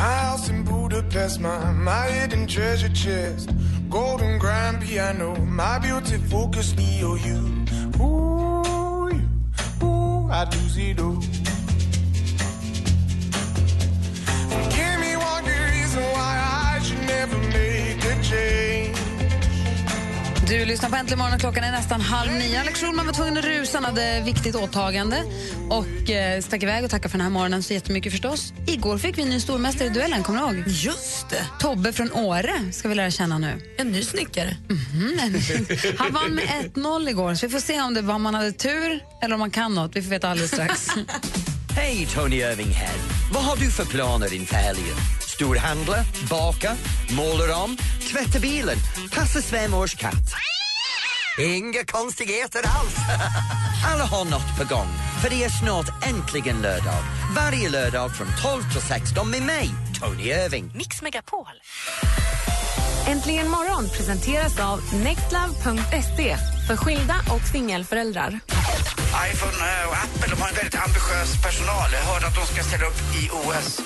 My 0.00 0.06
house 0.06 0.48
in 0.48 0.64
Budapest, 0.64 1.40
my, 1.40 1.72
my 1.72 2.06
hidden 2.06 2.46
treasure 2.46 2.88
chest. 2.88 3.50
Golden 3.90 4.38
grand 4.38 4.80
piano, 4.80 5.36
my 5.44 5.78
beauty 5.78 6.16
focus, 6.16 6.74
Leo, 6.74 7.16
you. 7.16 7.66
Ooh, 8.00 9.10
you, 9.12 9.86
ooh, 9.86 10.30
I 10.30 10.46
do 10.48 10.56
see 10.70 10.94
those. 10.94 11.39
Lyssnar 20.70 20.90
på 20.90 20.96
Äntligen 20.96 21.18
morgon 21.18 21.38
klockan 21.38 21.64
är 21.64 21.72
nästan 21.72 22.00
halv 22.00 22.32
nio. 22.32 22.60
Alex 22.60 22.80
Schulman 22.80 23.06
var 23.06 23.12
tvungen 23.12 23.38
att 23.38 23.44
rusa, 23.44 23.78
han 23.78 23.84
hade 23.84 24.22
viktigt 24.24 24.54
åtagande 24.54 25.22
och 25.70 26.10
eh, 26.10 26.40
stack 26.40 26.62
iväg 26.62 26.84
och 26.84 26.90
tackar 26.90 27.08
för 27.08 27.18
den 27.18 27.24
här 27.24 27.30
morgonen 27.30 27.62
så 27.62 27.72
jättemycket 27.72 28.12
förstås. 28.12 28.52
Igår 28.66 28.98
fick 28.98 29.18
vi 29.18 29.22
en 29.22 29.28
ny 29.28 29.40
stormästare 29.40 29.88
i 29.88 29.90
duellen, 29.90 30.22
kommer 30.22 30.40
du 30.40 30.46
ihåg? 30.46 30.64
Just 30.66 31.28
det. 31.30 31.46
Tobbe 31.60 31.92
från 31.92 32.12
Åre 32.12 32.72
ska 32.72 32.88
vi 32.88 32.94
lära 32.94 33.10
känna 33.10 33.38
nu. 33.38 33.60
En 33.78 33.92
ny 33.92 34.02
snickare. 34.02 34.56
Han 35.98 36.12
vann 36.12 36.34
med 36.34 36.44
1-0 36.74 37.08
igår, 37.08 37.34
så 37.34 37.46
vi 37.46 37.52
får 37.52 37.60
se 37.60 37.80
om, 37.80 37.94
det, 37.94 38.00
om 38.00 38.22
man 38.22 38.34
hade 38.34 38.52
tur 38.52 39.00
eller 39.22 39.34
om 39.34 39.40
man 39.40 39.50
kan 39.50 39.74
något. 39.74 39.96
Vi 39.96 40.02
får 40.02 40.10
veta 40.10 40.28
alldeles 40.28 40.50
strax. 40.50 40.88
Hej, 41.76 42.08
Tony 42.14 42.36
Irving 42.36 42.70
här. 42.72 42.96
Vad 43.34 43.44
har 43.44 43.56
du 43.56 43.70
för 43.70 43.84
planer 43.84 44.34
inför 44.34 44.56
helgen? 44.56 44.96
Storhandla, 45.20 45.96
baka, 46.30 46.76
måla 47.10 47.56
om, 47.56 47.76
tvätta 48.12 48.38
bilen, 48.38 48.76
passa 49.12 49.42
svärmors 49.42 49.94
katt? 49.94 50.34
Inga 51.38 51.84
konstigheter 51.84 52.58
alls. 52.58 52.96
Alla 53.92 54.04
har 54.04 54.24
något 54.24 54.58
på 54.58 54.74
gång, 54.74 54.88
för 55.22 55.30
det 55.30 55.44
är 55.44 55.48
snart 55.48 56.04
äntligen 56.04 56.62
lördag. 56.62 57.02
Varje 57.36 57.70
lördag 57.70 58.16
från 58.16 58.26
12 58.42 58.62
till 58.72 58.80
16 58.80 59.30
med 59.30 59.42
mig, 59.42 59.70
Tony 60.00 60.22
Irving. 60.22 60.72
Mix 60.74 61.02
Megapol. 61.02 61.46
Äntligen 63.06 63.50
morgon 63.50 63.88
presenteras 63.88 64.60
av 64.60 64.80
nextlove.se 64.94 66.36
för 66.68 66.76
skilda 66.76 67.14
och 67.30 67.48
singelföräldrar. 67.52 68.40
iPhone 69.32 69.86
och 69.88 69.96
Apple 69.96 70.34
de 70.34 70.40
har 70.42 70.48
en 70.48 70.54
väldigt 70.54 70.80
ambitiös 70.80 71.42
personal. 71.42 71.90
Jag 71.92 72.00
hörde 72.12 72.26
att 72.26 72.34
de 72.34 72.46
ska 72.46 72.62
ställa 72.62 72.86
upp 72.86 73.00
i 73.22 73.30
OS. 73.32 73.80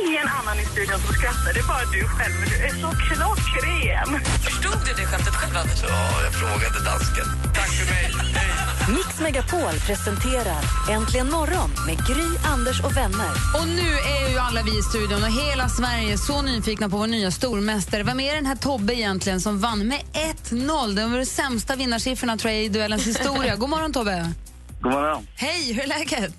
Ingen 0.00 0.26
annan 0.38 0.56
i 0.62 0.64
studion 0.72 0.98
som 1.04 1.12
skrattar, 1.18 1.50
det 1.54 1.60
är 1.64 1.68
bara 1.74 1.84
du 1.96 2.02
själv. 2.14 2.36
Du 2.50 2.56
är 2.66 2.72
så 2.82 2.90
klockren. 3.06 4.08
Förstod 4.46 4.78
du 4.86 4.92
det 4.98 5.06
skämtet 5.10 5.34
själv, 5.34 5.56
Anders? 5.56 5.80
Ja, 5.82 6.22
jag 6.26 6.34
frågade 6.42 6.78
dansken. 6.84 7.26
Tack 7.58 7.70
för 7.78 7.86
mig. 7.94 8.06
Hej. 8.34 8.52
Mix 8.88 9.20
Megapol 9.20 9.74
presenterar 9.86 10.62
Äntligen 10.90 11.30
morgon 11.30 11.70
med 11.86 11.96
Gry, 12.06 12.28
Anders 12.44 12.80
och 12.80 12.96
vänner. 12.96 13.30
Och 13.58 13.68
nu 13.68 13.90
är 14.16 14.30
ju 14.32 14.38
alla 14.38 14.62
vi 14.62 14.78
i 14.78 14.82
studion 14.82 15.22
och 15.22 15.32
hela 15.32 15.68
Sverige 15.68 16.18
så 16.18 16.42
nyfikna 16.42 16.88
på 16.88 16.96
vår 16.96 17.06
nya 17.06 17.30
stormästare. 17.30 18.02
Vem 18.02 18.20
är 18.20 18.34
den 18.34 18.46
här 18.46 18.56
Tobbe 18.56 18.94
egentligen 18.94 19.40
som 19.40 19.58
vann 19.60 19.88
med 19.88 20.00
1-0? 20.48 20.94
Det 20.94 21.06
var 21.06 21.18
de 21.18 21.26
sämsta 21.26 21.76
vinnarsiffrorna 21.76 22.36
tror 22.36 22.52
jag, 22.52 22.62
i 22.62 22.68
duellens 22.68 23.06
historia. 23.06 23.56
God 23.56 23.68
morgon 23.68 23.92
Tobbe! 23.92 24.32
God 24.80 24.92
morgon. 24.92 25.26
Hej, 25.36 25.72
hur 25.72 25.82
är 25.82 25.86
läget? 25.86 26.34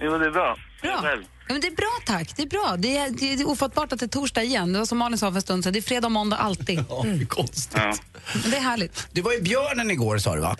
Jo, 0.00 0.18
det 0.18 0.26
är 0.26 0.30
bra. 0.30 0.56
Bra. 0.82 1.00
Ja, 1.48 1.52
men 1.52 1.60
det 1.60 1.66
är 1.66 1.76
bra 1.76 1.90
tack, 2.06 2.36
det 2.36 2.42
är 2.42 2.46
bra. 2.46 2.74
Det 2.78 2.96
är, 2.96 3.10
det 3.10 3.32
är 3.32 3.48
ofattbart 3.48 3.92
att 3.92 4.00
det 4.00 4.06
är 4.06 4.08
torsdag 4.08 4.42
igen. 4.42 4.72
Det 4.72 4.78
var 4.78 4.86
som 4.86 4.98
Malin 4.98 5.18
sa 5.18 5.30
för 5.30 5.36
en 5.36 5.42
stund 5.42 5.64
sedan, 5.64 5.72
det 5.72 5.78
är 5.78 5.82
fredag 5.82 6.06
och 6.06 6.12
måndag 6.12 6.36
alltid. 6.36 6.78
Ja, 6.88 7.02
det 7.04 7.22
är 7.22 7.26
konstigt. 7.26 7.82
Men 8.42 8.50
det 8.50 8.56
är 8.56 8.60
härligt. 8.60 9.08
Du 9.12 9.22
var 9.22 9.38
i 9.38 9.42
Björnen 9.42 9.90
igår 9.90 10.18
sa 10.18 10.34
du 10.34 10.40
va? 10.40 10.56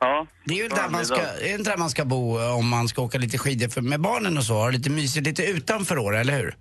Ja. 0.00 0.26
Det 0.44 0.54
är 0.54 0.58
ju 0.58 0.68
Ja, 0.70 0.76
där 0.76 0.88
man 0.88 1.06
ska, 1.06 1.16
är 1.16 1.40
det 1.40 1.54
inte 1.54 1.70
där 1.70 1.76
man 1.76 1.90
ska 1.90 2.04
bo 2.04 2.40
eh, 2.40 2.56
om 2.58 2.68
man 2.68 2.88
ska 2.88 3.02
åka 3.02 3.18
lite 3.18 3.38
skidor 3.38 3.68
för, 3.68 3.80
med 3.80 4.00
barnen 4.00 4.38
och 4.38 4.44
så? 4.44 4.54
Ha 4.54 4.70
lite 4.70 4.90
mysigt 4.90 5.26
lite 5.26 5.44
utanför 5.44 5.98
år, 5.98 6.16
eller 6.16 6.38
hur? 6.38 6.56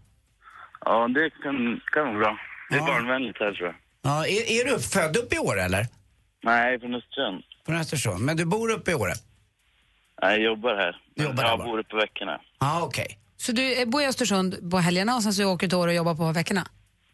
Ja, 0.85 1.07
det 1.07 1.29
kan, 1.43 1.81
kan 1.93 2.05
vara 2.05 2.17
bra. 2.17 2.37
Det 2.69 2.75
är 2.75 2.79
barnvänligt 2.81 3.37
här 3.39 3.51
tror 3.53 3.67
jag. 3.67 3.75
Ja, 4.01 4.27
är, 4.27 4.51
är 4.51 4.65
du 4.65 4.79
född 4.79 5.17
upp 5.17 5.33
i 5.33 5.37
Åre 5.37 5.61
eller? 5.63 5.85
Nej, 6.43 6.79
från 6.79 6.95
Östersund. 6.95 7.43
Från 7.65 7.75
Östersund. 7.75 8.19
Men 8.25 8.37
du 8.37 8.45
bor 8.45 8.71
uppe 8.71 8.91
i 8.91 8.93
Åre? 8.93 9.13
Nej, 10.21 10.31
jag 10.41 10.43
jobbar 10.45 10.75
här. 10.75 10.95
Du 11.15 11.23
jobbar 11.23 11.43
jag 11.43 11.59
bor 11.59 11.79
uppe 11.79 11.89
på 11.89 11.97
veckorna. 11.97 12.39
Ja, 12.59 12.81
okej. 12.83 13.19
Så 13.37 13.51
du 13.51 13.81
eh, 13.81 13.85
bor 13.85 14.01
i 14.01 14.05
Östersund 14.07 14.71
på 14.71 14.77
helgerna 14.77 15.15
och 15.15 15.23
sen 15.23 15.33
så 15.33 15.45
åker 15.45 15.67
du 15.67 15.69
till 15.69 15.77
Åre 15.77 15.89
och 15.89 15.95
jobbar 15.95 16.15
på 16.15 16.31
veckorna? 16.31 16.67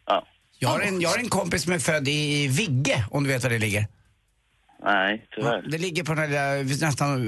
Ja. 0.06 0.26
Jag 0.58 0.68
har, 0.68 0.80
en, 0.80 1.00
jag 1.00 1.08
har 1.10 1.18
en 1.18 1.28
kompis 1.28 1.62
som 1.62 1.72
är 1.72 1.78
född 1.78 2.08
i 2.08 2.48
Vigge, 2.48 3.04
om 3.10 3.24
du 3.24 3.30
vet 3.30 3.42
var 3.42 3.50
det 3.50 3.58
ligger. 3.58 3.86
Nej, 4.84 5.26
tyvärr. 5.36 5.62
Det 5.62 5.78
ligger 5.78 6.04
på 6.04 6.14
den 6.14 6.30
där 6.30 6.64
lilla, 6.64 6.86
nästan 6.86 7.24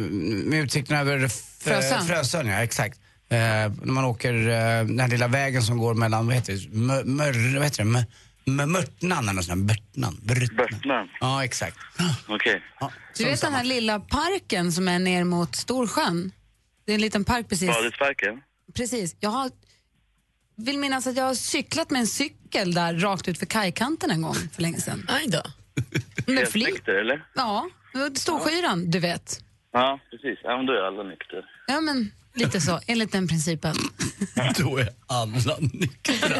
med 0.50 0.60
utsikten 0.60 0.96
över 0.96 1.24
F- 1.24 1.32
Frösön. 1.60 2.06
Frösön, 2.06 2.46
ja 2.46 2.62
exakt. 2.62 3.00
Eh, 3.28 3.36
när 3.38 3.92
man 3.92 4.04
åker 4.04 4.34
eh, 4.34 4.84
den 4.86 4.98
här 5.00 5.08
lilla 5.08 5.28
vägen 5.28 5.62
som 5.62 5.78
går 5.78 5.94
mellan, 5.94 6.26
vad 6.26 6.34
heter 6.34 6.52
det, 6.52 6.76
Mör, 6.78 7.04
mör, 7.04 7.54
vad 7.56 7.64
heter 7.64 7.84
det, 7.84 7.90
Mö- 7.90 8.04
Mö- 8.46 8.66
Mörtnan 8.66 9.18
eller 9.24 9.32
något 9.32 9.44
sånt 9.44 9.68
där, 9.68 9.74
Börtnan. 9.74 10.20
Börtnan. 10.56 11.08
Ja, 11.20 11.44
exakt. 11.44 11.76
Okej. 12.28 12.62
Du 13.16 13.24
vet 13.24 13.40
den 13.40 13.52
här 13.54 13.64
lilla 13.64 14.00
parken 14.00 14.72
som 14.72 14.88
är 14.88 14.98
ner 14.98 15.24
mot 15.24 15.56
Storsjön? 15.56 16.32
Det 16.84 16.92
är 16.92 16.94
en 16.94 17.00
liten 17.00 17.24
park 17.24 17.48
precis. 17.48 17.68
Badhusparken? 17.68 18.42
Precis. 18.74 19.16
Jag 19.20 19.30
har, 19.30 19.50
vill 20.56 20.78
minnas 20.78 21.06
att 21.06 21.16
jag 21.16 21.24
har 21.24 21.34
cyklat 21.34 21.90
med 21.90 22.00
en 22.00 22.06
cykel 22.06 22.74
där 22.74 22.94
rakt 22.94 23.28
ut 23.28 23.38
för 23.38 23.46
kajkanten 23.46 24.10
en 24.10 24.22
gång 24.22 24.34
för 24.34 24.62
länge 24.62 24.80
sedan. 24.80 25.06
Aj 25.08 25.26
då. 25.28 25.42
Med 26.32 26.48
flit. 26.48 26.66
nykter, 26.68 26.92
eller? 26.94 27.24
Ja, 27.34 27.68
Storskyran, 28.14 28.90
du 28.90 28.98
vet. 28.98 29.40
Ja, 29.72 30.00
precis. 30.10 30.38
Ja, 30.42 30.56
men 30.56 30.66
då 30.66 30.72
är 30.72 30.86
alla 30.86 31.02
nykter. 31.02 31.44
Ja, 31.66 31.80
men 31.80 32.12
lite 32.36 32.60
så, 32.60 32.80
enligt 32.86 33.12
den 33.12 33.28
principen. 33.28 33.74
Då 34.58 34.78
är 34.78 34.88
alla 35.06 35.56
nyktra. 35.58 36.36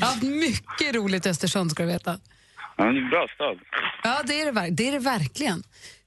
har 0.00 0.06
haft 0.06 0.22
mycket 0.22 0.94
roligt 0.94 1.26
i 1.26 1.28
Östersund, 1.28 1.70
ska 1.70 1.82
du 1.82 1.88
veta. 1.88 2.18
Ja, 2.76 2.84
det 2.84 2.90
är 2.98 3.02
en 3.02 3.10
bra 3.10 3.26
stad. 3.34 3.58
Ja, 4.02 4.22
det 4.26 4.40
är 4.40 4.44
det, 4.46 4.52
ver- 4.52 4.70
det 4.70 4.88
är 4.88 4.92
det 4.92 4.98
verkligen. 4.98 5.62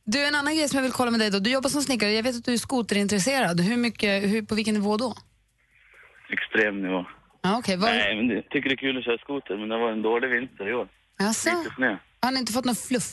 Du, 0.05 0.25
en 0.25 0.35
annan 0.35 0.55
grej 0.55 0.69
som 0.69 0.77
jag 0.77 0.83
vill 0.83 0.91
kolla 0.91 1.11
med 1.11 1.19
dig 1.19 1.31
då. 1.31 1.39
Du 1.39 1.49
jobbar 1.51 1.69
som 1.69 1.81
snickare. 1.81 2.11
Jag 2.11 2.23
vet 2.23 2.35
att 2.35 2.45
du 2.45 2.53
är 2.53 2.57
skoterintresserad. 2.57 3.59
Hur 3.59 3.77
mycket, 3.77 4.23
hur, 4.23 4.41
på 4.41 4.55
vilken 4.55 4.73
nivå 4.73 4.97
då? 4.97 5.15
Extrem 6.29 6.81
nivå. 6.81 7.05
Ja, 7.41 7.57
okej. 7.57 7.77
Vad- 7.77 7.89
Nej, 7.89 8.15
men 8.15 8.29
jag 8.35 8.49
tycker 8.49 8.69
det 8.69 8.75
är 8.75 8.77
kul 8.77 8.97
att 8.97 9.03
köra 9.05 9.17
skoter, 9.17 9.57
men 9.57 9.69
det 9.69 9.77
var 9.77 9.91
en 9.91 10.01
dålig 10.01 10.29
vinter 10.29 10.69
i 10.69 10.73
år. 10.73 10.87
Jaså? 11.19 11.49
Lite 11.49 11.75
snö. 11.75 11.97
Har 12.21 12.31
ni 12.31 12.39
inte 12.39 12.53
fått 12.53 12.65
något 12.65 12.79
fluff? 12.87 13.11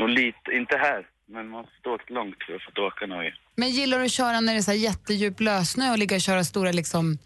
Och 0.00 0.08
lite, 0.08 0.50
inte 0.52 0.76
här, 0.76 1.06
men 1.28 1.48
man 1.48 1.64
har 1.84 1.92
åkt 1.94 2.10
långt 2.10 2.36
för 2.46 2.54
att 2.54 2.62
få 2.62 2.82
åka 2.86 3.06
något. 3.06 3.34
Men 3.56 3.70
gillar 3.70 3.98
du 3.98 4.04
att 4.04 4.10
köra 4.10 4.40
när 4.40 4.52
det 4.52 4.58
är 4.58 4.62
så 4.62 4.70
här 4.70 4.78
jättedjup 4.78 5.40
lössnö 5.40 5.90
och 5.90 5.98
ligga 5.98 6.16
och 6.16 6.22
köra 6.22 6.44
stora 6.44 6.72
liksom, 6.72 7.18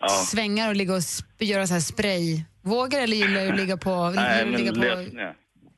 Ja. 0.00 0.08
svängar 0.08 0.68
och 0.68 0.76
ligga 0.76 0.94
och 0.94 1.02
göra 1.38 1.66
så 1.66 1.72
här 1.74 1.80
sprayvågor 1.80 2.98
eller 3.00 3.16
gillar 3.16 3.40
du 3.44 3.50
att 3.50 3.56
ligga 3.58 3.76
på... 3.76 4.10
Nej, 4.10 4.44
du 4.44 4.50
men 4.50 4.60
ligga 4.60 4.72
på 4.72 4.78
lössnö. 4.78 5.32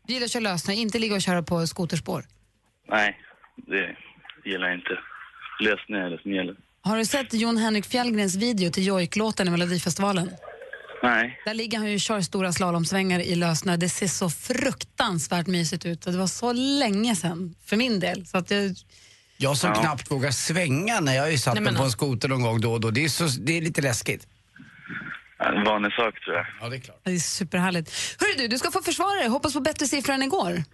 gillar 0.08 0.24
att 0.24 0.30
köra 0.30 0.42
lössnö, 0.42 0.74
inte 0.74 0.98
ligga 0.98 1.14
och 1.14 1.22
köra 1.22 1.42
på 1.42 1.66
skoterspår? 1.66 2.24
Nej, 2.88 3.16
det 3.56 3.96
gillar 4.44 4.66
jag 4.68 4.74
inte. 4.78 4.98
Lösning 5.60 5.98
är 5.98 6.10
det 6.10 6.22
som 6.22 6.32
gäller. 6.32 6.56
Har 6.80 6.96
du 6.96 7.04
sett 7.04 7.34
Jon 7.34 7.56
Henrik 7.56 7.86
Fjällgrens 7.86 8.36
video 8.36 8.70
till 8.70 8.86
Jojk-låten 8.86 9.48
i 9.48 9.50
Melodifestivalen? 9.50 10.30
Nej. 11.02 11.40
Där 11.44 11.54
ligger 11.54 11.78
han 11.78 11.86
ju 11.88 11.94
och 11.94 12.00
kör 12.00 12.20
stora 12.20 12.52
slalomsvängar 12.52 13.20
i 13.20 13.34
lössnö. 13.34 13.76
Det 13.76 13.88
ser 13.88 14.06
så 14.06 14.30
fruktansvärt 14.30 15.46
mysigt 15.46 15.86
ut 15.86 16.06
och 16.06 16.12
det 16.12 16.18
var 16.18 16.26
så 16.26 16.52
länge 16.52 17.16
sedan 17.16 17.54
för 17.66 17.76
min 17.76 18.00
del. 18.00 18.26
Så 18.26 18.38
att 18.38 18.50
jag, 18.50 18.74
Jag 19.36 19.56
som 19.56 19.70
Ja. 19.74 19.80
knappt 19.80 20.10
vågar 20.10 20.30
svänga 20.30 21.00
när 21.00 21.14
jag 21.14 21.22
har 21.22 21.30
ju 21.30 21.38
satt 21.38 21.54
Nej, 21.54 21.62
men 21.62 21.74
på 21.76 21.82
en 21.82 21.90
skoter 21.90 22.28
någon 22.28 22.42
gång 22.42 22.60
då 22.60 22.72
och 22.72 22.80
då. 22.80 22.90
Det 22.90 23.04
är, 23.04 23.08
så, 23.08 23.24
det 23.40 23.52
är 23.56 23.60
lite 23.62 23.82
läskigt. 23.82 24.26
En 25.38 25.64
vanlig 25.64 25.92
sak 25.92 26.20
tror 26.24 26.36
jag. 26.36 26.46
Ja, 26.60 26.68
det 26.68 26.76
är 26.76 26.80
klart. 26.80 27.00
det 27.04 27.10
är 27.12 27.18
superhärligt. 27.18 28.16
Hörru 28.20 28.34
du, 28.38 28.48
du 28.48 28.58
ska 28.58 28.70
få 28.70 28.82
försvara 28.82 29.14
dig. 29.20 29.28
Hoppas 29.28 29.52
på 29.52 29.60
bättre 29.60 29.86
siffror 29.86 30.14
än 30.14 30.22
igår. 30.22 30.64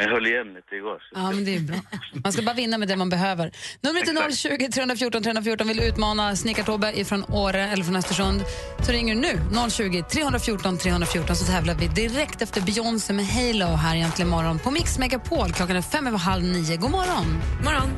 Jag 0.00 0.08
höll 0.08 0.26
igen 0.26 0.46
lite 0.54 0.74
igår. 0.74 0.98
Så. 0.98 1.20
Ja, 1.20 1.30
men 1.30 1.44
det 1.44 1.56
är 1.56 1.60
bra. 1.60 1.76
Man 2.24 2.32
ska 2.32 2.42
bara 2.42 2.54
vinna 2.54 2.78
med 2.78 2.88
det 2.88 2.96
man 2.96 3.08
behöver. 3.08 3.52
Numret 3.80 4.08
är 4.08 4.32
020 4.32 4.68
314 4.68 5.22
314. 5.22 5.68
Vill 5.68 5.76
du 5.76 5.84
utmana 5.84 6.36
Snickar-Tobbe 6.36 7.04
från 7.04 7.24
Åre 7.24 7.62
eller 7.68 7.84
från 7.84 7.96
Östersund 7.96 8.42
så 8.86 8.92
ringer 8.92 9.14
du 9.14 9.20
nu 9.20 9.70
020 9.70 10.02
314 10.10 10.78
314 10.78 11.36
så 11.36 11.52
tävlar 11.52 11.74
vi 11.74 11.88
direkt 11.88 12.42
efter 12.42 12.60
Beyoncé 12.60 13.12
med 13.12 13.26
Halo 13.26 13.66
här 13.66 13.96
egentligen 13.96 14.28
imorgon 14.28 14.58
på 14.58 14.70
Mix 14.70 14.98
Megapol. 14.98 15.52
Klockan 15.52 15.76
är 15.76 15.82
fem 15.82 16.06
över 16.06 16.18
halv 16.18 16.44
nio. 16.44 16.76
God 16.76 16.90
morgon! 16.90 17.42
morgon. 17.64 17.90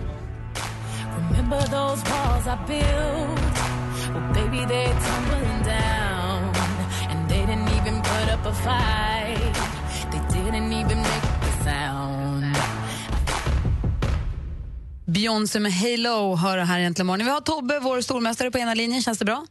Remember 1.30 1.60
sound. 11.64 12.44
Beyoncé 15.07 15.61
med 15.61 15.73
Halo 15.73 16.37
hör 16.37 16.59
här 16.59 16.79
egentligen 16.79 17.07
imorgon. 17.07 17.25
Vi 17.27 17.31
har 17.33 17.40
Tobbe, 17.40 17.79
vår 17.79 18.01
stormästare, 18.01 18.51
på 18.51 18.59
ena 18.59 18.75
linjen. 18.75 19.03
Känns 19.03 19.18
det 19.18 19.25
bra? 19.25 19.44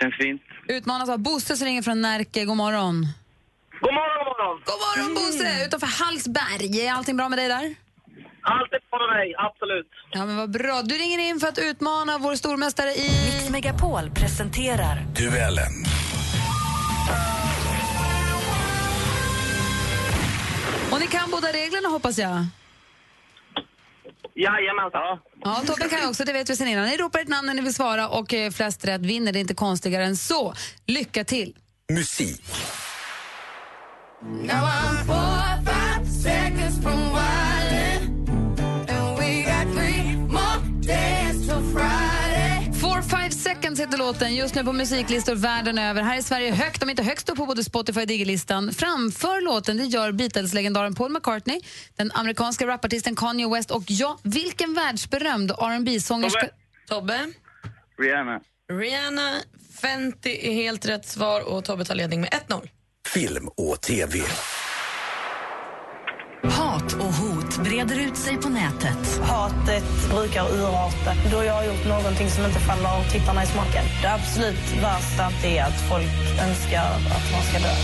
Känns 0.00 0.16
fint. 0.16 0.42
Utmanas 0.68 1.08
av 1.08 1.18
Bosse 1.18 1.56
som 1.56 1.64
ringer 1.66 1.82
från 1.82 2.00
Närke. 2.00 2.44
God 2.44 2.56
morgon. 2.56 3.06
God 3.80 3.92
morgon, 3.94 4.14
god 4.18 4.26
morgon! 4.26 4.62
God 4.64 4.80
morgon 4.86 5.14
Bosse! 5.14 5.64
Utanför 5.66 6.04
Hallsberg. 6.04 6.86
Är 6.86 6.92
allting 6.92 7.16
bra 7.16 7.28
med 7.28 7.38
dig 7.38 7.48
där? 7.48 7.74
Allt 8.46 8.72
är 8.72 8.80
bra 8.90 8.98
med 9.06 9.16
mig, 9.16 9.34
absolut. 9.38 9.90
Ja, 10.12 10.26
men 10.26 10.36
vad 10.36 10.50
bra. 10.50 10.82
Du 10.82 10.94
ringer 10.94 11.18
in 11.18 11.40
för 11.40 11.48
att 11.48 11.58
utmana 11.58 12.18
vår 12.18 12.34
stormästare 12.34 12.90
i... 12.90 13.10
Mix 13.26 13.50
Megapol 13.50 14.10
presenterar 14.10 14.96
Duellen. 15.16 15.72
Och 20.92 21.00
ni 21.00 21.06
kan 21.06 21.30
båda 21.30 21.52
reglerna 21.52 21.88
hoppas 21.88 22.18
jag. 22.18 22.46
Jajamensan. 24.34 25.18
Ja, 25.44 25.62
Tobbe 25.66 25.88
kan 25.88 26.08
också, 26.08 26.24
det 26.24 26.32
vet 26.32 26.50
vi 26.50 26.56
sen 26.56 26.68
innan. 26.68 26.86
Ni 26.86 26.96
ropar 26.96 27.20
ett 27.20 27.28
namn 27.28 27.46
när 27.46 27.54
ni 27.54 27.62
vill 27.62 27.74
svara 27.74 28.08
och 28.08 28.34
eh, 28.34 28.50
flest 28.50 28.84
rätt 28.84 29.00
vinner. 29.00 29.32
Det 29.32 29.38
är 29.38 29.40
inte 29.40 29.54
konstigare 29.54 30.04
än 30.04 30.16
så. 30.16 30.54
Lycka 30.86 31.24
till! 31.24 31.56
Musik. 31.92 32.44
Låten 44.06 44.34
just 44.34 44.54
nu 44.54 44.64
på 44.64 44.72
musiklistor 44.72 45.34
världen 45.34 45.78
över. 45.78 46.02
Här 46.02 46.18
i 46.18 46.22
Sverige 46.22 46.52
högt, 46.52 46.82
om 46.82 46.90
inte 46.90 47.02
högst 47.02 47.28
upp 47.28 47.36
på 47.36 47.46
både 47.46 47.64
Spotify 47.64 48.00
och 48.00 48.06
Digilistan. 48.06 48.72
Framför 48.74 49.40
låten 49.40 49.76
det 49.76 49.84
gör 49.84 50.12
Beatles-legendaren 50.12 50.94
Paul 50.94 51.12
McCartney, 51.12 51.60
den 51.96 52.12
amerikanska 52.12 52.66
rapartisten 52.66 53.16
Kanye 53.16 53.48
West 53.48 53.70
och 53.70 53.82
ja, 53.86 54.18
vilken 54.22 54.74
världsberömd 54.74 55.50
rb 55.50 56.00
sångerska 56.02 56.48
Tobbe. 56.88 57.18
Tobbe. 57.18 57.32
Rihanna. 57.98 58.40
Rihanna, 58.72 59.34
Fenty 59.80 60.38
är 60.42 60.52
helt 60.52 60.86
rätt 60.86 61.08
svar 61.08 61.40
och 61.40 61.64
Tobbe 61.64 61.84
tar 61.84 61.94
ledning 61.94 62.20
med 62.20 62.30
1-0. 62.48 62.68
Film 63.06 63.48
och 63.48 63.80
TV. 63.80 64.18
Hat 66.50 66.92
och 66.92 67.12
hot 67.14 67.58
breder 67.64 68.00
ut 68.06 68.16
sig 68.16 68.36
på 68.36 68.48
nätet. 68.48 69.20
Hatet 69.22 70.10
brukar 70.10 70.52
urarta. 70.52 71.14
Då 71.30 71.36
har 71.36 71.44
jag 71.44 71.66
gjort 71.66 71.86
någonting 71.88 72.28
som 72.30 72.44
inte 72.44 72.58
faller 72.58 73.10
tittarna 73.12 73.42
i 73.42 73.46
smaken. 73.46 73.84
Det 74.02 74.08
absolut 74.08 74.82
värsta 74.82 75.46
är 75.46 75.62
att 75.62 75.88
folk 75.88 76.40
önskar 76.48 76.84
att 77.16 77.32
man 77.32 77.42
ska 77.42 77.58
dö. 77.58 77.74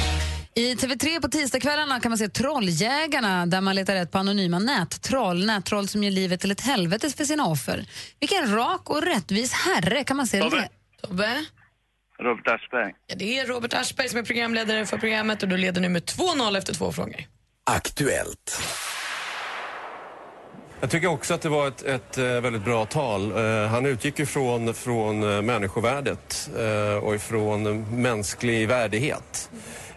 I 0.55 0.75
TV3 0.75 1.21
på 1.21 1.29
tisdagskvällarna 1.29 2.01
kan 2.01 2.11
man 2.11 2.19
se 2.19 2.29
Trolljägarna 2.29 3.47
där 3.47 3.61
man 3.61 3.77
letar 3.77 3.95
rätt 3.95 4.11
på 4.11 4.19
anonyma 4.19 4.59
nättroll. 4.59 5.47
Nättroll 5.47 5.89
som 5.89 6.03
gör 6.05 6.11
livet 6.11 6.41
till 6.41 6.51
ett 6.51 6.61
helvete 6.61 7.11
för 7.11 7.25
sina 7.25 7.47
offer. 7.47 7.87
Vilken 8.21 8.55
rak 8.55 8.91
och 8.91 9.03
rättvis 9.03 9.53
herre 9.53 10.05
kan 10.05 10.17
man 10.17 10.27
se 10.27 10.41
Tobbe. 10.41 10.57
det? 10.57 10.69
Tobbe. 11.09 11.45
Robert 12.23 12.49
Aschberg. 12.49 12.95
Ja, 13.07 13.15
det 13.19 13.39
är 13.39 13.47
Robert 13.47 13.75
Aschberg 13.75 14.09
som 14.09 14.19
är 14.19 14.23
programledare 14.23 14.87
för 14.87 14.99
programmet 14.99 15.43
och 15.43 15.49
du 15.49 15.57
leder 15.57 15.81
nu 15.81 15.89
med 15.89 16.03
2-0 16.03 16.59
efter 16.59 16.75
två 16.75 16.93
frågor. 16.93 17.25
Aktuellt. 17.71 18.63
Jag 20.81 20.91
tycker 20.91 21.07
också 21.09 21.35
att 21.35 21.43
det 21.43 21.49
var 21.49 21.69
ett, 21.69 21.83
ett 21.83 22.19
eh, 22.19 22.25
väldigt 22.25 22.65
bra 22.65 22.87
tal. 22.87 23.33
Eh, 23.33 23.67
Han 23.67 23.87
utgick 23.87 24.19
ifrån 24.21 24.75
från 24.75 25.23
eh, 25.37 25.43
människovärdet 25.43 26.51
eh, 26.59 27.05
och 27.05 27.15
ifrån 27.15 27.85
mänsklig 28.03 28.69
värdighet. 28.69 29.51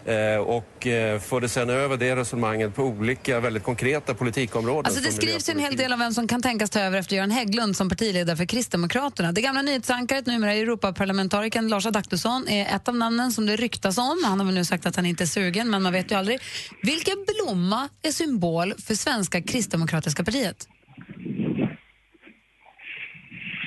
Eh, 0.06 0.36
Och 0.36 0.86
eh, 0.86 1.20
förde 1.20 1.48
sen 1.48 1.70
över 1.70 1.96
det 1.96 2.16
resonemanget 2.16 2.74
på 2.74 2.82
olika 2.82 3.40
väldigt 3.40 3.62
konkreta 3.62 4.14
politikområden. 4.14 4.86
Alltså 4.86 5.00
det 5.00 5.12
skrivs 5.12 5.48
en 5.48 5.58
hel 5.58 5.76
del 5.76 5.92
om 5.92 5.98
vem 5.98 6.12
som 6.12 6.28
kan 6.28 6.42
tänkas 6.42 6.70
ta 6.70 6.80
över 6.80 6.98
efter 6.98 7.16
Göran 7.16 7.30
Hägglund 7.30 7.76
som 7.76 7.88
partiledare 7.88 8.36
för 8.36 8.44
Kristdemokraterna. 8.44 9.32
Det 9.32 9.40
gamla 9.40 9.62
nyhetsankaret, 9.62 10.26
numera 10.26 10.52
Europaparlamentarikern 10.52 11.68
Lars 11.68 11.86
Adaktusson, 11.86 12.48
är 12.48 12.76
ett 12.76 12.88
av 12.88 12.96
namnen 12.96 13.30
som 13.32 13.46
det 13.46 13.56
ryktas 13.56 13.98
om. 13.98 14.22
Han 14.24 14.38
har 14.40 14.46
väl 14.46 14.54
nu 14.54 14.64
sagt 14.64 14.86
att 14.86 14.96
han 14.96 15.06
inte 15.06 15.24
är 15.24 15.26
sugen, 15.26 15.70
men 15.70 15.82
man 15.82 15.92
vet 15.92 16.10
ju 16.12 16.14
aldrig. 16.16 16.40
Vilken 16.82 17.16
blomma 17.26 17.88
är 18.02 18.10
symbol 18.10 18.74
för 18.86 18.94
svenska 18.94 19.42
kristdemokratiska 19.42 20.24
partiet? 20.24 20.68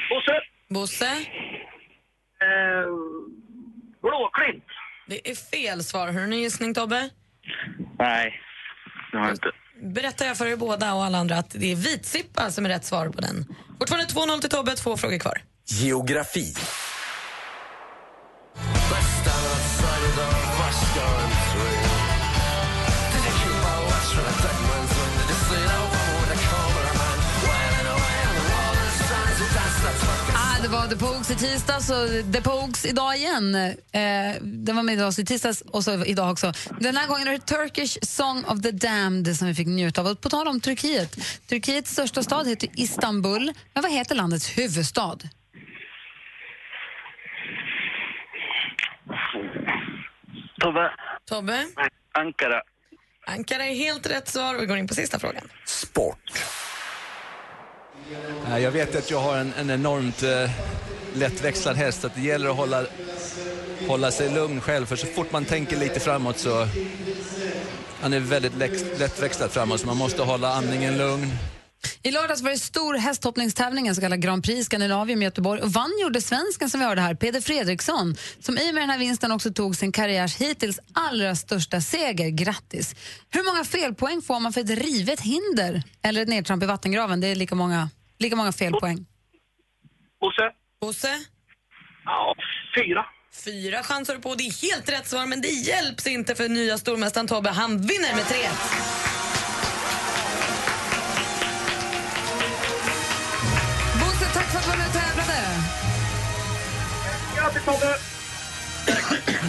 Bosse. 0.09 0.41
Bosse? 0.69 1.05
Eh, 2.45 2.87
blåklint. 4.01 4.63
Det 5.07 5.29
är 5.29 5.35
fel 5.35 5.83
svar. 5.83 6.07
Har 6.07 6.13
du 6.13 6.23
en 6.23 6.39
gissning, 6.39 6.73
Tobbe? 6.73 7.09
Nej, 7.99 8.33
det 9.11 9.17
har 9.17 9.25
jag 9.25 9.33
inte. 9.33 9.51
Berättar 9.81 10.25
jag 10.25 10.37
för 10.37 10.47
er 10.47 10.55
båda 10.55 10.93
och 10.93 11.03
alla 11.03 11.17
andra 11.17 11.37
att 11.37 11.49
det 11.49 11.71
är 11.71 11.75
vitsippa 11.75 12.51
som 12.51 12.65
är 12.65 12.69
rätt 12.69 12.85
svar 12.85 13.09
på 13.09 13.21
den. 13.21 13.45
Fortfarande 13.79 14.07
2-0 14.07 14.39
till 14.39 14.49
Tobbe, 14.49 14.75
två 14.75 14.97
frågor 14.97 15.19
kvar. 15.19 15.41
Geografi. 15.65 16.53
Det 30.67 30.73
var 30.73 30.87
The 30.87 30.95
Pogues 30.95 31.31
i 31.31 31.35
tisdags 31.35 31.89
och 31.89 32.33
The 32.33 32.41
Pogues 32.41 32.85
idag 32.85 33.15
igen. 33.15 33.55
Eh, 33.55 34.41
den 34.41 34.75
var 34.75 34.83
med 34.83 34.93
idag 34.93 35.19
i 35.19 35.25
tisdags 35.25 35.61
och 35.61 35.83
så 35.83 36.05
idag 36.05 36.31
också. 36.31 36.53
Den 36.79 36.97
här 36.97 37.07
gången 37.07 37.27
är 37.27 37.31
det 37.31 37.39
Turkish 37.39 37.97
Song 38.01 38.43
of 38.45 38.61
the 38.61 38.71
Damned 38.71 39.35
som 39.35 39.47
vi 39.47 39.53
fick 39.53 39.67
njuta 39.67 40.01
av. 40.01 40.07
Och 40.07 40.21
på 40.21 40.29
tal 40.29 40.47
om 40.47 40.61
Turkiet. 40.61 41.17
Turkiets 41.47 41.91
största 41.91 42.23
stad 42.23 42.47
heter 42.47 42.69
Istanbul. 42.75 43.53
Men 43.73 43.83
vad 43.83 43.91
heter 43.91 44.15
landets 44.15 44.57
huvudstad? 44.57 45.17
Tobbe. 50.59 50.91
Tobbe? 51.25 51.67
Ankara. 52.11 52.61
Ankara 53.25 53.65
är 53.65 53.75
helt 53.75 54.09
rätt 54.09 54.27
svar 54.27 54.55
vi 54.55 54.65
går 54.65 54.77
in 54.77 54.87
på 54.87 54.95
sista 54.95 55.19
frågan. 55.19 55.43
Eh, 55.43 56.76
Eh, 58.47 58.57
jag 58.59 58.71
vet 58.71 58.95
att 58.95 59.11
jag 59.11 59.19
har 59.19 59.37
en, 59.37 59.53
en 59.59 59.69
enormt 59.69 60.23
eh, 60.23 60.49
lättväxlad 61.13 61.75
häst, 61.75 62.05
att 62.05 62.15
det 62.15 62.21
gäller 62.21 62.49
att 62.49 62.55
hålla, 62.55 62.85
hålla 63.87 64.11
sig 64.11 64.29
lugn 64.29 64.61
själv, 64.61 64.85
för 64.85 64.95
så 64.95 65.07
fort 65.07 65.31
man 65.31 65.45
tänker 65.45 65.77
lite 65.77 65.99
framåt 65.99 66.37
så... 66.37 66.67
Han 68.01 68.13
är 68.13 68.19
väldigt 68.19 68.55
lätt, 68.55 68.99
lättväxlad 68.99 69.51
framåt, 69.51 69.79
så 69.79 69.87
man 69.87 69.97
måste 69.97 70.23
hålla 70.23 70.53
andningen 70.53 70.97
lugn. 70.97 71.31
I 72.01 72.11
lördags 72.11 72.41
var 72.41 72.51
det 72.51 72.57
stor 72.57 72.93
hästhoppningstävling, 72.93 73.87
en 73.87 73.95
så 73.95 74.01
kallad 74.01 74.21
Grand 74.21 74.43
Prix 74.43 74.65
Scandinavium 74.65 75.21
i 75.21 75.25
Göteborg. 75.25 75.61
Och 75.61 75.73
vann 75.73 75.91
gjorde 76.01 76.21
svensken 76.21 76.69
som 76.69 76.79
vi 76.79 76.85
hörde 76.85 77.01
här, 77.01 77.15
Peder 77.15 77.41
Fredriksson, 77.41 78.15
som 78.39 78.57
i 78.57 78.69
och 78.69 78.73
med 78.73 78.83
den 78.83 78.89
här 78.89 78.99
vinsten 78.99 79.31
också 79.31 79.53
tog 79.53 79.75
sin 79.75 79.91
karriärs 79.91 80.35
hittills 80.35 80.79
allra 80.93 81.35
största 81.35 81.81
seger. 81.81 82.29
Grattis! 82.29 82.95
Hur 83.29 83.43
många 83.43 83.63
felpoäng 83.63 84.21
får 84.21 84.39
man 84.39 84.53
för 84.53 84.61
ett 84.61 84.69
rivet 84.69 85.21
hinder 85.21 85.83
eller 86.01 86.21
ett 86.21 86.27
nedtramp 86.27 86.63
i 86.63 86.65
vattengraven? 86.65 87.19
Det 87.19 87.27
är 87.27 87.35
lika 87.35 87.55
många, 87.55 87.89
lika 88.19 88.35
många 88.35 88.51
felpoäng. 88.51 89.05
Bosse. 90.21 90.51
Bosse? 90.81 91.25
Ja, 92.05 92.35
fyra. 92.75 93.05
Fyra 93.45 93.83
chanser 93.83 94.15
på. 94.17 94.35
Det 94.35 94.43
är 94.43 94.69
helt 94.71 94.89
rätt 94.89 95.07
svar, 95.07 95.25
men 95.25 95.41
det 95.41 95.47
hjälps 95.47 96.07
inte 96.07 96.35
för 96.35 96.49
nya 96.49 96.77
stormästaren 96.77 97.27
Tobbe. 97.27 97.49
Han 97.49 97.77
vinner 97.77 98.15
med 98.15 98.25
3 98.25 98.37
Bosse, 103.99 104.25
tack 104.33 104.45
för 104.51 104.57
att 104.57 104.63
du 104.63 104.69
var 104.69 104.77
med 104.77 104.87
och 104.87 104.93
tävlade. 104.93 105.39
Grattis 107.37 107.65
Tobbe! 107.65 107.97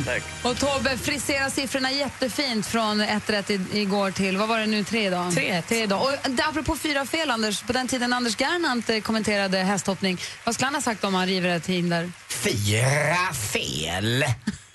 Tack. 0.05 0.23
Och 0.43 0.59
Tobbe 0.59 0.99
friserar 0.99 1.51
siffrorna 1.51 1.93
jättefint 1.93 2.67
från 2.67 3.01
ett 3.01 3.31
rätt 3.31 3.51
i, 3.51 3.61
igår 3.73 4.11
till, 4.11 4.37
vad 4.37 4.49
var 4.49 4.59
det 4.59 4.67
nu, 4.67 4.85
tre 4.85 5.07
idag? 5.07 5.35
Tre. 5.35 5.63
tre 5.63 5.83
idag. 5.83 6.03
Och 6.03 6.41
apropå 6.49 6.77
fyra 6.77 7.07
fel, 7.07 7.31
Anders, 7.31 7.63
på 7.63 7.73
den 7.73 7.89
tiden 7.89 8.13
Anders 8.13 8.37
Gernandt 8.37 8.91
eh, 8.91 9.01
kommenterade 9.01 9.59
hästhoppning, 9.59 10.19
vad 10.45 10.55
skulle 10.55 10.67
han 10.67 10.75
ha 10.75 10.83
sagt 10.83 11.05
om 11.05 11.15
han 11.15 11.27
river 11.27 11.49
ett 11.49 11.67
hinder? 11.67 12.13
Fyra 12.29 13.33
fel. 13.53 14.25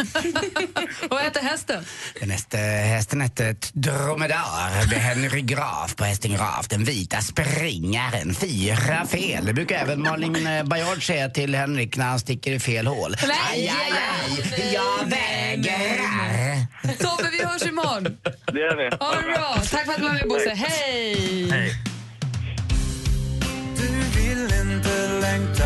Och 1.04 1.10
vad 1.10 1.22
heter 1.24 1.42
hästen? 1.42 1.86
Den 2.20 2.30
häste, 2.30 2.58
hästen 2.58 3.22
hette 3.22 3.46
ett 3.46 3.70
dromedar. 3.74 4.90
Det 4.90 4.96
är 4.96 5.00
Henry 5.00 5.42
Graf 5.42 5.96
på 5.96 6.04
hästen 6.04 6.32
Graf. 6.32 6.68
Den 6.68 6.84
vita 6.84 7.22
springaren. 7.22 8.36
Fyra 8.36 9.06
fel. 9.06 9.46
Det 9.46 9.54
brukar 9.54 9.76
även 9.76 10.02
Malin 10.02 10.48
eh, 10.48 10.64
Baryard 10.64 11.08
säga 11.08 11.30
till 11.30 11.56
Henrik 11.56 11.98
när 11.98 12.06
han 12.06 12.20
sticker 12.20 12.52
i 12.52 12.60
fel 12.60 12.88
hål. 12.88 13.16
Nej, 13.28 13.38
Aj, 13.52 13.68
aj, 13.68 13.94
aj, 14.58 14.74
jag 14.74 15.10
vägrar. 15.10 16.66
Tobbe, 16.98 17.30
vi 17.32 17.44
hörs 17.46 17.66
imorgon. 17.66 18.04
Det 18.54 18.60
gör 18.60 18.76
vi. 18.76 18.84
Ha 19.06 19.16
det 19.16 19.22
bra. 19.22 19.54
Tack 19.72 19.86
för 19.86 19.92
att 19.92 19.98
du 19.98 20.04
var 20.04 20.14
med, 20.14 20.28
Bosse. 20.30 20.50
Hej! 20.50 21.50
Hej. 21.52 21.74
Du 23.78 24.20
vill 24.20 24.44
inte 24.44 25.08
längta 25.22 25.66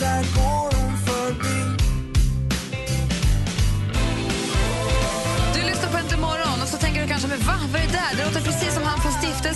Och 0.00 0.06
där 0.06 0.69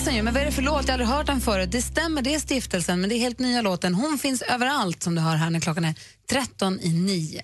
stiftelsen 0.05 0.15
ju. 0.15 0.23
Men 0.23 0.33
vad 0.33 0.41
är 0.41 0.45
det 0.45 0.51
för 0.51 0.61
låt? 0.61 0.87
Jag 0.87 0.93
har 0.93 0.93
aldrig 0.93 1.07
hört 1.07 1.27
den 1.27 1.41
förut. 1.41 1.71
Det 1.71 1.81
stämmer, 1.81 2.21
det 2.21 2.35
är 2.35 2.39
stiftelsen, 2.39 3.01
men 3.01 3.09
det 3.09 3.15
är 3.15 3.19
helt 3.19 3.39
nya 3.39 3.61
låten. 3.61 3.93
Hon 3.93 4.17
finns 4.17 4.41
överallt 4.41 5.03
som 5.03 5.15
du 5.15 5.21
hör 5.21 5.35
här 5.35 5.49
när 5.49 5.59
klockan 5.59 5.85
är 5.85 5.95
13 6.29 6.79
i 6.79 6.93
9. 6.93 7.41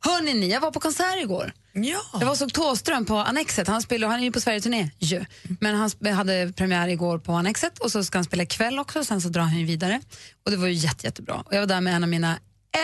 Hörni 0.00 0.34
ni, 0.34 0.50
jag 0.50 0.60
var 0.60 0.70
på 0.70 0.80
konsert 0.80 1.22
igår. 1.22 1.52
Ja. 1.72 2.00
Jag 2.20 2.26
var 2.26 2.34
såg 2.34 2.52
Thåström 2.52 3.04
på 3.04 3.16
Annexet. 3.16 3.68
Han, 3.68 3.82
spelar, 3.82 4.08
han 4.08 4.20
är 4.20 4.24
ju 4.24 4.32
på 4.32 4.40
Sverigeturné 4.40 4.90
ju. 4.98 5.24
Men 5.60 5.74
han 5.74 6.14
hade 6.14 6.52
premiär 6.56 6.88
igår 6.88 7.18
på 7.18 7.32
Annexet 7.32 7.78
och 7.78 7.92
så 7.92 8.04
ska 8.04 8.18
han 8.18 8.24
spela 8.24 8.42
ikväll 8.42 8.78
också. 8.78 9.04
Sen 9.04 9.20
så 9.20 9.28
drar 9.28 9.42
han 9.42 9.58
ju 9.58 9.66
vidare. 9.66 10.00
Och 10.44 10.50
det 10.50 10.56
var 10.56 10.66
ju 10.66 10.72
jätte, 10.72 11.06
jättebra. 11.06 11.34
Och 11.46 11.54
jag 11.54 11.60
var 11.60 11.66
där 11.66 11.80
med 11.80 11.94
en 11.94 12.02
av 12.02 12.08
mina 12.08 12.38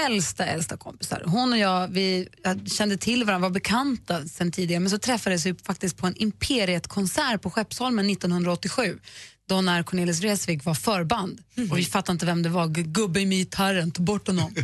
äldsta, 0.06 0.46
äldsta 0.46 0.76
kompisar. 0.76 1.22
Hon 1.26 1.52
och 1.52 1.58
jag, 1.58 1.88
vi 1.88 2.28
kände 2.66 2.96
till 2.96 3.24
varandra, 3.24 3.48
var 3.48 3.54
bekanta 3.54 4.26
sen 4.28 4.52
tidigare. 4.52 4.80
Men 4.80 4.90
så 4.90 4.98
träffades 4.98 5.46
vi 5.46 5.54
faktiskt 5.54 5.96
på 5.96 6.06
en 6.06 6.14
Imperiet-konsert 6.16 7.42
på 7.42 7.50
Skeppsholmen 7.50 8.10
1987. 8.10 8.98
Då 9.48 9.60
när 9.60 9.82
Cornelis 9.82 10.20
Vreeswijk 10.20 10.64
var 10.64 10.74
förband. 10.74 11.40
Och 11.70 11.78
vi 11.78 11.84
fattade 11.84 12.12
inte 12.12 12.26
vem 12.26 12.42
det 12.42 12.48
var. 12.48 12.66
Gu- 12.66 12.82
Gubbe 12.92 13.26
med 13.26 13.38
gitarren, 13.38 13.90
ta 13.90 14.02
bort 14.02 14.26
honom. 14.26 14.54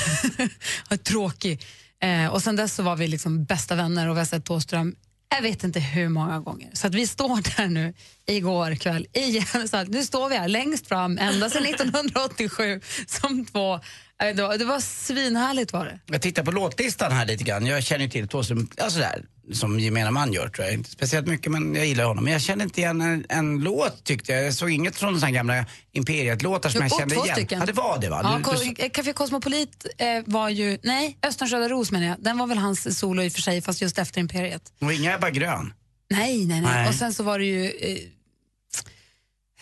Tråkig. 1.04 1.66
Eh, 2.02 2.26
och 2.26 2.42
sen 2.42 2.56
dess 2.56 2.74
så 2.74 2.82
var 2.82 2.96
vi 2.96 3.08
liksom 3.08 3.44
bästa 3.44 3.74
vänner 3.74 4.08
och 4.08 4.16
vi 4.16 4.20
har 4.20 4.26
sett 4.26 4.44
Thåström 4.44 4.94
jag 5.34 5.42
vet 5.42 5.64
inte 5.64 5.80
hur 5.80 6.08
många 6.08 6.40
gånger. 6.40 6.70
Så 6.72 6.86
att 6.86 6.94
vi 6.94 7.06
står 7.06 7.56
där 7.56 7.66
nu 7.66 7.94
igår 8.26 8.74
kväll 8.74 9.06
igen. 9.12 9.68
Så 9.68 9.76
att 9.76 9.88
nu 9.88 10.04
står 10.04 10.28
vi 10.28 10.36
här 10.36 10.48
längst 10.48 10.86
fram 10.88 11.18
ända 11.18 11.50
sedan 11.50 11.66
1987 11.66 12.80
som 13.06 13.46
två. 13.46 13.80
Det 14.24 14.42
var, 14.42 14.58
det 14.58 14.64
var 14.64 14.80
svinhärligt 14.80 15.72
var 15.72 15.84
det. 15.84 15.98
Jag 16.06 16.22
tittar 16.22 16.42
på 16.44 16.50
låtlistan 16.50 17.12
här 17.12 17.26
lite 17.26 17.44
grann. 17.44 17.66
Jag 17.66 17.82
känner 17.82 18.04
ju 18.04 18.10
till 18.10 18.28
Thåström, 18.28 18.68
alltså 18.78 18.98
där, 18.98 19.24
som 19.52 19.80
gemene 19.80 20.10
man 20.10 20.32
gör 20.32 20.48
tror 20.48 20.64
jag. 20.66 20.74
Inte 20.74 20.90
speciellt 20.90 21.26
mycket 21.26 21.52
men 21.52 21.74
jag 21.74 21.86
gillar 21.86 22.04
honom. 22.04 22.24
Men 22.24 22.32
jag 22.32 22.42
kände 22.42 22.64
inte 22.64 22.80
igen 22.80 23.00
en, 23.00 23.26
en 23.28 23.58
låt 23.60 24.04
tyckte 24.04 24.32
jag. 24.32 24.44
Jag 24.46 24.54
såg 24.54 24.70
inget 24.70 24.96
från 24.96 25.22
här 25.22 25.30
gamla 25.30 25.66
Imperiet-låtar 25.92 26.70
som 26.70 26.80
Jo, 26.80 26.88
jag 26.90 26.98
kände 27.00 27.14
två 27.14 27.24
igen. 27.24 27.36
stycken. 27.36 27.60
Ja, 27.60 27.66
det 27.66 27.72
var 27.72 27.98
det 28.00 28.08
va? 28.08 28.20
Ja, 28.44 28.52
Du- 28.52 28.72
du- 28.74 28.82
eh, 28.84 28.90
Café 28.90 29.12
Cosmopolit 29.12 29.86
eh, 29.98 30.06
var 30.26 30.48
ju, 30.48 30.78
nej, 30.82 31.18
Österns 31.22 31.52
röda 31.52 31.68
ros 31.68 31.90
menar 31.90 32.06
jag. 32.06 32.16
Den 32.18 32.38
var 32.38 32.46
väl 32.46 32.58
hans 32.58 32.98
solo 32.98 33.22
i 33.22 33.28
och 33.28 33.32
för 33.32 33.40
sig, 33.42 33.62
fast 33.62 33.82
just 33.82 33.98
efter 33.98 34.20
Imperiet. 34.20 34.62
Och 34.80 34.92
inga 34.92 35.14
Ebba 35.14 35.30
Grön. 35.30 35.72
Nej, 36.10 36.46
nej, 36.46 36.60
nej. 36.60 36.72
Nej. 36.74 36.88
Och 36.88 36.94
sen 36.94 37.14
så 37.14 37.22
var 37.22 37.38
det 37.38 37.44
ju 37.44 37.64
eh, 37.70 37.98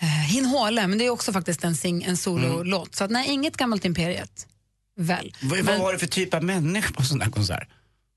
eh, 0.00 0.08
Hin 0.08 0.44
Håle, 0.44 0.86
men 0.86 0.98
det 0.98 1.06
är 1.06 1.10
också 1.10 1.32
faktiskt 1.32 1.64
en, 1.64 1.76
sing, 1.76 2.02
en 2.02 2.16
sololåt. 2.16 2.94
Så 2.94 3.04
att, 3.04 3.10
nej, 3.10 3.28
inget 3.30 3.56
gammalt 3.56 3.84
Imperiet. 3.84 4.46
Väl. 5.00 5.32
Vad, 5.40 5.58
vad 5.58 5.64
Men 5.64 5.80
var 5.80 5.92
det 5.92 5.98
för 5.98 6.06
typ 6.06 6.34
av 6.34 6.44
människa 6.44 6.92
på 6.92 7.02
sån 7.02 7.20
här 7.20 7.30
konsert? 7.30 7.68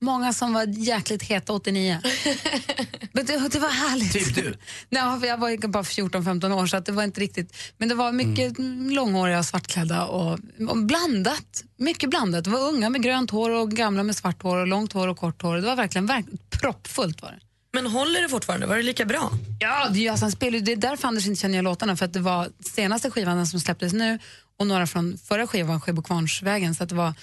många 0.04 0.32
som 0.32 0.52
var 0.52 0.66
jäkligt 0.66 1.22
heta 1.22 1.52
89. 1.52 2.00
men 3.12 3.26
det, 3.26 3.48
det 3.48 3.58
var 3.58 3.68
härligt. 3.68 4.12
Typ 4.12 4.34
du? 4.34 4.54
Nej, 4.88 5.28
jag 5.28 5.38
var 5.38 5.48
ju 5.48 5.58
bara 5.58 5.82
14-15 5.82 6.52
år 6.52 6.66
så 6.66 6.76
att 6.76 6.86
det 6.86 6.92
var 6.92 7.02
inte 7.02 7.20
riktigt. 7.20 7.56
Men 7.78 7.88
det 7.88 7.94
var 7.94 8.12
mycket 8.12 8.58
långhåriga 8.94 9.38
och 9.38 9.46
svartklädda 9.46 10.06
och, 10.06 10.38
och 10.68 10.76
blandat. 10.76 11.64
Mycket 11.76 12.10
blandat. 12.10 12.44
Det 12.44 12.50
var 12.50 12.68
unga 12.68 12.90
med 12.90 13.02
grönt 13.02 13.30
hår 13.30 13.50
och 13.50 13.70
gamla 13.70 14.02
med 14.02 14.16
svart 14.16 14.42
hår 14.42 14.56
och 14.56 14.66
långt 14.66 14.92
hår 14.92 15.08
och 15.08 15.16
kort 15.16 15.42
hår. 15.42 15.56
Det 15.56 15.66
var 15.66 15.76
verkligen, 15.76 16.06
verkligen 16.06 16.38
proppfullt 16.50 17.22
var 17.22 17.30
det. 17.30 17.38
Men 17.72 17.86
håller 17.86 18.22
det 18.22 18.28
fortfarande? 18.28 18.66
Var 18.66 18.76
det 18.76 18.82
lika 18.82 19.04
bra? 19.04 19.30
Ja, 19.60 19.88
det, 19.90 20.08
alltså, 20.08 20.24
han 20.24 20.32
spelar, 20.32 20.58
det 20.58 20.72
är 20.72 20.76
därför 20.76 21.08
Anders 21.08 21.26
inte 21.26 21.40
känner 21.40 21.52
igen 21.54 21.64
låtarna. 21.64 21.96
För 21.96 22.04
att 22.04 22.12
det 22.12 22.20
var 22.20 22.48
senaste 22.60 23.10
skivan 23.10 23.46
som 23.46 23.60
släpptes 23.60 23.92
nu 23.92 24.18
och 24.58 24.66
några 24.66 24.86
från 24.86 25.18
förra 25.18 25.46
skivan, 25.46 25.80
Sjöbokvarnsvägen. 25.80 26.74
Så 26.74 26.82
att 26.82 26.88
det 26.88 26.94
var 26.94 27.14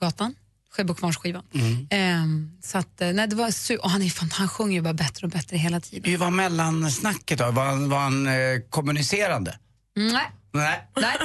Gatan, 0.00 0.34
Sjöbokvarnsskivan. 0.70 1.42
Ehm, 1.90 2.50
så 2.62 2.78
att, 2.78 3.00
eh, 3.00 3.12
nej, 3.12 3.26
det 3.28 3.36
var 3.36 3.48
su- 3.48 3.76
och 3.76 3.90
han, 3.90 4.02
är 4.02 4.08
fan, 4.10 4.30
han 4.32 4.48
sjunger 4.48 4.72
ju 4.74 4.80
bara 4.82 4.94
bättre 4.94 5.26
och 5.26 5.30
bättre 5.32 5.56
hela 5.56 5.80
tiden. 5.80 6.10
Hur 6.10 6.18
var 6.18 6.30
mellansnacket 6.30 7.38
då? 7.38 7.50
Var 7.50 7.64
han, 7.66 7.88
var 7.90 7.98
han 7.98 8.26
eh, 8.26 8.32
kommunicerande? 8.70 9.58
Mm, 9.96 10.12
Nej. 10.12 10.30
Nej. 10.52 10.88
Nej. 10.96 11.16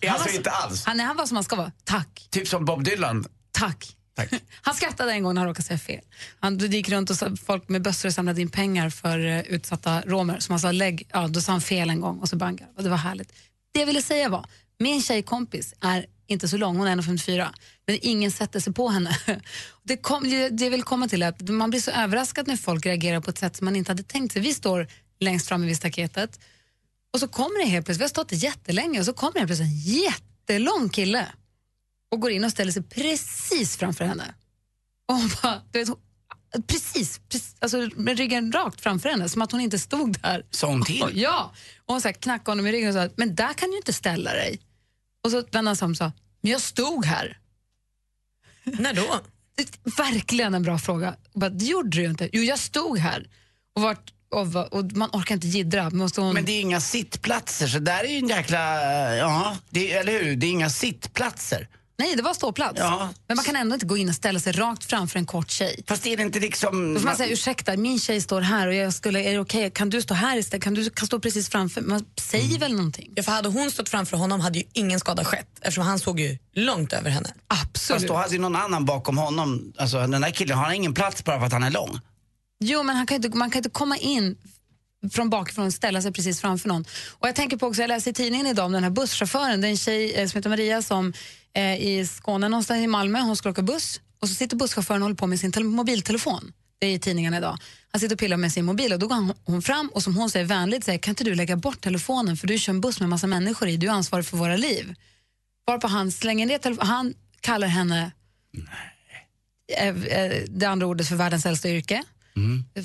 Nej. 0.00 0.10
Alltså 0.10 0.28
inte 0.36 0.50
alls. 0.50 0.84
Han, 0.84 1.00
är- 1.00 1.04
han 1.04 1.16
var 1.16 1.26
som 1.26 1.36
han 1.36 1.44
ska 1.44 1.56
vara. 1.56 1.72
Tack. 1.84 2.26
Typ 2.30 2.48
som 2.48 2.64
Bob 2.64 2.84
Dylan. 2.84 3.24
Tack. 3.52 3.96
Tack. 4.16 4.30
Han 4.62 4.74
skrattade 4.74 5.12
en 5.12 5.22
gång 5.22 5.34
när 5.34 5.40
han 5.40 5.48
råkade 5.48 5.62
säga 5.66 5.78
fel. 5.78 6.00
Han 6.40 6.58
gick 6.58 6.88
runt 6.88 7.10
och 7.10 7.16
sa, 7.16 7.28
folk 7.46 7.68
med 7.68 7.82
bössor 7.82 8.10
samlade 8.10 8.40
in 8.40 8.48
pengar 8.50 8.90
för 8.90 9.26
eh, 9.26 9.40
utsatta 9.40 10.00
romer. 10.00 10.38
Som 10.40 10.52
han 10.52 10.60
sa, 10.60 10.72
lägg, 10.72 11.08
ja, 11.12 11.28
då 11.28 11.40
sa 11.40 11.52
han 11.52 11.60
fel 11.60 11.90
en 11.90 12.00
gång 12.00 12.18
och 12.18 12.28
så 12.28 12.36
bangade 12.36 12.70
och 12.76 12.82
Det 12.82 12.88
var 12.88 12.96
härligt. 12.96 13.32
Det 13.72 13.80
jag 13.80 13.86
ville 13.86 14.02
säga 14.02 14.28
var, 14.28 14.46
min 14.78 15.02
tjejkompis 15.02 15.74
är 15.80 16.06
inte 16.26 16.48
så 16.48 16.56
lång, 16.56 16.76
hon 16.76 16.86
är 16.86 16.96
1,54, 16.96 17.48
men 17.86 17.98
ingen 18.02 18.30
sätter 18.30 18.60
sig 18.60 18.72
på 18.72 18.88
henne. 18.88 19.18
Det, 19.86 19.96
kom, 19.96 20.22
det 20.50 20.64
jag 20.64 20.70
vill 20.70 20.82
komma 20.82 21.08
till 21.08 21.22
är 21.22 21.28
att 21.28 21.48
man 21.48 21.70
blir 21.70 21.80
så 21.80 21.90
överraskad 21.90 22.46
när 22.48 22.56
folk 22.56 22.86
reagerar 22.86 23.20
på 23.20 23.30
ett 23.30 23.38
sätt 23.38 23.56
som 23.56 23.64
man 23.64 23.76
inte 23.76 23.90
hade 23.90 24.02
tänkt 24.02 24.32
sig. 24.32 24.42
Vi 24.42 24.54
står 24.54 24.88
längst 25.20 25.48
fram 25.48 25.66
vid 25.66 25.76
staketet 25.76 26.40
och 27.12 27.20
så 27.20 27.28
kommer 27.28 27.58
det 27.58 27.66
helt 27.66 27.86
plötsligt, 27.86 28.00
vi 28.00 28.04
har 28.04 28.24
stått 28.24 28.32
jättelänge 28.32 28.98
och 28.98 29.06
så 29.06 29.12
kommer 29.12 29.40
det 29.40 29.46
plötsligt 29.46 29.68
en 29.68 29.78
jättelång 29.78 30.88
kille 30.88 31.28
och 32.10 32.20
går 32.20 32.30
in 32.30 32.44
och 32.44 32.50
ställer 32.50 32.72
sig 32.72 32.82
precis 32.82 33.76
framför 33.76 34.04
henne. 34.04 34.34
Och 35.08 35.20
bara, 35.42 35.62
du 35.72 35.78
vet, 35.78 35.88
precis, 36.66 37.20
precis 37.28 37.56
alltså 37.58 37.88
med 37.96 38.18
ryggen 38.18 38.52
rakt 38.52 38.80
framför 38.80 39.08
henne, 39.08 39.28
som 39.28 39.42
att 39.42 39.52
hon 39.52 39.60
inte 39.60 39.78
stod 39.78 40.20
där. 40.20 40.46
Sa 40.50 40.66
hon 40.66 40.84
till? 40.84 41.10
Ja, 41.14 41.52
och 41.86 41.94
hon 41.94 42.00
så 42.00 42.08
här, 42.08 42.12
knackade 42.12 42.50
honom 42.50 42.66
i 42.66 42.72
ryggen 42.72 42.88
och 42.88 42.94
sa, 42.94 43.14
men 43.16 43.34
där 43.34 43.52
kan 43.52 43.70
du 43.70 43.76
inte 43.76 43.92
ställa 43.92 44.32
dig. 44.32 44.60
Och 45.24 45.30
så 45.30 45.44
vände 45.52 45.68
han 45.68 45.76
sig 45.76 45.86
om 45.86 45.90
och 45.90 45.96
sa, 45.96 46.12
men 46.40 46.52
jag 46.52 46.60
stod 46.60 47.04
här. 47.04 47.38
När 48.64 48.94
då? 48.94 49.20
Verkligen 49.96 50.54
en 50.54 50.62
bra 50.62 50.78
fråga. 50.78 51.16
Bara, 51.34 51.50
det 51.50 51.64
gjorde 51.64 51.88
du 51.90 52.02
ju 52.02 52.10
inte. 52.10 52.28
Jo, 52.32 52.42
jag 52.42 52.58
stod 52.58 52.98
här. 52.98 53.28
Och, 53.74 53.82
vart, 53.82 54.12
och, 54.28 54.72
och 54.72 54.92
man 54.92 55.10
orkar 55.12 55.34
inte 55.34 55.46
jiddra. 55.46 55.90
Måste 55.90 56.20
hon... 56.20 56.34
Men 56.34 56.44
det 56.44 56.52
är 56.52 56.60
inga 56.60 56.80
sittplatser, 56.80 57.66
så 57.66 57.78
där 57.78 58.04
är 58.04 58.08
ju 58.08 58.18
en 58.18 58.28
jäkla... 58.28 58.58
Ja, 59.16 59.56
det, 59.70 59.92
eller 59.92 60.12
hur? 60.12 60.36
Det 60.36 60.46
är 60.46 60.50
inga 60.50 60.70
sittplatser. 60.70 61.68
Nej, 61.96 62.16
det 62.16 62.22
var 62.22 62.34
ståplats. 62.34 62.78
Ja. 62.78 63.08
Men 63.26 63.36
man 63.36 63.44
kan 63.44 63.56
ändå 63.56 63.74
inte 63.74 63.86
gå 63.86 63.96
in 63.96 64.08
och 64.08 64.14
ställa 64.14 64.40
sig 64.40 64.52
rakt 64.52 64.84
framför 64.84 65.18
en 65.18 65.26
kort 65.26 65.50
tjej. 65.50 65.84
Fast 65.88 66.06
är 66.06 66.16
det 66.16 66.22
inte 66.22 66.40
liksom... 66.40 66.94
Då 66.94 67.00
får 67.00 67.06
man 67.06 67.16
säga 67.16 67.32
ursäkta, 67.32 67.76
min 67.76 67.98
tjej 67.98 68.20
står 68.20 68.40
här 68.40 68.68
och 68.68 68.74
jag 68.74 68.94
skulle, 68.94 69.22
är 69.22 69.32
det 69.32 69.38
okej, 69.38 69.70
kan 69.70 69.90
du 69.90 70.02
stå 70.02 70.14
här 70.14 70.36
istället? 70.36 70.64
Kan 70.64 70.74
du 70.74 70.90
kan 70.90 71.06
stå 71.06 71.20
precis 71.20 71.48
framför? 71.48 71.80
Man 71.80 72.04
säger 72.20 72.58
väl 72.58 72.72
någonting? 72.72 73.12
Ja, 73.14 73.22
för 73.22 73.32
hade 73.32 73.48
hon 73.48 73.70
stått 73.70 73.88
framför 73.88 74.16
honom 74.16 74.40
hade 74.40 74.58
ju 74.58 74.64
ingen 74.72 75.00
skada 75.00 75.24
skett 75.24 75.48
eftersom 75.60 75.84
han 75.84 75.98
såg 75.98 76.20
ju 76.20 76.38
långt 76.54 76.92
över 76.92 77.10
henne. 77.10 77.34
Absolut. 77.46 78.00
Fast 78.00 78.08
då 78.08 78.14
hade 78.14 78.32
ju 78.32 78.40
någon 78.40 78.56
annan 78.56 78.84
bakom 78.84 79.18
honom, 79.18 79.72
alltså 79.78 80.06
den 80.06 80.20
där 80.20 80.30
killen 80.30 80.58
har 80.58 80.72
ingen 80.72 80.94
plats 80.94 81.24
bara 81.24 81.38
för 81.38 81.46
att 81.46 81.52
han 81.52 81.62
är 81.62 81.70
lång. 81.70 82.00
Jo, 82.60 82.82
men 82.82 82.96
han 82.96 83.06
kan 83.06 83.16
inte, 83.16 83.28
man 83.28 83.50
kan 83.50 83.58
inte 83.58 83.70
komma 83.70 83.96
in 83.96 84.36
från 85.12 85.30
bakifrån 85.30 85.72
ställa 85.72 86.02
sig 86.02 86.12
precis 86.12 86.40
framför 86.40 86.68
någon. 86.68 86.84
Och 87.10 87.28
jag 87.28 87.34
tänker 87.34 87.56
på 87.56 87.66
också, 87.66 87.80
jag 87.80 87.88
läste 87.88 88.10
i 88.10 88.12
tidningen 88.12 88.46
idag 88.46 88.66
om 88.66 88.72
den 88.72 88.82
här 88.82 88.90
busschauffören, 88.90 89.60
det 89.60 89.68
är 89.68 89.70
en 89.70 89.76
tjej 89.76 90.14
eh, 90.14 90.28
som 90.28 90.38
heter 90.38 90.50
Maria 90.50 90.82
som 90.82 91.12
eh, 91.54 91.76
i 91.76 92.06
Skåne, 92.06 92.48
någonstans 92.48 92.78
i 92.84 92.86
Malmö, 92.86 93.20
hon 93.20 93.36
ska 93.36 93.50
åka 93.50 93.62
buss 93.62 94.00
och 94.20 94.28
så 94.28 94.34
sitter 94.34 94.56
busschauffören 94.56 95.02
och 95.02 95.04
håller 95.04 95.16
på 95.16 95.26
med 95.26 95.40
sin 95.40 95.52
tele- 95.52 95.66
mobiltelefon. 95.66 96.52
Det 96.78 96.86
är 96.86 96.94
i 96.94 96.98
tidningen 96.98 97.34
idag. 97.34 97.58
Han 97.90 98.00
sitter 98.00 98.14
och 98.14 98.18
pillar 98.18 98.36
med 98.36 98.52
sin 98.52 98.64
mobil 98.64 98.92
och 98.92 98.98
då 98.98 99.06
går 99.06 99.34
hon 99.44 99.62
fram 99.62 99.88
och 99.88 100.02
som 100.02 100.16
hon 100.16 100.30
säger 100.30 100.46
vänligt 100.46 100.84
säger, 100.84 100.98
kan 100.98 101.12
inte 101.12 101.24
du 101.24 101.34
lägga 101.34 101.56
bort 101.56 101.80
telefonen 101.80 102.36
för 102.36 102.46
du 102.46 102.58
kör 102.58 102.72
en 102.72 102.80
buss 102.80 103.00
med 103.00 103.08
massa 103.08 103.26
människor 103.26 103.68
i, 103.68 103.76
du 103.76 103.86
är 103.86 103.90
ansvarig 103.90 104.26
för 104.26 104.36
våra 104.36 104.56
liv. 104.56 104.94
Varpå 105.66 105.86
han 105.86 106.12
slänger 106.12 106.46
ner 106.46 106.58
telefonen, 106.58 106.88
han 106.88 107.14
kallar 107.40 107.66
henne 107.66 108.12
eh, 109.78 109.88
eh, 109.88 110.42
det 110.48 110.66
andra 110.66 110.86
ordet 110.86 111.08
för 111.08 111.16
världens 111.16 111.46
äldsta 111.46 111.68
yrke 111.68 112.04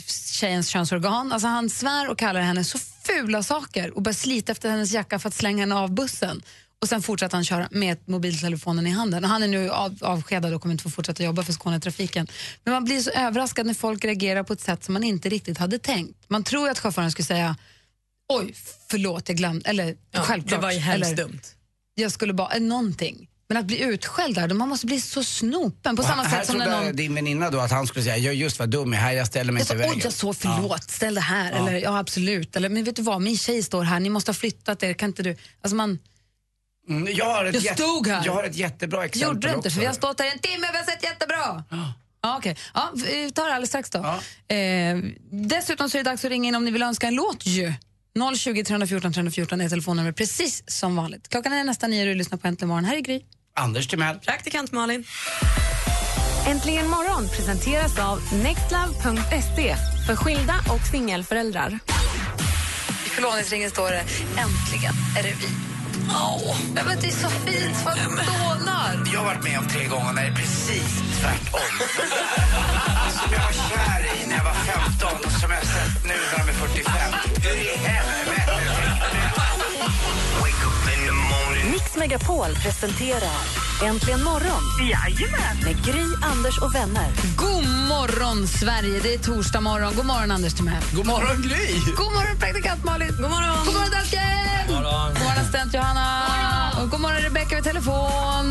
tjejens 0.08 0.68
könsorgan. 0.70 1.32
Alltså 1.32 1.48
han 1.48 1.70
svär 1.70 2.10
och 2.10 2.18
kallar 2.20 2.42
henne 2.42 2.64
så 2.64 2.80
fula 3.04 3.44
saker 3.44 3.96
och 3.96 4.02
börjar 4.02 4.14
slita 4.14 4.52
efter 4.52 4.70
hennes 4.70 4.92
jacka 4.92 5.20
för 5.20 5.28
att 5.28 5.36
slänga 5.36 5.60
henne 5.60 5.76
av 5.76 5.92
bussen. 5.94 6.42
Och 6.82 6.90
sen 6.90 7.02
fortsätter 7.02 7.38
han 7.38 7.46
köra 7.46 7.68
med 7.72 7.98
mobiltelefonen 8.06 8.88
i 8.88 8.90
handen. 8.90 9.24
Och 9.24 9.30
han 9.30 9.44
är 9.44 9.48
nu 9.48 9.70
av, 9.70 9.98
avskedad 10.02 10.54
och 10.54 10.62
kommer 10.62 10.74
inte 10.74 10.84
få 10.84 10.90
fortsätta 10.90 11.24
jobba 11.24 11.44
för 11.44 11.54
Skånetrafiken. 11.54 12.28
Men 12.64 12.74
man 12.74 12.84
blir 12.84 13.00
så 13.00 13.10
överraskad 13.12 13.66
när 13.66 13.74
folk 13.74 14.06
reagerar 14.06 14.44
på 14.44 14.54
ett 14.54 14.62
sätt 14.62 14.84
som 14.84 14.94
man 14.94 15.04
inte 15.04 15.30
riktigt 15.30 15.58
hade 15.58 15.80
tänkt. 15.80 16.26
Man 16.28 16.44
tror 16.44 16.70
att 16.70 16.80
chauffören 16.80 17.12
skulle 17.12 17.26
säga 17.26 17.56
oj, 18.34 18.56
förlåt, 18.90 19.30
jag 19.30 19.38
glömde. 19.38 19.70
Eller 19.70 19.96
Ja, 20.12 20.22
självklart. 20.24 20.62
det 20.62 20.66
var 20.66 20.72
ju 20.72 20.80
hemskt 20.80 21.06
eller, 21.06 21.24
dumt. 21.24 21.40
Jag 21.96 22.12
skulle 22.12 22.34
bara, 22.34 22.54
eh, 22.56 22.62
någonting. 22.62 23.28
Men 23.50 23.58
att 23.58 23.66
bli 23.66 23.80
utskälld 23.82 24.36
där, 24.36 24.48
man 24.54 24.70
måste 24.70 24.86
bli 24.86 25.02
så 25.02 25.24
snopen. 25.24 25.96
På 25.96 26.04
samma 26.04 26.24
här 26.24 26.38
sätt 26.38 26.48
som 26.48 26.58
när 26.58 26.84
någon... 26.84 26.96
din 26.96 27.16
väninna 27.16 27.50
då 27.50 27.60
att 27.60 27.72
han 27.72 27.88
skulle 27.88 28.04
säga, 28.04 28.18
jag 28.18 28.34
just 28.36 28.60
vad 28.60 28.70
dum 28.70 28.94
jag 28.94 29.02
är 29.02 29.06
här, 29.06 29.12
jag 29.14 29.28
ställer 29.28 29.52
mig 29.52 29.60
Jag 29.62 29.64
inte 29.64 29.74
i 29.74 29.78
vägen. 29.78 29.94
oj, 29.96 30.02
jag 30.04 30.14
så 30.14 30.34
förlåt, 30.34 30.90
ställ 30.90 31.16
det 31.16 31.22
här. 31.22 31.52
Ja. 31.52 31.58
Eller 31.58 31.80
ja, 31.80 31.98
absolut. 32.00 32.56
Eller 32.56 32.70
men 32.70 32.84
vet 32.84 32.96
du 32.96 33.02
vad, 33.02 33.22
min 33.22 33.38
tjej 33.38 33.64
står 33.64 33.84
här, 33.84 34.00
ni 34.00 34.10
måste 34.10 34.30
ha 34.30 34.34
flyttat 34.34 34.84
er, 34.84 34.94
kan 34.94 35.10
inte 35.10 35.24
du? 35.24 35.38
Alltså 35.62 35.76
man, 35.76 36.00
Mm, 36.90 37.14
jag, 37.16 37.26
har 37.26 37.46
ett 37.46 37.54
Jag 37.56 37.64
jätte- 37.64 37.84
stod 37.84 38.08
här. 38.08 38.22
Jag 38.26 38.34
har 38.34 38.44
ett 38.44 38.56
jättebra 38.56 39.06
exempel 39.06 39.28
gjorde 39.36 39.48
du 39.48 39.54
inte, 39.54 39.58
också. 39.60 39.70
för 39.70 39.80
vi 39.80 39.86
har 39.86 39.94
stått 39.94 40.20
här 40.20 40.28
i 40.28 40.32
en 40.32 40.40
timme 40.40 40.68
och 40.68 40.74
vi 40.74 40.78
har 40.78 40.86
sett 40.86 41.04
jättebra. 41.04 41.64
Ja, 42.22 42.38
okej. 42.38 42.58
Ja, 42.74 42.92
vi 42.96 43.32
tar 43.32 43.46
det 43.48 43.54
alldeles 43.54 43.70
strax 43.70 43.90
då. 43.90 44.00
Eh, 44.56 44.98
dessutom 45.32 45.90
så 45.90 45.98
är 45.98 46.04
det 46.04 46.10
dags 46.10 46.26
att 46.26 46.32
ringa 46.32 46.48
in 46.48 46.56
om 46.56 46.66
ni 46.66 46.72
vill 46.72 46.84
önska 46.84 47.08
en 47.08 47.16
låt 47.16 47.46
ju. 47.46 47.74
020 48.38 48.64
314 48.64 49.14
314 49.14 49.62
är 49.62 49.70
telefonnumret 49.70 50.16
precis 50.16 50.64
som 50.68 50.96
vanligt. 50.96 51.30
Klockan 51.30 51.54
är 51.54 51.64
nästan 51.64 51.90
nio 51.90 52.02
och 52.02 52.08
du 52.08 52.16
lyssnar 52.16 52.38
på 52.38 52.48
Äntligen 52.48 52.70
morgon. 52.70 52.86
Här 52.86 52.96
är 52.96 53.00
Gry. 53.02 53.22
Anders 53.54 53.88
Timell. 53.88 54.20
Praktikant 54.20 54.72
Malin. 54.72 55.04
Äntligen 56.48 56.88
morgon 56.90 57.30
presenteras 57.30 58.00
av 58.00 58.22
nextlove.se 58.34 59.76
för 60.08 60.16
skilda 60.16 60.56
och 60.70 60.88
singelföräldrar. 60.92 61.80
I 63.06 63.10
förlovningsringen 63.10 63.70
står 63.70 63.90
det 63.90 64.04
äntligen 64.38 64.94
är 65.18 65.24
det 65.24 65.34
vi. 65.42 65.48
Åh, 66.10 66.56
ja, 66.76 66.82
men 66.86 67.00
det 67.02 67.08
är 67.08 67.12
så 67.12 67.30
fint, 67.30 67.78
vad 67.86 67.98
dånar. 67.98 69.04
Jag 69.14 69.20
har 69.20 69.26
varit 69.26 69.44
med 69.44 69.60
om 69.60 69.68
tre 69.68 69.86
gånger 69.86 70.14
när 70.14 70.22
det 70.22 70.28
är 70.28 70.36
precis 70.36 71.02
tvärtom. 71.22 71.70
som 73.20 73.34
jag 73.34 73.42
var 73.42 73.54
kär 73.70 74.02
i 74.16 74.28
när 74.28 74.38
jag 74.38 74.44
var 74.44 74.54
15 74.54 75.26
och 75.26 75.32
som 75.32 75.52
jag 75.52 75.64
sett 75.64 76.04
nu 76.04 76.14
när 76.32 76.46
de 76.46 76.50
är 76.50 76.54
45. 76.54 76.94
Hur 77.44 77.58
i 77.58 77.78
helvete 77.78 78.29
Megapol 82.00 82.56
presenterar 82.64 83.40
Äntligen 83.84 84.24
morgon 84.24 84.62
med 85.64 85.86
Gry, 85.86 86.06
Anders 86.22 86.62
och 86.62 86.76
vänner. 86.76 87.08
God 87.38 87.64
morgon, 87.90 88.48
Sverige! 88.48 89.00
Det 89.04 89.14
är 89.14 89.18
torsdag 89.18 89.62
morgon. 89.62 89.96
God 89.96 90.06
morgon, 90.06 90.32
Anders 90.32 90.54
Timell. 90.54 90.84
God 90.96 91.06
morgon, 91.06 91.42
Gry! 91.42 91.80
God 91.98 92.14
morgon, 92.14 92.38
praktikant 92.40 92.84
Malin. 92.84 93.08
God 93.08 93.30
morgon, 93.30 93.66
god 93.66 93.74
morgon 93.74 93.92
dansken! 93.92 94.20
God 94.68 94.76
morgon. 94.76 95.14
God 95.14 95.24
morgon, 95.24 95.38
assistent 95.38 95.74
Johanna. 95.74 96.72
Och 96.84 96.90
god 96.90 97.00
morgon, 97.00 97.22
Rebecca 97.22 97.56
vid 97.56 97.64
telefon. 97.64 98.46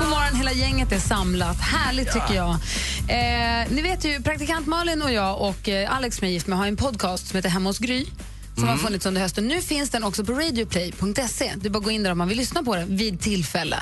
God 0.00 0.08
morgon. 0.08 0.34
Hela 0.34 0.52
gänget 0.52 0.92
är 0.92 0.98
samlat. 0.98 1.60
Härligt, 1.60 2.12
tycker 2.12 2.34
jag. 2.34 2.50
Eh, 3.08 3.66
ni 3.70 3.82
vet 3.82 4.04
ju, 4.04 4.22
praktikant 4.22 4.66
Malin 4.66 5.02
och 5.02 5.12
jag 5.12 5.40
och 5.40 5.68
eh, 5.68 5.96
Alex 5.96 6.16
som 6.16 6.26
jag 6.26 6.30
är 6.30 6.34
gift 6.34 6.46
med 6.46 6.58
har 6.58 6.66
en 6.66 6.76
podcast 6.76 7.28
som 7.28 7.36
heter 7.36 7.48
Hemma 7.48 7.68
hos 7.68 7.78
Gry 7.78 8.06
som 8.54 8.68
har 8.68 8.76
funnits 8.76 9.06
under 9.06 9.20
hösten. 9.20 9.48
Nu 9.48 9.60
finns 9.60 9.90
den 9.90 10.04
också 10.04 10.24
på 10.24 10.32
radioplay.se. 10.32 11.52
Du 11.56 11.70
bara 11.70 11.78
gå 11.82 11.90
in 11.90 12.02
där 12.02 12.12
om 12.12 12.18
man 12.18 12.28
vill 12.28 12.38
lyssna 12.38 12.62
på 12.62 12.76
den 12.76 12.96
vid 12.96 13.20
tillfälle. 13.20 13.76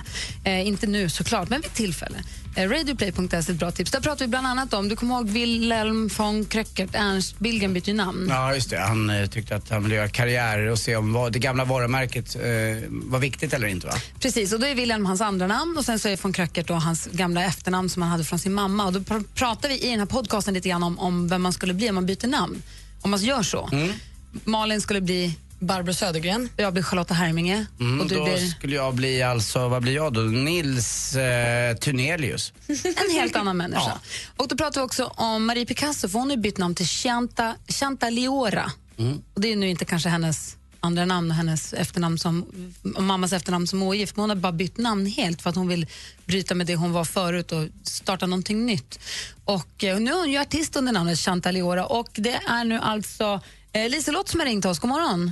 Eh, 0.45 0.67
inte 0.67 0.87
nu 0.87 1.09
såklart, 1.09 1.49
men 1.49 1.61
vid 1.61 1.75
tillfälle. 1.75 2.17
Eh, 2.57 2.69
radioplay.se 2.69 3.37
är 3.37 3.41
ett 3.41 3.59
bra 3.59 3.71
tips. 3.71 3.91
Där 3.91 4.01
pratar 4.01 4.25
vi 4.25 4.29
bland 4.29 4.47
annat 4.47 4.75
om, 4.75 4.89
du 4.89 4.97
kommer 4.97 5.15
ihåg 5.15 5.31
Wilhelm 5.31 6.11
von 6.17 6.45
Kröckert, 6.45 6.91
Ernst 6.95 7.39
Billgren 7.39 7.75
bytte 7.75 7.91
ju 7.91 7.97
namn. 7.97 8.27
Ja, 8.31 8.55
just 8.55 8.71
det. 8.71 8.79
Han 8.79 9.11
eh, 9.11 9.27
tyckte 9.27 9.57
att 9.57 9.71
han 9.71 9.83
ville 9.83 9.95
göra 9.95 10.09
karriär 10.09 10.67
och 10.67 10.79
se 10.79 10.97
om 10.97 11.13
vad, 11.13 11.33
det 11.33 11.39
gamla 11.39 11.65
varumärket 11.65 12.35
eh, 12.37 12.43
var 12.91 13.19
viktigt 13.19 13.53
eller 13.53 13.67
inte. 13.69 13.87
Va? 13.87 13.95
Precis, 14.21 14.53
och 14.53 14.61
då 14.61 14.67
är 14.67 14.75
Wilhelm 14.75 15.07
hans 15.07 15.21
andra 15.21 15.47
namn 15.47 15.79
och 15.79 15.85
sen 15.85 15.99
så 15.99 16.09
är 16.09 16.17
von 16.23 16.33
Kröckert 16.33 16.67
då 16.69 16.75
hans 16.75 17.07
gamla 17.13 17.45
efternamn 17.45 17.91
som 17.91 18.03
han 18.03 18.11
hade 18.11 18.25
från 18.25 18.39
sin 18.39 18.53
mamma. 18.55 18.87
Och 18.87 18.93
då 18.93 19.01
pr- 19.01 19.25
pratar 19.35 19.69
vi 19.69 19.79
i 19.87 19.91
den 19.91 19.99
här 19.99 20.07
podcasten 20.07 20.55
lite 20.55 20.69
grann 20.69 20.83
om, 20.83 20.99
om 20.99 21.29
vem 21.29 21.43
man 21.43 21.53
skulle 21.53 21.75
bli 21.75 21.89
om 21.89 21.95
man 21.95 22.07
byter 22.07 22.27
namn. 22.27 22.63
Om 23.03 23.11
man 23.11 23.21
gör 23.21 23.43
så. 23.43 23.69
Malin 24.45 24.81
skulle 24.81 25.01
bli 25.01 25.37
Barbro 25.59 25.95
Södergren. 25.95 26.49
Jag 26.57 26.73
blir 26.73 26.83
Charlotta 26.83 27.15
Herminge. 27.15 27.67
Mm, 27.81 28.01
och 28.01 28.09
du 28.09 28.15
då 28.15 28.25
blir 28.25 28.37
skulle 28.37 28.75
jag 28.75 28.95
bli 28.95 29.23
alltså, 29.23 29.69
vad 29.69 29.83
blir 29.83 29.95
jag 29.95 30.13
då? 30.13 30.21
Nils 30.21 31.17
eh, 31.17 31.77
Tunelius. 31.77 32.53
en 32.85 33.15
helt 33.15 33.37
annan 33.37 33.57
människa. 33.57 33.99
Och 34.37 34.49
då 34.49 34.57
pratar 34.57 34.81
vi 34.81 34.87
också 34.87 35.05
om 35.05 35.47
Marie 35.47 35.67
Picasso, 35.67 36.09
för 36.09 36.19
hon 36.19 36.31
har 36.31 36.37
bytt 36.37 36.59
namn 36.59 36.75
till 36.75 36.87
Chanta, 36.87 37.55
Chanta 37.69 38.11
Liora. 38.11 38.73
Mm. 38.99 39.23
Och 39.35 39.41
det 39.41 39.53
är 39.53 39.57
nu 39.57 39.69
inte 39.69 39.85
kanske 39.85 40.09
hennes 40.09 40.57
andra 40.81 41.05
namn 41.05 41.31
och 41.31 41.37
hennes 41.37 41.73
efternamn 41.73 42.19
som, 42.19 42.47
och 42.97 43.03
mammas 43.03 43.33
efternamn 43.33 43.67
som 43.67 43.83
ogift. 43.83 44.17
Men 44.17 44.23
hon 44.23 44.31
har 44.31 44.37
bara 44.37 44.53
bytt 44.53 44.79
namn 44.79 45.07
helt 45.07 45.43
för 45.43 45.51
att 45.51 45.57
hon 45.57 45.69
vill 45.69 45.87
bryta 46.25 46.55
med 46.55 46.67
det 46.67 46.77
hon 46.77 46.93
var 46.93 47.05
förut 47.05 47.53
och 47.53 47.69
starta 47.83 48.27
någonting 48.27 48.67
nytt. 48.67 48.99
Och 49.45 49.85
eh, 49.85 50.01
nu 50.01 50.11
är 50.11 50.17
hon 50.17 50.31
ju 50.31 50.39
artist 50.39 50.77
under 50.77 50.93
namnet 50.93 51.19
Chantal 51.19 51.55
Leora 51.55 51.87
och 51.87 52.09
det 52.13 52.41
är 52.49 52.65
nu 52.65 52.79
alltså 52.79 53.41
eh, 53.73 53.89
Liselott 53.91 54.29
som 54.29 54.41
har 54.41 54.47
ringt 54.47 54.65
oss. 54.65 54.79
God 54.79 54.91
morgon. 54.91 55.31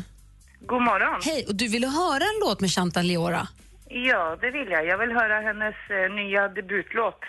God 0.61 0.83
morgon. 0.83 1.20
Hej, 1.24 1.44
och 1.48 1.55
du 1.55 1.68
ville 1.68 1.87
höra 1.87 2.24
en 2.24 2.40
låt 2.40 2.61
med 2.61 2.70
Chantal 2.70 3.05
Leora? 3.05 3.48
Ja, 3.88 4.37
det 4.40 4.51
vill 4.51 4.68
jag. 4.70 4.87
Jag 4.87 4.98
vill 4.98 5.12
höra 5.12 5.40
hennes 5.40 5.74
eh, 5.90 6.14
nya 6.14 6.48
debutlåt. 6.48 7.20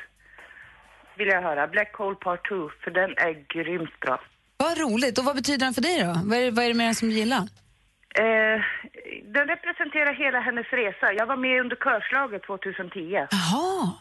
Vill 1.17 1.27
jag 1.27 1.41
höra. 1.41 1.67
Black 1.67 1.95
Hole 1.95 2.15
Part 2.15 2.47
2, 2.49 2.69
för 2.83 2.91
den 2.91 3.09
är 3.17 3.33
grymt 3.53 3.99
bra. 3.99 4.21
Vad 4.57 4.77
roligt. 4.77 5.17
Och 5.17 5.25
vad 5.25 5.35
betyder 5.35 5.65
den 5.65 5.73
för 5.73 5.81
dig 5.81 6.03
då? 6.03 6.13
Vad 6.29 6.37
är, 6.37 6.51
vad 6.51 6.63
är 6.65 6.67
det 6.67 6.73
med 6.73 6.87
den 6.87 6.95
som 6.95 7.09
du 7.09 7.15
gillar? 7.15 7.43
Eh, 8.23 8.57
den 9.35 9.47
representerar 9.47 10.13
hela 10.13 10.39
hennes 10.39 10.67
resa. 10.71 11.13
Jag 11.13 11.25
var 11.25 11.37
med 11.37 11.61
under 11.61 11.75
körslaget 11.75 12.43
2010. 12.43 13.27
Jaha. 13.31 13.93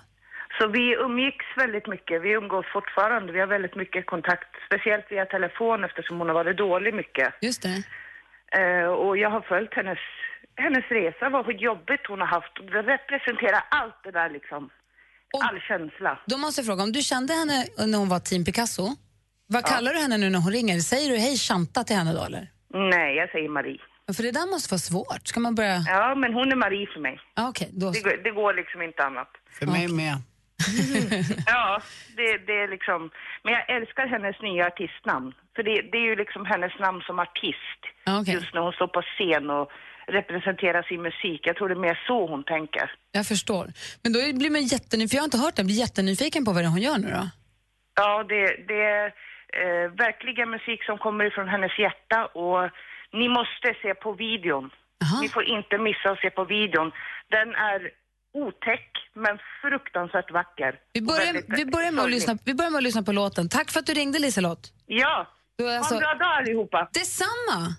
Så 0.59 0.69
vi 0.69 0.95
umgicks 0.95 1.47
väldigt 1.57 1.87
mycket. 1.87 2.23
Vi 2.23 2.31
umgås 2.31 2.67
fortfarande. 2.73 3.33
Vi 3.33 3.41
har 3.41 3.47
väldigt 3.47 3.77
mycket 3.77 4.07
kontakt, 4.07 4.49
speciellt 4.67 5.07
via 5.13 5.27
telefon 5.27 5.85
eftersom 5.85 6.19
hon 6.19 6.29
har 6.29 6.35
varit 6.35 6.57
dålig 6.57 6.95
mycket. 6.95 7.29
Just 7.41 7.63
det. 7.63 7.77
Eh, 8.61 8.87
och 8.89 9.17
jag 9.19 9.31
har 9.31 9.41
följt 9.41 9.75
hennes, 9.75 9.99
hennes 10.57 10.85
resa, 10.91 11.29
vad 11.29 11.61
jobbigt 11.61 12.07
hon 12.09 12.21
har 12.21 12.27
haft. 12.27 12.55
Det 12.73 12.83
representerar 12.95 13.63
allt 13.71 14.01
det 14.05 14.11
där 14.11 14.31
liksom. 14.31 14.71
All 15.45 15.61
känsla. 15.61 16.19
Då 16.27 16.39
måste 16.39 16.61
jag 16.61 16.67
fråga, 16.67 16.83
om 16.83 16.93
du 16.93 17.03
kände 17.03 17.33
henne 17.35 17.65
när 17.91 17.99
hon 17.99 18.09
var 18.09 18.19
Team 18.19 18.45
Picasso, 18.45 18.87
vad 19.47 19.65
kallar 19.67 19.93
du 19.93 19.99
henne 19.99 20.17
nu 20.19 20.31
när 20.31 20.39
hon 20.39 20.53
ringer? 20.53 20.79
Säger 20.79 21.11
du 21.11 21.17
hej 21.17 21.37
Chanta 21.37 21.85
till 21.85 21.97
henne 21.97 22.13
då 22.13 22.25
eller? 22.25 22.49
Nej, 22.97 23.17
jag 23.17 23.31
säger 23.31 23.49
Marie. 23.49 23.81
Ja, 24.07 24.15
För 24.15 24.23
det 24.23 24.31
där 24.33 24.47
måste 24.51 24.73
vara 24.75 24.79
svårt. 24.79 25.23
Ska 25.29 25.41
man 25.41 25.55
börja... 25.55 25.77
Ja, 25.87 26.15
men 26.15 26.35
hon 26.35 26.53
är 26.53 26.57
Marie 26.57 26.87
för 26.95 27.01
mig. 27.01 27.21
Ja, 27.35 27.49
Okej, 27.49 27.69
då 27.73 27.91
Det, 27.91 28.01
går- 28.03 28.21
det 28.25 28.31
går 28.31 28.55
liksom 28.55 28.83
inte 28.83 29.03
annat. 29.05 29.29
För 29.59 29.67
mig 29.67 29.89
med. 29.89 30.15
Ja, 31.47 31.83
det, 32.17 32.39
det 32.47 32.57
är 32.63 32.69
liksom... 32.69 33.11
Men 33.43 33.53
jag 33.53 33.71
älskar 33.77 34.07
hennes 34.07 34.37
nya 34.43 34.67
artistnamn. 34.67 35.35
För 35.57 35.63
det, 35.63 35.83
det 35.93 35.99
är 35.99 36.07
ju 36.11 36.17
liksom 36.17 36.45
hennes 36.47 36.79
namn 36.79 37.01
som 37.01 37.19
artist. 37.19 37.81
Ja, 38.05 38.21
okej. 38.21 38.35
Just 38.35 38.55
när 38.55 38.61
hon 38.61 38.73
står 38.73 38.87
på 38.87 39.03
scen 39.03 39.51
och 39.51 39.71
representerar 40.07 40.83
sin 40.83 41.03
musik. 41.03 41.41
Jag 41.45 41.57
tror 41.57 41.69
det 41.69 41.75
är 41.75 41.87
mer 41.89 42.01
så 42.07 42.27
hon 42.27 42.45
tänker. 42.45 42.91
Jag 43.13 43.27
förstår. 43.27 43.67
Men 44.03 44.13
då 44.13 44.19
blir 44.41 44.51
man 44.51 44.63
jättenyfiken, 44.63 45.09
för 45.09 45.17
jag 45.17 45.23
har 45.23 45.31
inte 45.33 45.45
hört 45.45 45.57
den, 45.57 45.67
blir 45.67 45.77
jättenyfiken 45.85 46.45
på 46.45 46.53
vad 46.53 46.63
det 46.63 46.67
är 46.67 46.71
hon 46.77 46.87
gör 46.89 46.99
nu 46.99 47.09
då. 47.09 47.25
Ja, 47.95 48.25
det, 48.29 48.45
det 48.69 48.83
är 48.83 49.07
eh, 49.63 49.91
verkligen 49.91 50.51
musik 50.51 50.85
som 50.85 50.99
kommer 50.99 51.25
ifrån 51.25 51.49
hennes 51.49 51.79
hjärta 51.79 52.27
och 52.27 52.71
ni 53.13 53.29
måste 53.29 53.75
se 53.83 53.95
på 53.95 54.13
videon. 54.13 54.71
Ni 55.23 55.29
får 55.29 55.45
inte 55.45 55.79
missa 55.79 56.11
att 56.11 56.21
se 56.21 56.31
på 56.31 56.45
videon. 56.45 56.93
Den 57.29 57.55
är 57.55 57.91
otäck 58.43 58.89
men 59.15 59.39
fruktansvärt 59.63 60.31
vacker. 60.31 60.75
Vi 60.93 61.03
börjar, 61.03 61.57
vi, 61.57 61.65
börjar 61.67 61.93
med 61.93 62.05
att 62.05 62.11
lyssna, 62.11 62.39
vi 62.45 62.55
börjar 62.55 62.71
med 62.71 62.79
att 62.79 62.85
lyssna 62.85 63.03
på 63.03 63.13
låten. 63.13 63.49
Tack 63.49 63.71
för 63.71 63.81
att 63.81 63.87
du 63.87 63.95
ringde 63.95 64.19
Liselott. 64.19 64.73
Ja, 64.87 65.27
är 65.63 65.79
alltså- 65.79 65.95
ha 65.95 66.01
en 66.13 66.19
bra 66.19 66.27
dag 66.27 66.39
allihopa. 66.39 66.89
Detsamma! 66.93 67.75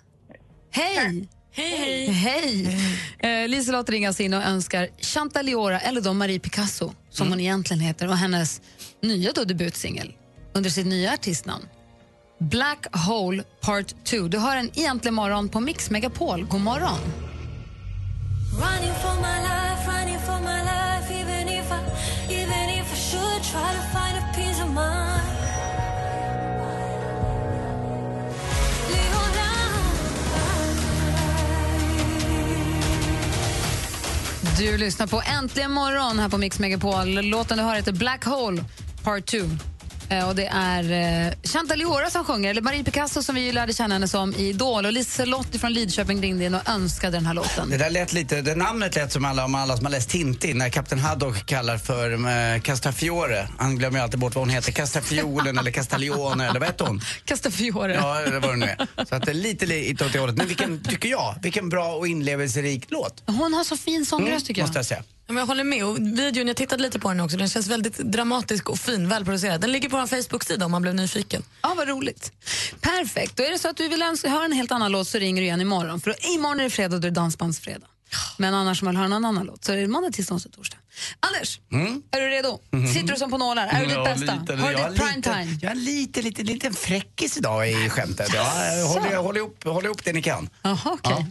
Hej! 0.72 1.28
Hej! 1.52 2.06
Hej! 2.06 2.76
Eh, 3.18 3.48
Liselott 3.48 3.90
ringas 3.90 4.20
in 4.20 4.34
och 4.34 4.42
önskar 4.42 4.88
Chantal 5.14 5.44
Leora, 5.46 5.80
eller 5.80 6.00
då 6.00 6.12
Marie 6.12 6.40
Picasso, 6.40 6.92
som 7.10 7.28
hon 7.28 7.40
egentligen 7.40 7.80
heter, 7.80 8.08
och 8.08 8.16
hennes 8.16 8.62
nya 9.02 9.32
då 9.32 9.44
debutsingel 9.44 10.14
under 10.54 10.70
sitt 10.70 10.86
nya 10.86 11.12
artistnamn. 11.12 11.64
Black 12.38 12.86
Hole 13.06 13.42
Part 13.60 14.04
2. 14.04 14.16
Du 14.16 14.38
hör 14.38 14.56
en 14.56 14.70
egentlig 14.78 15.12
morgon 15.12 15.48
på 15.48 15.60
Mix 15.60 15.90
Megapol. 15.90 16.44
God 16.44 16.60
morgon! 16.60 16.98
Running 18.60 18.94
for 18.94 19.14
my 19.14 19.48
life, 19.48 19.59
Du 34.60 34.78
lyssnar 34.78 35.06
på 35.06 35.22
Äntligen 35.38 35.72
morgon 35.72 36.18
här 36.18 36.28
på 36.28 36.38
Mix 36.38 36.58
Megapol. 36.58 37.20
Låten 37.22 37.58
du 37.58 37.64
hör 37.64 37.74
heter 37.74 37.92
Black 37.92 38.24
Hole 38.24 38.64
Part 39.02 39.26
2. 39.26 39.38
Eh, 40.10 40.28
Och 40.28 40.34
det 40.36 40.46
är 40.46 40.92
eh, 41.26 41.32
Chantal 41.44 41.78
Leora 41.78 42.10
som 42.10 42.24
sjunger, 42.24 42.50
eller 42.50 42.62
Marie 42.62 42.84
Picasso 42.84 43.22
som 43.22 43.34
vi 43.34 43.52
lärde 43.52 43.72
känna 43.72 43.94
henne 43.94 44.08
som 44.08 44.34
i 44.34 44.48
Idol. 44.48 44.86
Och 44.86 44.92
Liselott 44.92 45.56
från 45.60 45.72
Lidköping 45.72 46.22
ringde 46.22 46.44
in 46.44 46.54
och 46.54 46.68
önskade 46.68 47.16
den 47.16 47.26
här 47.26 47.34
låten. 47.34 47.70
Det 47.70 47.76
där 47.76 47.90
lät 47.90 48.12
lite, 48.12 48.42
det 48.42 48.54
namnet 48.54 48.94
lät 48.96 49.12
som 49.12 49.24
alla, 49.24 49.44
om 49.44 49.54
alla 49.54 49.76
som 49.76 49.86
har 49.86 49.92
läst 49.92 50.10
Tintin 50.10 50.58
när 50.58 50.68
Kapten 50.68 50.98
Haddock 50.98 51.46
kallar 51.46 51.78
för 51.78 52.10
eh, 52.54 52.60
Castafiore. 52.60 53.48
Han 53.58 53.76
glömmer 53.78 53.98
ju 53.98 54.02
alltid 54.04 54.20
bort 54.20 54.34
vad 54.34 54.42
hon 54.42 54.50
heter. 54.50 54.72
Castafiolen 54.72 55.58
eller 55.58 55.70
Castaglione 55.70 56.48
eller 56.48 56.60
vad 56.60 56.68
heter 56.68 56.86
hon? 56.86 57.00
Castafiore. 57.24 57.94
Ja, 57.94 58.20
eller 58.20 58.40
vad 58.40 58.50
hon 58.50 58.62
är. 58.62 58.86
Så 59.08 59.14
att 59.14 59.22
det 59.26 59.30
är 59.30 59.34
lite 59.34 59.66
lite 59.66 60.04
åt 60.06 60.12
det 60.12 60.18
hållet. 60.18 60.36
Men 60.36 60.46
vilken, 60.46 60.82
tycker 60.84 61.08
jag, 61.08 61.34
vilken 61.42 61.68
bra 61.68 61.94
och 61.94 62.08
inlevelserik 62.08 62.84
låt. 62.88 63.22
Hon 63.26 63.54
har 63.54 63.64
så 63.64 63.76
fin 63.76 64.06
sångröst 64.06 64.46
tycker 64.46 64.60
jag. 64.60 64.66
Måste 64.66 64.78
jag 64.78 64.86
säga. 64.86 65.02
Ja, 65.30 65.34
men 65.34 65.40
jag 65.40 65.46
håller 65.46 65.64
med. 65.64 65.84
Och 65.84 65.98
videon, 65.98 66.46
jag 66.46 66.56
tittade 66.56 66.82
lite 66.82 66.98
på 66.98 67.08
den 67.08 67.20
också. 67.20 67.36
Den 67.36 67.48
känns 67.48 67.66
väldigt 67.66 67.96
dramatisk 67.98 68.68
och 68.70 68.78
fin, 68.78 69.08
välproducerad. 69.08 69.60
Den 69.60 69.72
ligger 69.72 69.88
på 69.88 69.96
vår 69.96 70.06
Facebook-sida 70.06 70.64
om 70.64 70.70
man 70.72 70.82
blev 70.82 70.94
nyfiken. 70.94 71.42
Ja, 71.62 71.74
vad 71.76 71.88
roligt. 71.88 72.32
Perfekt. 72.80 73.36
Då 73.36 73.42
är 73.42 73.50
det 73.50 73.58
så 73.58 73.68
att 73.68 73.76
du 73.76 73.88
vill 73.88 74.02
höra 74.02 74.44
en 74.44 74.52
helt 74.52 74.72
annan 74.72 74.92
låt 74.92 75.08
så 75.08 75.18
ringer 75.18 75.40
du 75.42 75.46
igen 75.46 75.60
imorgon. 75.60 76.00
För 76.00 76.14
imorgon 76.34 76.60
är 76.60 76.64
det 76.64 76.70
fredag 76.70 76.94
och 76.96 77.00
då 77.00 77.06
är 77.06 77.10
det 77.10 77.14
dansbandsfredag. 77.20 77.88
Men 78.36 78.54
annars 78.54 78.82
om 78.82 78.86
man 78.86 78.92
vill 78.94 78.96
höra 78.98 79.06
en 79.16 79.24
annan 79.24 79.44
låt 79.44 79.64
så 79.64 79.72
är 79.72 79.76
det 79.76 79.86
måndag, 79.88 80.10
tisdag, 80.10 80.34
onsdag, 80.34 80.50
torsdag. 80.50 80.76
Anders, 81.20 81.60
är 82.10 82.20
du 82.20 82.26
redo? 82.28 82.58
Sitter 82.94 83.12
du 83.12 83.18
som 83.18 83.30
på 83.30 83.38
nålar? 83.38 83.66
Är 83.66 83.80
du 83.80 83.86
ditt 83.86 83.94
Ja, 83.94 84.04
bästa? 84.04 84.34
lite. 84.40 84.54
Har 84.54 84.72
du 84.72 84.78
Jag 84.78 84.90
ditt 84.92 85.00
prime 85.00 85.16
lite- 85.16 85.30
time? 85.34 85.58
Jag 85.62 85.70
är 85.70 85.74
lite, 85.76 86.22
lite, 86.22 86.42
lite 86.42 86.72
fräckis 86.72 87.36
idag 87.36 87.70
i 87.70 87.88
skämtet. 87.90 88.30
Ja, 88.34 88.52
håll, 88.86 89.14
håll, 89.24 89.36
ihop, 89.36 89.64
håll 89.64 89.84
ihop 89.84 90.04
det 90.04 90.12
ni 90.12 90.22
kan. 90.22 90.48
Jaha, 90.62 90.78
okej. 90.84 91.26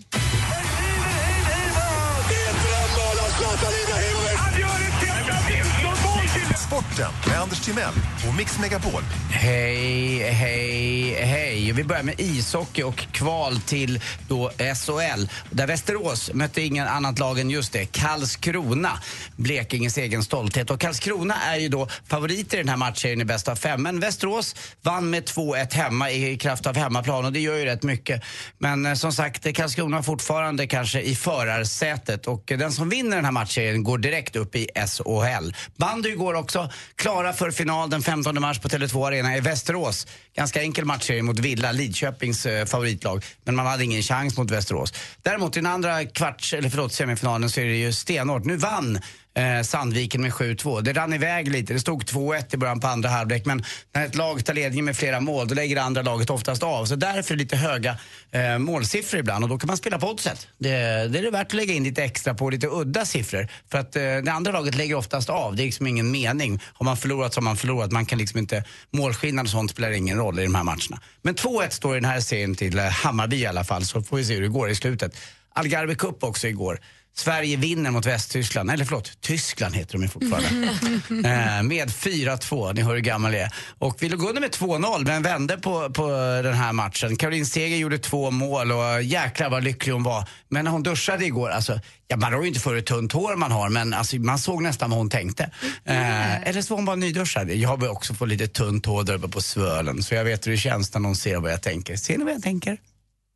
Sporten 6.99 7.31
med 7.31 7.41
Anders 7.41 7.59
Timell 7.59 7.93
och 8.27 8.35
Mix 8.37 8.59
Megapol. 8.59 9.01
Hej, 9.29 10.31
hej, 10.31 11.13
hej. 11.13 11.71
Vi 11.71 11.83
börjar 11.83 12.03
med 12.03 12.19
ishockey 12.19 12.83
och 12.83 12.97
kval 12.97 13.59
till 13.59 14.01
då 14.27 14.51
SHL. 14.57 15.29
Där 15.49 15.67
Västerås 15.67 16.33
mötte 16.33 16.61
ingen 16.61 16.87
annat 16.87 17.19
lag 17.19 17.39
än 17.39 17.49
just 17.49 17.73
det, 17.73 17.85
Karlskrona. 17.85 18.99
Blekinges 19.35 19.97
egen 19.97 20.23
stolthet. 20.23 20.69
Och 20.69 20.79
Karlskrona 20.79 21.35
är 21.35 21.57
ju 21.57 21.69
då 21.69 21.87
favoriter 22.07 22.57
i 22.57 22.61
den 22.61 22.69
här 22.69 22.77
matchen 22.77 23.21
i 23.21 23.25
bäst 23.25 23.47
av 23.47 23.55
fem. 23.55 23.83
Men 23.83 23.99
Västerås 23.99 24.55
vann 24.81 25.09
med 25.09 25.23
2-1 25.23 25.73
hemma 25.73 26.11
i 26.11 26.37
kraft 26.37 26.67
av 26.67 26.75
hemmaplan 26.75 27.25
och 27.25 27.33
det 27.33 27.39
gör 27.39 27.55
ju 27.55 27.65
rätt 27.65 27.83
mycket. 27.83 28.23
Men 28.57 28.85
eh, 28.85 28.93
som 28.93 29.11
sagt, 29.11 29.55
Karlskrona 29.55 30.03
fortfarande 30.03 30.67
kanske 30.67 31.01
i 31.01 31.15
förarsätet 31.15 32.27
och 32.27 32.51
eh, 32.51 32.57
den 32.57 32.71
som 32.71 32.89
vinner 32.89 33.15
den 33.15 33.25
här 33.25 33.31
matchen 33.31 33.83
går 33.83 33.97
direkt 33.97 34.35
upp 34.35 34.55
i 34.55 34.67
SHL. 34.75 35.53
Bandy 35.77 36.15
går 36.15 36.33
också 36.33 36.69
klara 36.95 37.33
för 37.33 37.51
final 37.51 37.89
den 37.89 38.01
15 38.01 38.41
mars 38.41 38.59
på 38.59 38.67
Tele2 38.67 39.07
Arena 39.07 39.37
i 39.37 39.39
Västerås. 39.39 40.07
Ganska 40.35 40.61
enkel 40.61 40.85
matchserie 40.85 41.23
mot 41.23 41.39
Villa, 41.39 41.71
Lidköpings 41.71 42.45
eh, 42.45 42.65
favoritlag. 42.65 43.25
Men 43.43 43.55
man 43.55 43.65
hade 43.65 43.83
ingen 43.83 44.01
chans 44.01 44.37
mot 44.37 44.51
Västerås. 44.51 44.93
Däremot 45.21 45.57
i 45.57 45.59
den 45.59 45.71
andra 45.71 46.05
kvarts, 46.05 46.53
eller 46.53 46.69
förlåt, 46.69 46.93
semifinalen 46.93 47.49
så 47.49 47.61
är 47.61 47.65
det 47.65 47.77
ju 47.77 47.93
stenhårt. 47.93 48.45
Nu 48.45 48.57
vann 48.57 48.99
eh, 49.39 49.61
Sandviken 49.63 50.21
med 50.21 50.31
7-2. 50.31 50.81
Det 50.81 50.93
rann 50.93 51.13
iväg 51.13 51.51
lite. 51.51 51.73
Det 51.73 51.79
stod 51.79 52.03
2-1 52.03 52.53
i 52.53 52.57
början 52.57 52.79
på 52.79 52.87
andra 52.87 53.09
halvlek. 53.09 53.45
Men 53.45 53.63
när 53.95 54.05
ett 54.05 54.15
lag 54.15 54.45
tar 54.45 54.53
ledningen 54.53 54.85
med 54.85 54.97
flera 54.97 55.19
mål 55.19 55.47
då 55.47 55.55
lägger 55.55 55.75
det 55.75 55.81
andra 55.81 56.01
laget 56.01 56.29
oftast 56.29 56.63
av. 56.63 56.85
Så 56.85 56.95
därför 56.95 57.33
är 57.33 57.37
det 57.37 57.43
lite 57.43 57.57
höga 57.57 57.97
eh, 58.31 58.57
målsiffror 58.57 59.19
ibland 59.19 59.43
och 59.43 59.49
då 59.49 59.57
kan 59.57 59.67
man 59.67 59.77
spela 59.77 59.99
på 59.99 60.07
oddset. 60.07 60.47
Det, 60.57 60.69
det 61.07 61.19
är 61.19 61.23
det 61.23 61.31
värt 61.31 61.47
att 61.47 61.53
lägga 61.53 61.73
in 61.73 61.83
lite 61.83 62.03
extra 62.03 62.33
på 62.33 62.49
lite 62.49 62.67
udda 62.67 63.05
siffror. 63.05 63.47
För 63.71 63.77
att 63.77 63.95
eh, 63.95 64.01
det 64.01 64.31
andra 64.31 64.51
laget 64.51 64.75
lägger 64.75 64.95
oftast 64.95 65.29
av. 65.29 65.55
Det 65.55 65.63
är 65.63 65.65
liksom 65.65 65.87
ingen 65.87 66.11
mening. 66.11 66.61
Har 66.73 66.83
man 66.85 66.97
förlorat 66.97 67.33
så 67.33 67.37
har 67.39 67.43
man 67.43 67.57
förlorat. 67.57 67.91
Man 67.91 68.05
kan 68.05 68.17
liksom 68.17 68.39
inte, 68.39 68.63
målskillnad 68.91 69.45
och 69.45 69.51
sånt 69.51 69.71
spelar 69.71 69.91
ingen 69.91 70.17
roll 70.17 70.39
i 70.39 70.43
de 70.43 70.55
här 70.55 70.63
matcherna. 70.63 71.01
Men 71.21 71.35
2-1 71.35 71.69
står 71.69 71.97
i 71.97 71.99
den 71.99 72.09
här 72.09 72.19
serien 72.19 72.55
till 72.55 72.79
eh, 72.79 72.85
Hammarby 72.85 73.37
i 73.37 73.45
alla 73.45 73.63
fall 73.63 73.85
så 73.85 74.01
får 74.01 74.17
vi 74.17 74.25
se 74.25 74.33
hur 74.33 74.41
det 74.41 74.47
går 74.47 74.69
i 74.69 74.75
slutet. 74.75 75.15
Algarve 75.53 75.95
Cup 75.95 76.23
också 76.23 76.47
igår. 76.47 76.79
Sverige 77.19 77.57
vinner 77.57 77.91
mot 77.91 78.05
Västtyskland, 78.05 78.71
eller 78.71 78.85
förlåt, 78.85 79.21
Tyskland 79.21 79.75
heter 79.75 79.93
de 79.93 80.01
ju 80.01 80.07
fortfarande. 80.07 80.49
eh, 81.29 81.63
med 81.63 81.89
4-2, 81.89 82.73
ni 82.73 82.81
hör 82.81 82.93
hur 82.93 83.01
gammal 83.01 83.33
jag 83.33 83.41
är. 83.41 83.53
Och 83.79 83.97
vi 83.99 84.09
låg 84.09 84.23
under 84.23 84.41
med 84.41 84.51
2-0 84.51 85.05
men 85.05 85.23
vände 85.23 85.57
på, 85.57 85.89
på 85.89 86.07
den 86.43 86.53
här 86.53 86.73
matchen. 86.73 87.15
Caroline 87.15 87.45
Seger 87.45 87.77
gjorde 87.77 87.97
två 87.97 88.31
mål 88.31 88.71
och 88.71 89.03
jäklar 89.03 89.49
vad 89.49 89.63
lycklig 89.63 89.93
hon 89.93 90.03
var. 90.03 90.29
Men 90.49 90.65
när 90.65 90.71
hon 90.71 90.83
duschade 90.83 91.25
igår, 91.25 91.49
alltså, 91.49 91.79
ja, 92.07 92.17
man 92.17 92.33
har 92.33 92.41
ju 92.41 92.47
inte 92.47 92.59
för 92.59 92.73
hur 92.73 92.81
tunt 92.81 93.11
hår 93.11 93.35
man 93.35 93.51
har 93.51 93.69
men 93.69 93.93
alltså, 93.93 94.15
man 94.15 94.39
såg 94.39 94.63
nästan 94.63 94.89
vad 94.89 94.99
hon 94.99 95.09
tänkte. 95.09 95.43
Eh, 95.85 96.47
eller 96.47 96.61
så 96.61 96.73
var 96.73 96.77
hon 96.77 96.85
bara 96.85 96.95
nyduschad. 96.95 97.49
Jag 97.51 97.69
har 97.69 97.89
också 97.89 98.13
fått 98.13 98.29
lite 98.29 98.47
tunt 98.47 98.85
hår 98.85 99.03
där 99.03 99.13
uppe 99.13 99.27
på 99.27 99.41
svölen 99.41 100.03
så 100.03 100.15
jag 100.15 100.23
vet 100.23 100.47
hur 100.47 100.51
det 100.51 100.57
känns 100.57 100.93
när 100.93 101.01
någon 101.01 101.15
ser 101.15 101.37
vad 101.37 101.51
jag 101.51 101.61
tänker. 101.61 101.95
Ser 101.95 102.17
ni 102.17 102.23
vad 102.23 102.33
jag 102.33 102.43
tänker? 102.43 102.77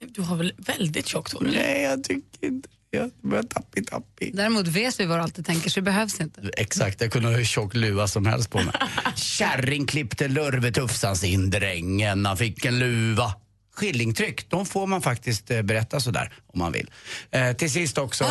Du 0.08 0.22
har 0.22 0.36
väl 0.36 0.54
väldigt 0.58 1.08
tjockt 1.08 1.34
hår? 1.34 1.48
Nej, 1.52 1.84
jag 1.84 2.04
tycker 2.04 2.48
inte 2.48 2.70
Jag 2.96 3.12
börjar 3.22 3.44
tappi, 3.44 3.84
tappi. 3.84 4.32
Däremot 4.34 4.68
vet 4.68 5.00
vi 5.00 5.06
vad 5.06 5.18
du 5.18 5.22
alltid 5.24 5.46
tänker 5.46 5.70
så 5.70 5.80
det 5.80 5.84
behövs 5.84 6.22
inte. 6.22 6.52
Exakt, 6.58 7.02
jag 7.02 7.12
kunde 7.12 7.30
ha 7.30 7.36
hur 7.36 7.46
tjock 7.46 7.76
luva 7.76 8.08
som 8.08 8.26
helst 8.26 8.50
på 8.50 8.58
mig. 8.58 8.74
Kärring 9.16 9.86
klippte 9.86 10.28
lurvetufsan 10.28 11.16
sin 11.16 11.50
drängen, 11.50 12.26
han 12.26 12.38
fick 12.38 12.66
en 12.66 12.80
luva. 12.80 13.34
Skillingtryck, 13.76 14.50
de 14.50 14.66
får 14.66 14.88
man 14.88 15.02
faktiskt 15.02 15.52
eh, 15.52 15.62
berätta 15.62 16.00
sådär 16.00 16.34
om 16.48 16.60
man 16.60 16.72
vill. 16.72 16.92
Eh, 17.32 17.54
till 17.54 17.72
sist 17.72 17.98
också... 17.98 18.24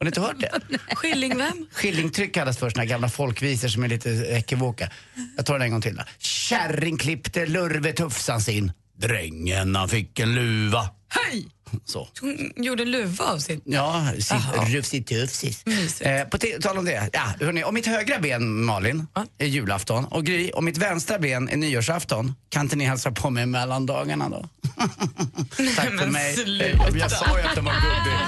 Har 0.00 0.04
ni 0.04 0.08
inte 0.08 0.20
hört 0.20 0.40
det? 0.40 0.60
Skilling 0.94 1.38
vem? 1.38 1.66
Skillingtryck 1.72 2.34
kallas 2.34 2.58
för 2.58 2.70
såna 2.70 2.84
gamla 2.84 3.08
folkvisor 3.08 3.68
som 3.68 3.84
är 3.84 3.88
lite 3.88 4.10
ekivoka. 4.10 4.90
Jag 5.36 5.46
tar 5.46 5.54
den 5.54 5.62
en 5.62 5.70
gång 5.70 5.80
till. 5.80 5.96
då. 5.96 6.02
Kärring 6.18 6.98
klippte 6.98 7.46
lurvetufsan 7.46 8.40
sin 8.40 8.72
drängen, 8.98 9.76
han 9.76 9.88
fick 9.88 10.18
en 10.18 10.34
luva. 10.34 10.90
Hej! 11.08 11.48
Så. 11.84 12.08
Hon 12.20 12.52
gjorde 12.56 12.84
luva 12.84 13.24
av 13.24 13.38
sin... 13.38 13.60
Ja, 13.64 14.12
Jaha. 14.30 14.64
rufsitufsis. 14.66 15.64
Eh, 16.00 16.24
på 16.28 16.38
tal 16.62 16.78
om 16.78 16.84
det, 16.84 17.10
ja, 17.12 17.22
hörni, 17.40 17.64
om 17.64 17.74
mitt 17.74 17.86
högra 17.86 18.18
ben, 18.18 18.64
Malin, 18.64 19.06
är 19.38 19.46
julafton 19.46 20.04
och 20.04 20.24
Gry, 20.26 20.50
om 20.50 20.64
mitt 20.64 20.76
vänstra 20.76 21.18
ben 21.18 21.48
är 21.48 21.56
nyårsafton, 21.56 22.34
kan 22.48 22.62
inte 22.62 22.76
ni 22.76 22.84
hälsa 22.84 23.10
på 23.12 23.30
mig 23.30 23.46
mellan 23.46 23.86
dagarna 23.86 24.28
då? 24.28 24.48
Tack 25.76 25.98
för 25.98 26.06
mig. 26.06 26.34
sluta. 26.34 26.64
Eh, 26.88 26.96
Jag 26.98 27.10
sa 27.10 27.38
ju 27.38 27.44
att 27.48 27.54
den 27.54 27.64
var 27.64 27.72
gubbe. 27.72 28.18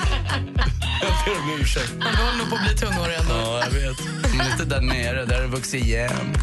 Jag 1.02 1.34
ber 1.34 1.42
om 1.42 1.60
ursäkt. 1.60 1.92
Men 1.98 2.12
du 2.16 2.22
håller 2.22 2.38
nog 2.38 2.48
på 2.50 2.56
att 2.56 2.62
bli 2.62 2.74
tunnhårig 2.76 3.16
ändå. 3.20 3.34
Ja, 3.34 3.62
jag 3.64 3.70
vet. 3.70 3.96
Men 4.36 4.50
inte 4.52 4.64
där 4.64 4.80
nere, 4.80 5.24
där 5.24 5.34
har 5.34 5.42
det 5.42 5.48
vuxit 5.48 5.84
igen. 5.84 6.36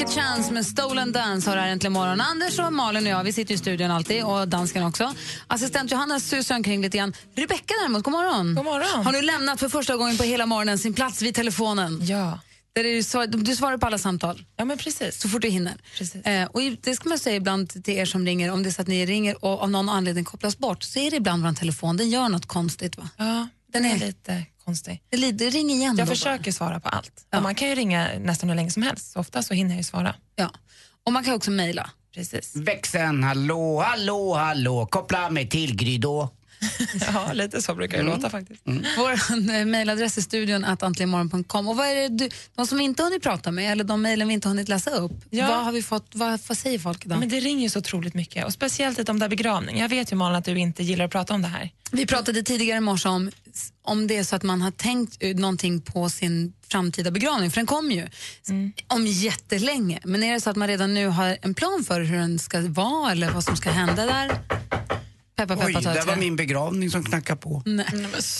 Milk 0.00 0.12
Chance 0.12 0.52
med 0.52 0.66
Stolen 0.66 1.12
Dance 1.12 1.50
har 1.50 1.56
här 1.56 1.68
äntligen 1.68 1.92
morgon. 1.92 2.20
Anders 2.20 2.58
och 2.58 2.72
Malin 2.72 3.06
och 3.06 3.12
jag, 3.12 3.24
vi 3.24 3.32
sitter 3.32 3.54
i 3.54 3.58
studion 3.58 3.90
alltid 3.90 4.24
och 4.24 4.48
dansken 4.48 4.84
också. 4.84 5.14
Assistent 5.46 5.90
Johanna 5.90 6.20
susar 6.20 6.54
omkring 6.54 6.82
lite 6.82 6.98
grann. 6.98 7.12
Rebecka 7.34 7.74
däremot, 7.80 8.04
god 8.04 8.12
morgon. 8.12 8.54
God 8.54 8.64
morgon. 8.64 9.06
Har 9.06 9.12
nu 9.12 9.22
lämnat 9.22 9.60
för 9.60 9.68
första 9.68 9.96
gången 9.96 10.16
på 10.16 10.22
hela 10.24 10.46
morgonen 10.46 10.78
sin 10.78 10.94
plats 10.94 11.22
vid 11.22 11.34
telefonen. 11.34 11.98
Ja. 12.02 12.38
Där 12.72 12.84
är 12.84 12.94
du, 12.94 13.02
svar, 13.02 13.26
du 13.26 13.56
svarar 13.56 13.78
på 13.78 13.86
alla 13.86 13.98
samtal. 13.98 14.44
Ja, 14.56 14.64
men 14.64 14.78
precis. 14.78 15.20
Så 15.20 15.28
fort 15.28 15.42
du 15.42 15.48
hinner. 15.48 15.74
Precis. 15.98 16.24
Eh, 16.26 16.48
och 16.48 16.60
det 16.82 16.94
ska 16.94 17.08
man 17.08 17.18
säga 17.18 17.36
ibland 17.36 17.84
till 17.84 17.94
er 17.94 18.04
som 18.04 18.26
ringer, 18.26 18.50
om 18.50 18.62
det 18.62 18.68
är 18.68 18.72
så 18.72 18.82
att 18.82 18.88
ni 18.88 19.06
ringer 19.06 19.44
och 19.44 19.62
av 19.62 19.70
någon 19.70 19.88
anledning 19.88 20.24
kopplas 20.24 20.58
bort, 20.58 20.82
så 20.82 20.98
är 20.98 21.10
det 21.10 21.16
ibland 21.16 21.42
vår 21.42 21.52
telefon, 21.52 21.96
den 21.96 22.10
gör 22.10 22.28
något 22.28 22.46
konstigt 22.46 22.96
va? 22.96 23.08
Ja, 23.16 23.48
Den 23.72 23.84
är, 23.84 23.94
lite 23.94 24.02
konstig. 24.04 24.24
det, 24.24 24.46
det 25.32 25.50
ring 25.50 25.70
igen 25.70 25.96
Jag 25.98 26.06
då 26.06 26.10
försöker 26.10 26.52
svara 26.52 26.80
på 26.80 26.88
allt. 26.88 27.26
Och 27.36 27.42
man 27.42 27.54
kan 27.54 27.68
ju 27.68 27.74
ringa 27.74 28.08
nästan 28.18 28.48
hur 28.48 28.56
länge 28.56 28.70
som 28.70 28.82
helst, 28.82 29.12
så 29.12 29.20
ofta 29.20 29.42
så 29.42 29.54
hinner 29.54 29.70
jag 29.70 29.78
ju 29.78 29.84
svara. 29.84 30.02
bara. 30.02 30.14
Ja. 30.36 30.50
Och 31.06 31.12
man 31.12 31.24
kan 31.24 31.34
också 31.34 31.50
mejla. 31.50 31.90
Precis. 32.14 32.56
Växeln, 32.56 33.24
hallå, 33.24 33.80
hallå, 33.80 34.34
hallå, 34.34 34.86
koppla 34.86 35.30
mig 35.30 35.48
till 35.48 35.76
Gry 35.76 35.98
då. 35.98 36.28
Ja, 37.12 37.32
lite 37.32 37.62
så 37.62 37.74
brukar 37.74 37.98
det 37.98 38.04
låta 38.04 38.30
faktiskt. 38.30 38.62
Vår 38.96 39.10
eh, 39.52 39.64
mejladress 39.64 40.18
är 40.18 40.22
studion 40.22 40.64
att 40.64 40.82
antligenmorgon.com. 40.82 41.68
Och 41.68 41.76
vad 41.76 41.86
är 41.86 41.94
det 41.94 42.08
du, 42.08 42.28
de 42.54 42.66
som 42.66 42.78
vi 42.78 42.84
inte 42.84 43.02
hunnit 43.02 43.22
prata 43.22 43.50
med, 43.50 43.72
eller 43.72 43.84
de 43.84 44.02
mejlen 44.02 44.28
vi 44.28 44.34
inte 44.34 44.48
hunnit 44.48 44.68
läsa 44.68 44.90
upp, 44.90 45.12
Ja. 45.30 45.48
vad, 45.48 45.64
har 45.64 45.72
vi 45.72 45.82
fått, 45.82 46.06
vad, 46.14 46.40
vad 46.48 46.58
säger 46.58 46.78
folk 46.78 47.06
idag? 47.06 47.18
Men 47.18 47.28
det 47.28 47.40
ringer 47.40 47.62
ju 47.62 47.68
så 47.68 47.78
otroligt 47.78 48.14
mycket 48.14 48.44
och 48.44 48.52
speciellt 48.52 48.98
lite 48.98 49.12
om 49.12 49.18
det 49.18 49.24
här 49.24 49.30
begravning. 49.30 49.78
Jag 49.78 49.88
vet 49.88 50.12
ju 50.12 50.16
Malin 50.16 50.36
att 50.36 50.44
du 50.44 50.58
inte 50.58 50.82
gillar 50.82 51.04
att 51.04 51.10
prata 51.10 51.34
om 51.34 51.42
det 51.42 51.48
här. 51.48 51.70
Vi 51.92 52.06
pratade 52.06 52.42
tidigare 52.42 52.76
i 52.78 52.80
morse 52.80 53.08
om 53.08 53.30
om 53.82 54.06
det 54.06 54.16
är 54.16 54.24
så 54.24 54.36
att 54.36 54.42
man 54.42 54.62
har 54.62 54.70
tänkt 54.70 55.22
ut 55.22 55.36
någonting 55.36 55.80
på 55.80 56.08
sin 56.08 56.52
framtida 56.68 57.10
begravning, 57.10 57.50
för 57.50 57.56
den 57.56 57.66
kommer 57.66 57.94
ju 57.94 58.08
om 58.86 59.06
jättelänge. 59.06 60.00
Men 60.04 60.22
är 60.22 60.32
det 60.32 60.40
så 60.40 60.50
att 60.50 60.56
man 60.56 60.68
redan 60.68 60.94
nu 60.94 61.06
har 61.06 61.38
en 61.42 61.54
plan 61.54 61.84
för 61.86 62.00
hur 62.00 62.16
den 62.18 62.38
ska 62.38 62.60
vara 62.60 63.12
eller 63.12 63.30
vad 63.30 63.44
som 63.44 63.56
ska 63.56 63.70
hända 63.70 64.06
där? 64.06 64.40
Peppa, 65.40 65.56
peppa, 65.56 65.66
Oj, 65.78 65.84
där 65.84 66.06
var 66.06 66.16
min 66.16 66.36
begravning 66.36 66.90
som 66.90 67.04
knackade 67.04 67.40
på. 67.40 67.62
Nej. 67.66 67.86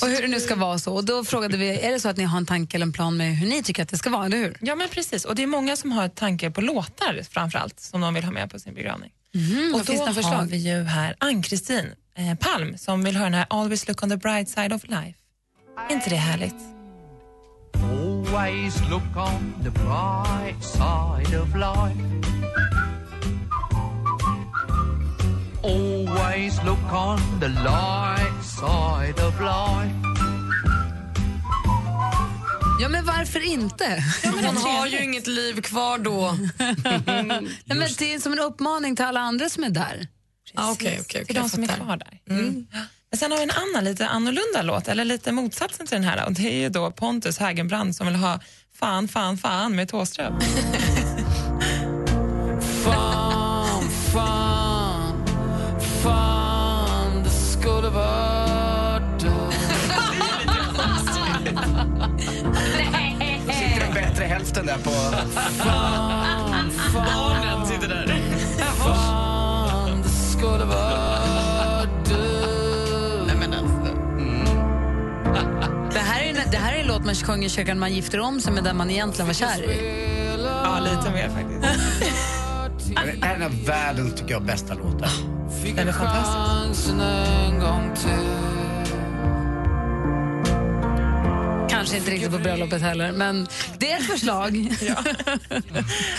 Och 0.03 0.09
hur 0.09 0.23
det 0.23 0.29
nu 0.29 0.41
ska 0.41 0.55
vara 0.55 0.79
så. 0.79 0.95
Och 0.95 1.05
då 1.05 1.25
frågade 1.25 1.57
vi, 1.57 1.81
är 1.81 1.93
det 1.93 2.01
så 2.01 2.09
att 2.09 2.17
ni 2.17 2.25
har 2.25 2.39
en 2.39 2.47
tanke 2.47 2.77
eller 2.77 2.87
en 2.87 2.93
plan 2.93 3.17
med 3.17 3.37
hur 3.37 3.49
ni 3.49 3.63
tycker 3.63 3.83
att 3.83 3.89
det 3.89 3.99
ska 3.99 4.11
vara, 4.11 4.27
eller 4.27 4.37
hur? 4.37 4.57
Ja 4.61 4.75
men 4.75 4.89
precis, 4.89 5.25
och 5.25 5.35
det 5.35 5.43
är 5.43 5.47
många 5.47 5.77
som 5.77 5.93
har 5.93 6.09
tankar 6.09 6.51
på 6.51 6.61
låtar 6.61 7.23
framförallt 7.31 7.81
som 7.81 8.01
de 8.01 8.15
vill 8.15 8.25
ha 8.25 8.33
med 8.33 8.51
på 8.51 8.59
sin 8.59 8.75
begravning. 8.75 9.11
Mhm, 9.35 9.75
och 9.75 9.87
finns 9.87 10.01
det 10.01 10.07
då 10.07 10.13
för 10.15 10.23
har 10.23 10.23
förslag? 10.23 10.47
vi 10.47 10.57
ju 10.57 10.83
här 10.83 11.15
Ann-Kristin 11.19 11.87
eh, 12.17 12.35
Palm 12.35 12.79
som 12.79 13.05
vill 13.05 13.17
höra 13.17 13.25
den 13.25 13.35
här 13.35 13.47
Always 13.51 13.89
look 13.89 14.03
on 14.03 14.11
the 14.11 14.17
bright 14.17 14.49
side 14.49 14.73
of 14.73 14.83
life. 14.85 15.19
Är 15.91 15.95
inte 15.95 16.11
det 16.11 16.17
härligt? 16.17 16.55
Always 17.75 18.81
look 18.91 19.17
on 19.17 19.55
the 19.65 19.71
bright 19.71 20.65
side 20.65 21.41
of 21.41 21.55
life. 21.55 22.90
Always 25.63 26.63
look 26.65 26.93
on 26.93 27.41
the 27.41 27.49
light 27.49 28.45
side 28.45 29.27
of 29.27 29.41
life. 29.41 29.95
Ja, 32.81 32.89
men 32.89 33.05
varför 33.05 33.47
inte? 33.47 34.05
Hon 34.25 34.57
har 34.57 34.87
ju 34.87 35.05
inget 35.05 35.27
liv 35.27 35.61
kvar 35.61 35.99
då. 35.99 36.37
Nej, 36.59 37.79
men 37.79 37.89
det 37.99 38.15
är 38.15 38.19
som 38.19 38.33
en 38.33 38.39
uppmaning 38.39 38.97
till 38.97 39.05
alla 39.05 39.21
andra 39.21 39.49
som 39.49 39.65
är 39.65 39.71
där. 39.71 40.09
Ah, 40.55 40.71
Okej, 40.73 40.99
okej, 41.01 41.25
Till 41.25 41.35
de 41.35 41.49
som 41.49 41.63
är 41.63 41.69
kvar 41.69 41.97
där. 41.97 42.21
Mm. 42.31 42.67
Ja. 42.73 42.79
Men 43.11 43.19
sen 43.19 43.31
har 43.31 43.39
vi 43.39 43.45
en 43.45 43.51
annan 43.51 43.85
lite 43.85 44.07
annorlunda 44.07 44.63
låt, 44.63 44.89
eller 44.89 45.05
lite 45.05 45.33
motsatsen 45.33 45.87
till 45.87 45.95
den 45.95 46.05
här. 46.05 46.27
Och 46.27 46.33
det 46.33 46.53
är 46.53 46.59
ju 46.59 46.69
då 46.69 46.91
Pontus 46.91 47.39
Hägenbrand 47.39 47.97
som 47.97 48.07
vill 48.07 48.17
ha 48.17 48.41
Fan, 48.75 49.09
fan, 49.09 49.39
fan 49.39 49.77
med 49.77 49.89
Thåström. 49.89 50.35
hälften 64.51 64.67
där 64.67 64.79
på... 64.79 64.91
Fan, 65.65 66.71
Barnen 66.95 67.67
sitter 67.67 67.89
där. 67.89 68.07
fan, 68.59 70.03
det 70.03 70.09
skulle 70.09 70.65
vara 70.65 71.83
du. 72.09 72.17
Nej, 73.27 73.37
men 73.41 73.53
alltså. 73.55 73.95
Det 75.93 75.99
här, 75.99 76.21
är, 76.23 76.29
en- 76.29 76.51
det 76.51 76.57
här 76.57 76.73
är 76.73 76.81
en 76.81 76.87
låt 76.87 77.05
man 77.05 77.15
sjunger 77.15 77.47
i 77.47 77.51
kyrkan 77.51 77.77
när 77.77 77.81
man 77.81 77.93
gifter 77.95 78.21
om 78.21 78.41
sig 78.41 78.53
med 78.53 78.65
den 78.65 78.77
man 78.77 78.91
egentligen 78.91 79.27
var 79.27 79.35
kär 79.35 79.63
i. 79.71 80.37
Ja, 80.65 80.79
lite 80.81 81.11
mer 81.13 81.29
faktiskt. 81.29 81.85
Det 82.89 82.99
här 83.01 83.33
är 83.33 83.35
en 83.37 83.43
av 83.43 83.65
världens, 83.67 84.15
tycker 84.15 84.31
jag, 84.33 84.43
bästa 84.45 84.75
låtar. 84.75 85.09
Den 85.77 85.89
är 85.89 85.93
fantastisk. 85.93 86.37
Chansen 86.39 87.01
en 87.01 87.59
gång 87.61 87.91
till. 87.95 88.60
Kanske 91.91 92.11
inte 92.11 92.11
riktigt 92.11 92.33
på 92.33 92.39
bröllopet 92.39 92.83
heller, 92.83 93.13
men 93.13 93.49
det 93.79 93.93
är 93.93 93.99
ett 93.99 94.07
förslag. 94.07 94.53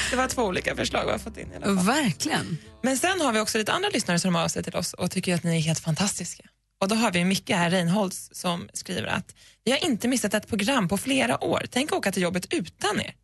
Det 0.09 0.15
var 0.15 0.27
två 0.27 0.43
olika 0.43 0.75
förslag 0.75 1.05
vi 1.05 1.11
har 1.11 1.17
fått 1.17 1.37
in 1.37 1.51
i 1.51 1.55
alla 1.55 1.65
fall. 1.65 1.85
Verkligen. 1.85 2.57
Men 2.81 2.97
sen 2.97 3.21
har 3.21 3.33
vi 3.33 3.39
också 3.39 3.57
lite 3.57 3.71
andra 3.71 3.89
lyssnare 3.89 4.19
som 4.19 4.35
hör 4.35 4.43
av 4.43 4.47
sig 4.47 4.63
till 4.63 4.75
oss 4.75 4.93
och 4.93 5.11
tycker 5.11 5.35
att 5.35 5.43
ni 5.43 5.57
är 5.57 5.61
helt 5.61 5.79
fantastiska. 5.79 6.43
Och 6.81 6.87
då 6.87 6.95
har 6.95 7.11
vi 7.11 7.25
Micke 7.25 7.49
här, 7.49 7.69
Reinholds, 7.69 8.29
som 8.33 8.69
skriver 8.73 9.07
att 9.07 9.35
vi 9.63 9.71
har 9.71 9.85
inte 9.85 10.07
missat 10.07 10.33
ett 10.33 10.47
program 10.47 10.87
på 10.87 10.97
flera 10.97 11.43
år. 11.43 11.65
Tänk 11.69 11.93
åka 11.93 12.11
till 12.11 12.23
jobbet 12.23 12.53
utan 12.53 13.01
er. 13.01 13.15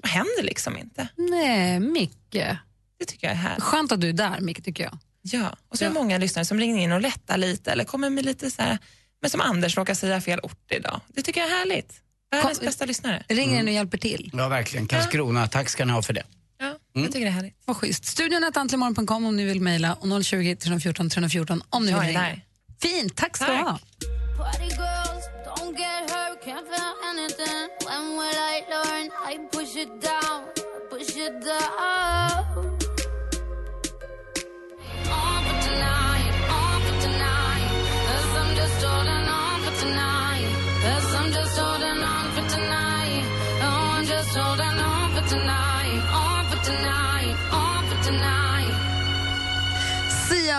Som 0.00 0.10
händer 0.10 0.42
liksom 0.42 0.76
inte. 0.76 1.08
Nej, 1.16 1.80
Micke. 1.80 2.44
Det 2.98 3.04
tycker 3.06 3.26
jag 3.26 3.32
är 3.32 3.40
härligt. 3.40 3.62
Skönt 3.62 3.92
att 3.92 4.00
du 4.00 4.08
är 4.08 4.12
där, 4.12 4.40
Micke, 4.40 4.64
tycker 4.64 4.84
jag. 4.84 4.98
Ja, 5.22 5.56
och 5.68 5.78
så 5.78 5.84
är 5.84 5.88
det 5.88 5.94
många 5.94 6.18
lyssnare 6.18 6.44
som 6.44 6.60
ringer 6.60 6.84
in 6.84 6.92
och 6.92 7.00
lättar 7.00 7.36
lite 7.36 7.72
eller 7.72 7.84
kommer 7.84 8.10
med 8.10 8.24
lite 8.24 8.50
så 8.50 8.62
här, 8.62 8.78
men 9.20 9.30
som 9.30 9.40
Anders 9.40 9.76
råkar 9.76 9.94
säga 9.94 10.20
fel 10.20 10.40
ort 10.42 10.72
idag. 10.72 11.00
Det 11.08 11.22
tycker 11.22 11.40
jag 11.40 11.50
är 11.50 11.54
härligt. 11.56 11.92
Världens 12.30 12.58
Kom- 12.58 12.66
bästa 12.66 12.84
lyssnare. 12.84 13.22
Ringer 13.28 13.60
in 13.60 13.66
och 13.68 13.74
hjälper 13.74 13.98
till. 13.98 14.30
Ja, 14.34 14.48
verkligen. 14.48 14.86
Karlskrona, 14.86 15.46
tack 15.48 15.68
ska 15.68 15.84
ni 15.84 15.92
ha 15.92 16.02
för 16.02 16.12
det. 16.12 16.22
Ja, 16.58 16.74
jag 16.92 17.04
tycker 17.06 17.20
det 17.20 17.26
är 17.26 17.30
härligt. 17.30 17.54
Vad 17.64 17.76
schysst. 17.76 18.04
Studion 18.04 18.44
är 18.44 18.58
antligenmorgon.com 18.58 19.24
om 19.26 19.36
ni 19.36 19.44
vill 19.44 19.60
mejla 19.60 19.94
och 19.94 20.24
020 20.24 20.56
314 20.56 21.10
314 21.10 21.62
om 21.70 21.84
ni 21.86 21.90
Jag 21.92 22.00
vill 22.00 22.08
är 22.08 22.12
ringa. 22.12 22.20
där. 22.22 22.40
Fint, 22.82 23.16
tack 23.16 23.36
ska 23.36 23.46
du 23.46 23.52
ha. 23.52 23.78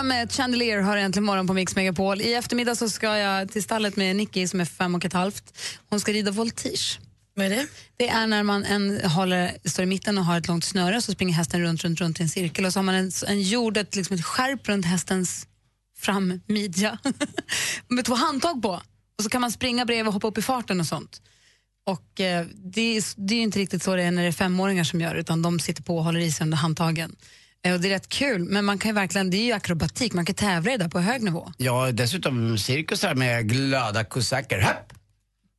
Med 0.02 0.32
Chandelier 0.32 0.80
har 0.80 0.96
äntligen 0.96 1.24
morgon 1.24 1.46
på 1.46 1.52
Mix 1.52 1.76
Megapol. 1.76 2.20
I 2.20 2.34
eftermiddag 2.34 2.74
så 2.74 2.90
ska 2.90 3.18
jag 3.18 3.52
till 3.52 3.62
stallet 3.62 3.96
med 3.96 4.16
Nicky 4.16 4.48
som 4.48 4.60
är 4.60 4.64
fem 4.64 4.94
och 4.94 5.04
ett 5.04 5.12
halvt. 5.12 5.58
Hon 5.88 6.00
ska 6.00 6.12
rida 6.12 6.30
voltige. 6.30 7.00
Vad 7.34 7.46
är 7.46 7.50
det? 7.50 7.66
Det 7.96 8.08
är 8.08 8.26
när 8.26 8.42
man 8.42 8.64
en, 8.64 9.10
håller, 9.10 9.68
står 9.68 9.82
i 9.82 9.86
mitten 9.86 10.18
och 10.18 10.24
har 10.24 10.38
ett 10.38 10.48
långt 10.48 10.64
snöre 10.64 11.02
så 11.02 11.12
springer 11.12 11.34
hästen 11.34 11.62
runt, 11.62 11.84
runt, 11.84 12.00
runt 12.00 12.20
i 12.20 12.22
en 12.22 12.28
cirkel 12.28 12.64
och 12.64 12.72
så 12.72 12.78
har 12.78 12.84
man 12.84 12.94
en, 12.94 13.10
en 13.26 13.42
jord, 13.42 13.76
ett, 13.76 13.96
liksom 13.96 14.16
ett 14.16 14.24
skärp 14.24 14.68
runt 14.68 14.86
hästens 14.86 15.46
frammidja 15.98 16.98
med 17.88 18.04
två 18.04 18.14
handtag 18.14 18.62
på. 18.62 18.82
Och 19.18 19.22
så 19.22 19.28
kan 19.28 19.40
man 19.40 19.52
springa 19.52 19.84
bredvid 19.84 20.06
och 20.06 20.12
hoppa 20.12 20.28
upp 20.28 20.38
i 20.38 20.42
farten 20.42 20.80
och 20.80 20.86
sånt. 20.86 21.22
Och 21.86 22.20
eh, 22.20 22.46
det, 22.54 22.96
är, 22.96 23.04
det 23.16 23.34
är 23.34 23.36
ju 23.36 23.42
inte 23.42 23.58
riktigt 23.58 23.82
så 23.82 23.96
det 23.96 24.02
är 24.02 24.10
när 24.10 24.22
det 24.22 24.28
är 24.28 24.32
femåringar 24.32 24.84
som 24.84 25.00
gör 25.00 25.14
utan 25.14 25.42
de 25.42 25.60
sitter 25.60 25.82
på 25.82 25.96
och 25.96 26.04
håller 26.04 26.20
i 26.20 26.32
sig 26.32 26.44
under 26.44 26.58
handtagen. 26.58 27.16
Eh, 27.64 27.74
och 27.74 27.80
det 27.80 27.88
är 27.88 27.90
rätt 27.90 28.08
kul, 28.08 28.44
men 28.44 28.64
man 28.64 28.78
kan 28.78 28.88
ju 28.88 28.94
verkligen, 28.94 29.30
det 29.30 29.36
är 29.36 29.44
ju 29.44 29.52
akrobatik, 29.52 30.12
man 30.12 30.24
kan 30.24 30.34
tävla 30.34 30.72
i 30.72 30.76
det 30.76 30.84
där 30.84 30.90
på 30.90 31.00
hög 31.00 31.22
nivå. 31.22 31.52
Ja, 31.56 31.92
dessutom 31.92 32.58
cirkusar 32.58 33.14
med 33.14 33.48
glada 33.48 34.04
kosacker. 34.04 34.60
Happ! 34.60 34.92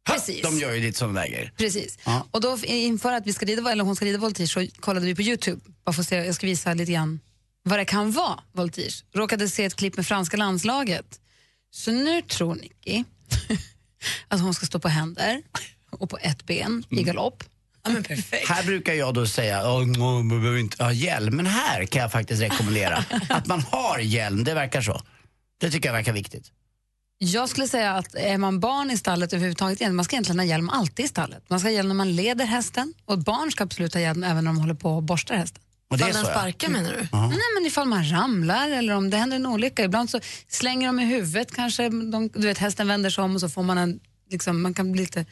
Precis. 0.06 0.42
De 0.42 0.58
gör 0.58 0.74
ju 0.74 0.82
lite 0.82 0.98
sådana 1.00 1.22
där 1.22 1.28
grejer. 1.28 1.52
Precis. 1.58 1.98
Ja. 2.06 2.28
Och 2.32 2.42
då 2.42 2.58
inför 2.64 3.14
att 3.14 3.28
vi 3.28 3.34
ska 3.34 3.46
rida, 3.46 3.72
eller 3.72 3.84
hon 3.84 3.96
ska 3.96 4.06
rida 4.06 4.18
voltige 4.18 4.48
så 4.48 4.68
kollade 4.80 5.06
vi 5.06 5.16
på 5.16 5.22
Youtube. 5.22 5.62
Bara 5.86 5.94
för 5.94 6.04
se, 6.04 6.16
jag 6.16 6.36
ska 6.36 6.48
visa 6.48 6.74
lite 6.74 6.92
grann 6.92 7.20
vad 7.64 7.80
det 7.80 7.86
kan 7.86 8.12
vara, 8.12 8.40
voltige. 8.52 9.04
Råkade 9.14 9.50
se 9.50 9.66
ett 9.66 9.76
klipp 9.76 9.96
med 9.96 10.08
franska 10.08 10.38
landslaget. 10.38 11.20
Så 11.72 11.92
nu 11.92 12.22
tror 12.22 12.56
Nicky 12.56 13.04
att 14.28 14.42
hon 14.42 14.54
ska 14.54 14.66
stå 14.66 14.80
på 14.80 14.88
händer 14.88 15.42
och 15.90 16.10
på 16.10 16.18
ett 16.22 16.46
ben 16.46 16.84
i 16.90 17.04
galopp. 17.04 17.44
Ja, 17.84 17.90
men 17.92 18.04
perfekt. 18.04 18.48
Här 18.50 18.64
brukar 18.64 18.94
jag 18.94 19.14
då 19.14 19.28
säga, 19.28 19.72
"Åh, 19.72 19.86
man 19.86 20.30
behöver 20.30 20.60
inte 20.60 20.84
ha 20.84 20.92
hjälm. 20.92 21.36
Men 21.36 21.46
här 21.46 21.86
kan 21.86 22.02
jag 22.02 22.12
faktiskt 22.12 22.42
rekommendera 22.42 23.06
att 23.30 23.48
man 23.48 23.62
har 23.62 24.00
hjälm. 24.00 24.44
Det 24.44 24.54
verkar 24.54 24.82
så. 24.82 25.02
Det 25.62 25.72
tycker 25.72 25.90
jag 25.90 25.94
verkar 25.94 26.14
viktigt. 26.14 26.52
Jag 27.18 27.50
skulle 27.50 27.68
säga 27.68 27.92
att 27.94 28.16
är 28.16 28.38
man 28.38 28.60
barn 28.60 28.92
i 28.92 28.98
stallet 28.98 29.34
överhuvudtaget, 29.34 29.82
igen, 29.82 29.96
man 29.96 30.06
ska 30.06 30.16
egentligen 30.16 30.40
ha 30.40 30.46
hjälm 30.46 30.70
alltid 30.70 31.06
i 31.06 31.08
stallet. 31.08 31.50
Man 31.50 31.60
ska 31.60 31.68
ha 31.70 31.74
hjälm 31.74 31.88
när 31.88 31.96
man 31.96 32.16
leder 32.16 32.46
hästen 32.46 32.94
och 33.06 33.20
barn 33.20 33.52
ska 33.52 33.64
absolut 33.64 33.94
ha 33.94 34.02
hjälm 34.02 34.24
även 34.24 34.44
när 34.44 34.52
de 34.52 34.60
håller 34.60 34.74
på 34.74 34.96
och 34.96 35.04
borstar 35.04 35.36
hästen. 35.36 35.64
Och 35.90 35.98
det 35.98 36.04
är 36.04 36.10
Ifall 36.10 36.24
den 36.24 36.26
så, 36.26 36.32
ja. 36.32 36.40
sparkar 36.40 36.70
menar 36.70 36.90
du? 36.92 36.98
Nej, 37.18 37.40
men 37.58 37.66
ifall 37.66 37.88
man 37.88 38.12
ramlar 38.12 38.70
eller 38.70 38.94
om 38.94 39.10
det 39.10 39.18
händer 39.18 39.36
en 39.36 39.46
olycka. 39.46 39.84
Ibland 39.84 40.10
så 40.10 40.20
slänger 40.48 40.88
de 40.88 41.00
i 41.00 41.06
huvudet 41.06 41.56
kanske, 41.56 41.90
de, 41.90 42.30
du 42.34 42.48
vet 42.48 42.58
hästen 42.58 42.88
vänder 42.88 43.10
sig 43.10 43.24
om 43.24 43.36
och 43.36 43.40
så 43.42 43.50
får 43.50 43.64
man 43.64 43.78
en, 43.78 44.00
liksom, 44.30 44.62
man 44.62 44.74
kan 44.74 44.92
bli 44.92 45.02
lite 45.02 45.26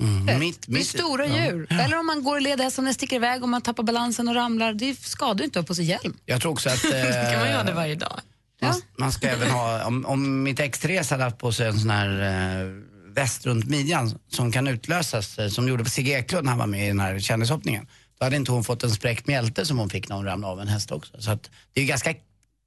Mm, 0.00 0.38
mitt, 0.38 0.62
Det 0.66 0.72
är 0.72 0.78
mitt, 0.78 0.86
stora 0.86 1.26
ja. 1.26 1.44
djur. 1.44 1.66
Eller 1.70 1.98
om 1.98 2.06
man 2.06 2.22
går 2.22 2.34
och 2.34 2.42
leder 2.42 2.64
hästen, 2.64 2.84
den 2.84 2.94
sticker 2.94 3.16
iväg 3.16 3.42
och 3.42 3.48
man 3.48 3.62
tappar 3.62 3.82
balansen 3.82 4.28
och 4.28 4.34
ramlar. 4.34 4.72
Det 4.72 4.94
skadar 4.94 5.38
ju 5.38 5.44
inte 5.44 5.58
att 5.58 5.64
ha 5.64 5.66
på 5.66 5.74
sig 5.74 5.84
hjälm. 5.84 6.16
Jag 6.26 6.40
tror 6.40 6.52
också 6.52 6.68
att... 6.68 6.82
kan 6.90 7.38
man 7.38 7.46
eh, 7.46 7.52
göra 7.52 7.64
det 7.64 7.72
varje 7.72 7.94
dag? 7.94 8.20
Man, 8.62 8.82
man 8.98 9.12
ska 9.12 9.28
även 9.28 9.50
ha, 9.50 9.84
om, 9.84 10.06
om 10.06 10.42
mitt 10.42 10.60
ex 10.60 10.78
Therese 10.78 11.10
hade 11.10 11.24
haft 11.24 11.38
på 11.38 11.52
sig 11.52 11.68
en 11.68 11.80
sån 11.80 11.90
här 11.90 12.20
eh, 12.20 12.68
väst 13.14 13.46
runt 13.46 13.66
midjan 13.66 14.18
som 14.28 14.52
kan 14.52 14.66
utlösas, 14.66 15.38
eh, 15.38 15.48
som 15.48 15.68
gjorde 15.68 15.84
på 15.84 15.90
Sigge 15.90 16.18
Eklund 16.18 16.44
när 16.44 16.50
han 16.50 16.58
var 16.58 16.66
med 16.66 16.84
i 16.84 16.88
den 16.88 17.00
här 17.00 17.18
kändishoppningen. 17.18 17.86
Då 18.18 18.24
hade 18.24 18.36
inte 18.36 18.52
hon 18.52 18.64
fått 18.64 18.82
en 18.82 18.90
spräckt 18.90 19.26
mjälte 19.26 19.66
som 19.66 19.78
hon 19.78 19.90
fick 19.90 20.08
när 20.08 20.16
hon 20.16 20.24
ramlade 20.24 20.52
av 20.52 20.60
en 20.60 20.68
häst 20.68 20.92
också. 20.92 21.20
Så 21.22 21.30
att 21.30 21.50
det 21.72 21.80
är 21.80 21.84
ganska 21.84 22.14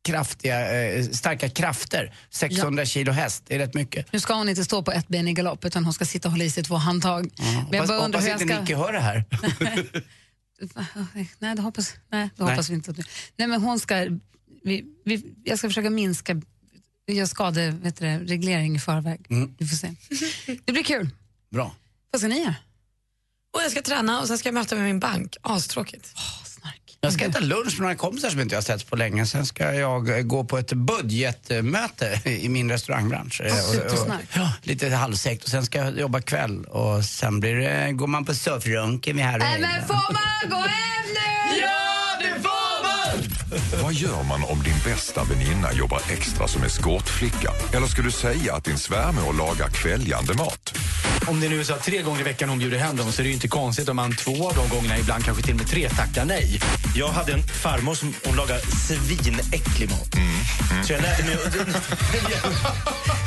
kraftiga, 0.02 0.84
eh, 0.84 1.10
starka 1.10 1.50
krafter. 1.50 2.14
600 2.30 2.86
kilo 2.86 3.12
häst, 3.12 3.44
det 3.48 3.56
är 3.56 3.60
rätt 3.60 3.74
mycket. 3.74 4.14
Nu 4.14 4.20
ska 4.20 4.34
hon 4.34 4.50
inte 4.50 4.66
stå 4.66 4.84
på 4.84 4.92
ett 4.92 5.08
ben 5.08 5.28
i 5.28 5.34
galopp 5.34 5.66
utan 5.66 5.84
hon 5.84 5.94
ska 5.94 6.06
sitta 6.06 6.28
och 6.28 6.32
hålla 6.32 6.44
i 6.44 6.52
sig 6.52 6.64
två 6.64 6.76
handtag. 6.76 7.32
Men 7.38 7.48
jag 7.48 7.62
Hoppas, 7.62 7.88
bara 7.88 7.98
undrar 7.98 8.20
hoppas 8.20 8.24
hur 8.24 8.30
jag 8.30 8.42
inte 8.42 8.54
ska... 8.54 8.62
Nicky 8.62 8.74
hör 8.74 8.94
det 8.94 9.00
här. 9.00 9.26
Nej, 11.40 11.56
det 11.56 11.62
hoppas, 11.62 11.94
nej, 12.10 12.30
det 12.36 12.44
Nej. 12.44 12.52
hoppas 12.52 12.70
vi 12.70 12.74
inte. 12.74 12.94
Nej, 13.38 13.48
men 13.48 13.62
hon 13.62 13.80
ska... 13.80 14.08
Vi, 14.64 14.86
vi, 15.06 15.36
jag 15.44 15.58
ska 15.58 15.70
försöka 15.70 15.90
minska 15.90 16.42
jag 17.06 17.30
skade, 17.30 17.72
vet 17.72 17.98
du, 17.98 18.06
det, 18.06 18.20
reglering 18.20 18.76
i 18.76 18.80
förväg. 18.80 19.26
Mm. 19.30 19.56
Vi 19.58 19.68
får 19.68 19.76
se. 19.76 19.96
Det 20.66 20.72
blir 20.72 20.84
kul. 20.84 21.10
Bra. 21.50 21.76
Vad 22.12 22.22
ska 22.22 22.28
ni 22.28 22.40
göra? 22.40 22.56
Och 23.54 23.62
jag 23.62 23.72
ska 23.72 23.82
träna 23.82 24.22
och 24.22 24.28
sen 24.28 24.38
ska 24.38 24.48
jag 24.48 24.54
möta 24.54 24.76
med 24.76 24.84
min 24.84 25.00
bank. 25.00 25.38
Astråkigt. 25.42 26.14
Jag 27.04 27.14
ska 27.14 27.26
äta 27.26 27.40
lunch 27.40 27.74
med 27.74 27.80
några 27.82 27.96
kompisar 27.96 28.30
som 28.30 28.40
inte 28.40 28.56
jag 28.56 28.58
har 28.58 28.64
sett 28.64 28.90
på 28.90 28.96
länge. 28.96 29.26
Sen 29.26 29.46
ska 29.46 29.74
jag 29.74 30.10
eh, 30.18 30.24
gå 30.24 30.44
på 30.44 30.58
ett 30.58 30.74
budgetmöte 30.74 32.22
i 32.26 32.50
min 32.50 32.72
restaurangbransch. 32.72 33.42
Eh, 33.42 33.54
och- 33.54 34.00
och-. 34.02 34.08
Ja, 34.34 34.54
lite 34.64 34.90
halvsekt. 34.90 35.44
Och 35.44 35.50
sen 35.50 35.66
ska 35.66 35.78
jag 35.80 36.00
jobba 36.00 36.22
kväll 36.22 36.66
och 36.66 37.06
sen 37.06 37.40
blir 37.40 37.56
det, 37.56 37.92
går 37.92 38.08
man 38.08 38.26
på 38.26 38.34
soffrunken 38.36 39.16
vid 39.16 39.26
här 39.26 39.38
och 39.40 39.44
hänger. 39.46 39.68
men 39.80 39.88
får 39.88 40.14
man 40.14 40.50
gå 40.50 40.56
hem 40.68 41.06
nu? 41.14 41.60
Ja, 41.62 42.20
det 42.20 42.42
får 42.42 42.84
man! 42.84 43.84
Vad 43.84 43.94
gör 43.94 44.24
man 44.24 44.44
om 44.44 44.64
din 44.64 44.78
bästa 44.86 45.24
väninna 45.24 45.74
jobbar 45.74 46.02
extra 46.12 46.48
som 46.48 46.64
eskortflicka? 46.64 47.52
Eller 47.74 47.88
ska 47.88 48.02
du 48.02 48.12
säga 48.12 48.56
att 48.56 48.64
din 48.64 48.78
svärmor 48.78 49.34
lagar 49.34 49.70
kväljande 49.70 50.34
mat? 50.34 50.74
Om 51.28 51.40
det 51.40 51.50
nu 51.50 51.60
är 51.60 51.64
så 51.64 51.74
att 51.74 51.84
tre 51.84 52.02
gånger 52.02 52.20
i 52.20 52.24
veckan 52.24 52.50
hon 52.50 52.60
bjuder 52.60 52.78
hem 52.78 52.96
dem 52.96 53.12
så 53.12 53.22
är 53.22 53.24
det 53.24 53.30
ju 53.30 53.34
inte 53.34 53.48
konstigt 53.48 53.90
om 53.90 53.96
man 53.96 54.16
två 54.16 54.50
av 54.50 54.56
de 54.56 54.70
gångerna, 54.70 54.98
ibland 55.00 55.24
kanske 55.26 55.44
till 55.44 55.52
och 55.54 55.58
med 55.58 55.68
tre, 55.68 55.90
tackar 55.90 56.26
nej. 56.26 56.60
Jag 56.96 57.08
hade 57.08 57.34
en 57.34 57.44
farmor 57.44 57.96
som 57.96 58.14
hon 58.26 58.36
lagade 58.36 58.62
svinäcklig 58.62 59.90
mat. 59.90 60.16
Mm. 60.16 60.41
Så 60.84 60.94
jag 60.94 61.02
lärde 61.02 61.24
mig... 61.24 61.38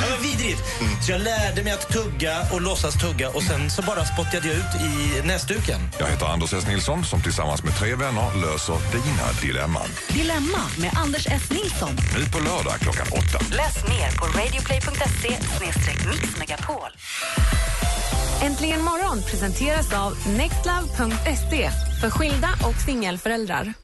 ja, 0.00 0.06
men 0.10 0.22
vidrigt. 0.22 0.62
Så 1.02 1.12
jag 1.12 1.20
lärde 1.20 1.62
mig 1.62 1.72
att 1.72 1.88
tugga 1.88 2.36
och 2.52 2.60
låtsas 2.60 2.94
tugga 2.94 3.30
och 3.30 3.42
sen 3.42 3.70
så 3.70 3.82
bara 3.82 4.04
spottade 4.04 4.48
jag 4.48 4.56
ut 4.56 4.74
i 4.80 5.26
näsduken. 5.26 5.80
Jag 5.98 6.06
heter 6.06 6.26
Anders 6.26 6.52
S. 6.52 6.66
Nilsson 6.68 7.04
som 7.04 7.22
tillsammans 7.22 7.62
med 7.62 7.76
tre 7.76 7.94
vänner 7.94 8.40
löser 8.42 8.76
dina 8.92 9.32
dilemman. 9.42 9.88
Dilemma 10.08 10.62
med 10.78 10.90
Anders 10.96 11.26
S. 11.26 11.50
Nilsson. 11.50 11.96
Nu 12.16 12.24
på 12.24 12.38
lördag 12.38 12.74
klockan 12.80 13.06
åtta. 13.12 13.38
Läs 13.50 13.88
mer 13.88 14.16
på 14.18 14.26
radioplay.se 14.38 15.30
mixmegapol. 16.10 16.90
Äntligen 18.42 18.82
morgon 18.82 19.22
presenteras 19.22 19.92
av 19.92 20.28
nextlove.se 20.28 21.70
för 22.00 22.10
skilda 22.10 22.48
och 22.62 22.74
singelföräldrar. 22.86 23.84